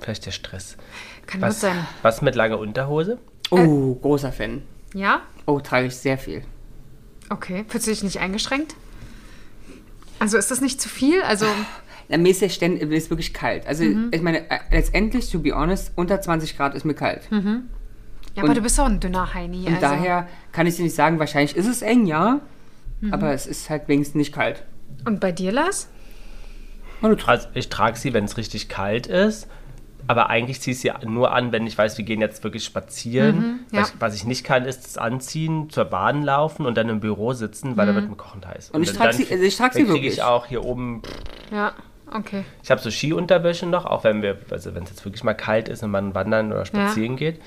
[0.00, 0.76] Vielleicht der Stress.
[1.26, 1.86] Kann gut Was, sein.
[2.02, 3.18] was mit langer Unterhose?
[3.50, 4.62] Oh, großer Fan.
[4.92, 5.22] Ja?
[5.46, 6.42] Oh, trage ich sehr viel.
[7.30, 7.64] Okay.
[7.68, 8.74] Fühlst du dich nicht eingeschränkt?
[10.18, 11.22] Also ist das nicht zu viel?
[11.22, 11.46] Also,
[12.08, 13.66] Na, mir ist der Ständ, mir ist wirklich kalt.
[13.66, 17.28] Also, ich meine, äh, letztendlich, to be honest, unter 20 Grad ist mir kalt.
[17.30, 19.66] ja, aber du bist auch ein dünner Heini.
[19.66, 19.80] Und also.
[19.80, 22.40] daher kann ich dir nicht sagen, wahrscheinlich ist es eng, ja.
[23.10, 24.62] Aber es ist halt wenigstens nicht kalt.
[25.04, 25.88] Und bei dir, Lars?
[27.02, 29.48] Und Also ich trage sie, wenn es richtig kalt ist.
[30.08, 33.60] Aber eigentlich ziehe ich sie nur an, wenn ich weiß, wir gehen jetzt wirklich spazieren.
[33.72, 33.80] ja.
[33.80, 37.00] was, ich, was ich nicht kann, ist das Anziehen, zur Bahn laufen und dann im
[37.00, 38.70] Büro sitzen, weil da wird mir kochend heiß.
[38.70, 40.14] Und ich dann- trage sie- also ich trage sie dann kriege wirklich.
[40.14, 41.02] ich auch hier oben.
[41.52, 41.72] Ja,
[42.14, 42.44] okay.
[42.62, 45.68] Ich habe so Skiunterwäsche noch, auch wenn wir, also wenn es jetzt wirklich mal kalt
[45.68, 47.40] ist und man wandern oder spazieren geht.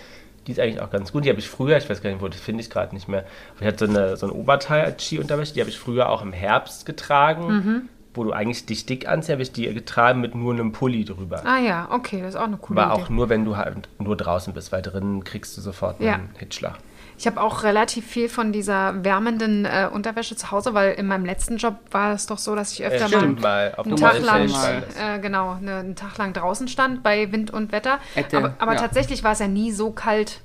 [0.49, 1.25] Die ist eigentlich auch ganz gut.
[1.25, 3.19] Die habe ich früher, ich weiß gar nicht, wo, das finde ich gerade nicht mehr.
[3.51, 6.23] Aber ich hatte so, eine, so ein Oberteil als Skiunterwäsche, die habe ich früher auch
[6.23, 7.47] im Herbst getragen.
[7.47, 7.81] Mhm.
[8.15, 11.43] Wo du eigentlich dich dick anziehst, habe ich die getragen mit nur einem Pulli drüber.
[11.45, 13.03] Ah ja, okay, das ist auch eine coole Aber Idee.
[13.03, 16.19] auch nur, wenn du halt nur draußen bist, weil drinnen kriegst du sofort einen Ja.
[16.39, 16.79] Hitschlag.
[17.19, 21.25] Ich habe auch relativ viel von dieser wärmenden äh, Unterwäsche zu Hause, weil in meinem
[21.25, 23.97] letzten Job war es doch so, dass ich öfter Äh, mal stimmt, mal auf einen
[23.97, 27.99] Tag lang, ja äh, genau, ne, einen Tag lang draußen stand bei Wind und Wetter.
[28.13, 28.79] Hätte, aber aber ja.
[28.79, 30.39] tatsächlich war es ja nie so kalt.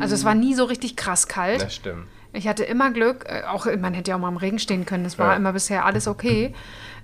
[0.00, 1.60] Also es war nie so richtig krass kalt.
[1.62, 2.06] Das stimmt.
[2.32, 5.04] Ich hatte immer Glück, äh, auch man hätte ja auch mal im Regen stehen können,
[5.04, 5.36] es war Ja.
[5.36, 6.54] immer bisher alles okay.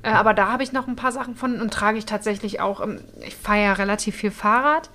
[0.03, 2.81] Äh, aber da habe ich noch ein paar Sachen von und trage ich tatsächlich auch,
[2.81, 4.89] ähm, ich fahre ja relativ viel Fahrrad.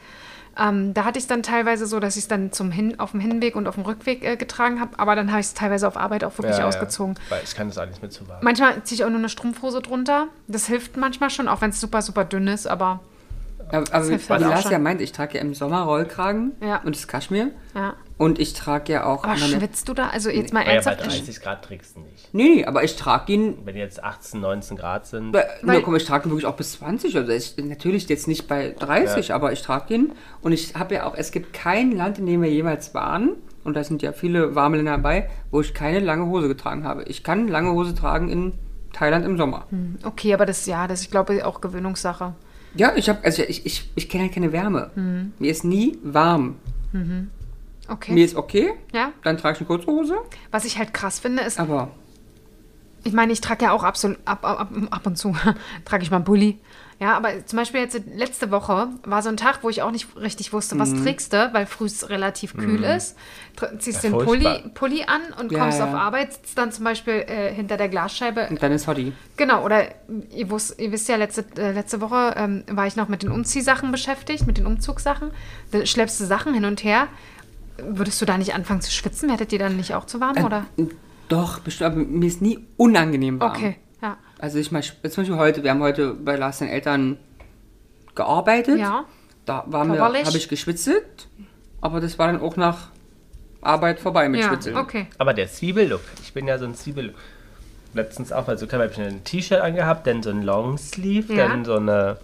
[0.57, 3.11] Ähm, da hatte ich es dann teilweise so, dass ich es dann zum Hin auf
[3.11, 5.87] dem Hinweg und auf dem Rückweg äh, getragen habe, aber dann habe ich es teilweise
[5.87, 7.15] auf Arbeit auch wirklich Ja, ausgezogen.
[7.15, 7.21] Ja.
[7.35, 8.39] Weil ich kann das alles mit zu warm.
[8.41, 10.27] Manchmal ziehe ich auch nur eine Strumpfhose drunter.
[10.47, 13.01] Das hilft manchmal schon, auch wenn es super, super dünn ist, aber
[13.69, 16.81] Aber, aber wie Lars ja meint, ich trage ja im Sommer Rollkragen Ja.
[16.85, 17.49] und das Kaschmir.
[17.73, 17.93] ja.
[18.17, 19.23] Und ich trage ja auch.
[19.25, 20.07] Aber meine- schwitzt du da?
[20.07, 21.05] Also jetzt mal Ah ja, bei ernsthaft.
[21.05, 22.33] 30 Grad trägst du nicht.
[22.33, 23.57] Nee, nee, aber ich trage ihn.
[23.65, 25.33] Wenn jetzt 18, 19 Grad sind.
[25.33, 27.17] Bei, Weil- nee, komm, ich trage ihn wirklich auch bis 20.
[27.17, 30.13] Also ich, natürlich jetzt nicht bei 30, aber ich trage ihn.
[30.41, 33.31] Und ich habe ja auch, es gibt kein Land, in dem wir jemals waren.
[33.65, 37.03] Und da sind ja viele warme Länder dabei, wo ich keine lange Hose getragen habe.
[37.03, 38.53] Ich kann lange Hose tragen in
[38.93, 39.65] Thailand im Sommer.
[40.03, 42.33] Okay, aber das, ja, das ist, glaube ich, auch Gewöhnungssache.
[42.75, 44.91] Ja, ich habe, also ich, ich, ich kenne halt keine Wärme.
[45.37, 46.55] Mir ist nie warm.
[47.87, 48.13] Okay.
[48.13, 49.11] Mir ist okay, ja.
[49.23, 50.15] dann trage ich eine kurze Hose,
[50.51, 51.89] Was ich halt krass finde, ist, aber
[53.03, 55.35] ich meine, ich trage ja auch absolut ab, ab, ab, ab und zu,
[55.85, 56.59] trage ich mal einen Pulli.
[56.97, 60.15] Ja, aber zum Beispiel jetzt letzte Woche war so ein Tag, wo ich auch nicht
[60.15, 63.17] richtig wusste, was trägst du, weil früh es relativ kühl ist.
[63.59, 64.19] Tr- Ziehst Ja, den.
[64.25, 65.87] Pulli, Pulli an und Ja, kommst ja.
[65.89, 68.47] auf Arbeit, sitzt dann zum Beispiel äh, hinter der Glasscheibe.
[68.49, 69.11] und dann ist Hottie.
[69.35, 69.89] Genau, oder
[70.31, 73.31] ihr, wusst, ihr wisst ja, letzte, äh, letzte Woche ähm, war ich noch mit den
[73.31, 75.31] Umziehsachen beschäftigt, mit den Umzugssachen.
[75.71, 77.09] Da schleppst du Sachen hin und her.
[77.77, 79.29] Würdest du da nicht anfangen zu schwitzen?
[79.29, 80.65] Werdet ihr dann nicht auch zu warm, oder?
[81.27, 83.51] Doch, bestimmt, aber mir ist nie unangenehm warm.
[83.51, 84.17] Okay, ja.
[84.39, 87.17] Also ich mal, zum Beispiel heute, wir haben heute bei Lars seinen Eltern
[88.13, 88.79] gearbeitet.
[88.79, 89.05] Ja.
[89.45, 90.25] Da war mir, Körperlich?
[90.25, 91.27] habe ich geschwitzelt,
[91.81, 92.87] aber das war dann auch nach
[93.61, 94.77] Arbeit vorbei mit Ja, Schwitzeln.
[94.77, 95.07] okay.
[95.17, 97.15] Aber der Zwiebellook, ich bin ja so ein Zwiebellook.
[97.93, 101.47] Letztens auch, also habe ich ein T-Shirt angehabt, dann so ein Longsleeve, Ja.
[101.47, 102.17] dann so eine,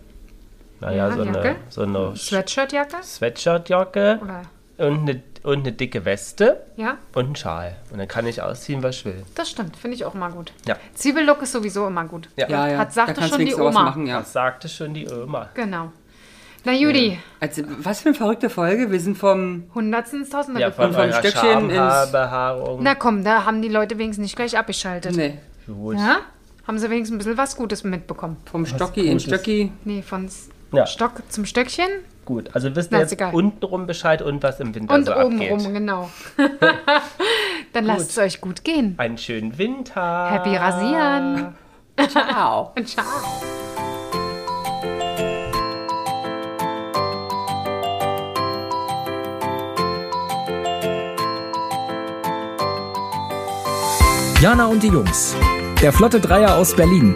[0.81, 1.55] naja, Ja, so eine, Jacke.
[1.69, 2.97] so eine Sweatshirtjacke?
[3.01, 4.19] Sweatshirtjacke
[4.77, 7.75] und eine, und eine dicke Weste Ja, und einen Schal.
[7.91, 9.23] Und dann kann ich ausziehen, was ich will.
[9.35, 9.75] das stimmt.
[9.77, 10.53] Finde ich auch immer gut.
[10.67, 10.77] Ja.
[10.93, 12.29] Zwiebellook ist sowieso immer gut.
[12.35, 12.47] Ja.
[12.49, 12.77] Ja, ja.
[12.79, 13.83] Hat- sagte schon die was Oma.
[13.83, 14.19] machen, ja.
[14.19, 15.49] Das sagte schon die Oma.
[15.53, 15.91] Genau.
[16.63, 18.91] Na Judy, Also, was für eine verrückte Folge.
[18.91, 19.63] Wir sind vom.
[19.73, 20.93] Hundertsten ins Tausender Ja, gekommen.
[20.93, 22.11] von vom Stöckchen ins-.
[22.81, 25.15] Na komm, da haben die Leute wenigstens nicht gleich abgeschaltet.
[25.15, 25.97] Nee, Gut.
[25.97, 26.17] Ja?
[26.67, 28.37] Haben sie wenigstens ein bisschen was Gutes mitbekommen.
[28.45, 29.23] vom Stocki in Gutes.
[29.23, 29.71] Stöcki.
[29.85, 30.29] Nee, von
[30.71, 30.85] Ja.
[30.85, 31.87] Stock zum Stöckchen
[32.23, 33.33] Gut, also wir ist jetzt egal.
[33.33, 35.51] untenrum Bescheid und was im Winter und so oben abgeht.
[35.51, 36.09] rum, genau.
[37.73, 38.95] Dann lasst es euch gut gehen.
[38.97, 40.29] Einen schönen Winter.
[40.31, 41.55] Happy Rasieren.
[42.09, 42.71] Ciao.
[42.77, 43.05] Und ciao.
[54.41, 55.35] Jana und die Jungs.
[55.83, 57.15] Der Flotte Dreier aus Berlin.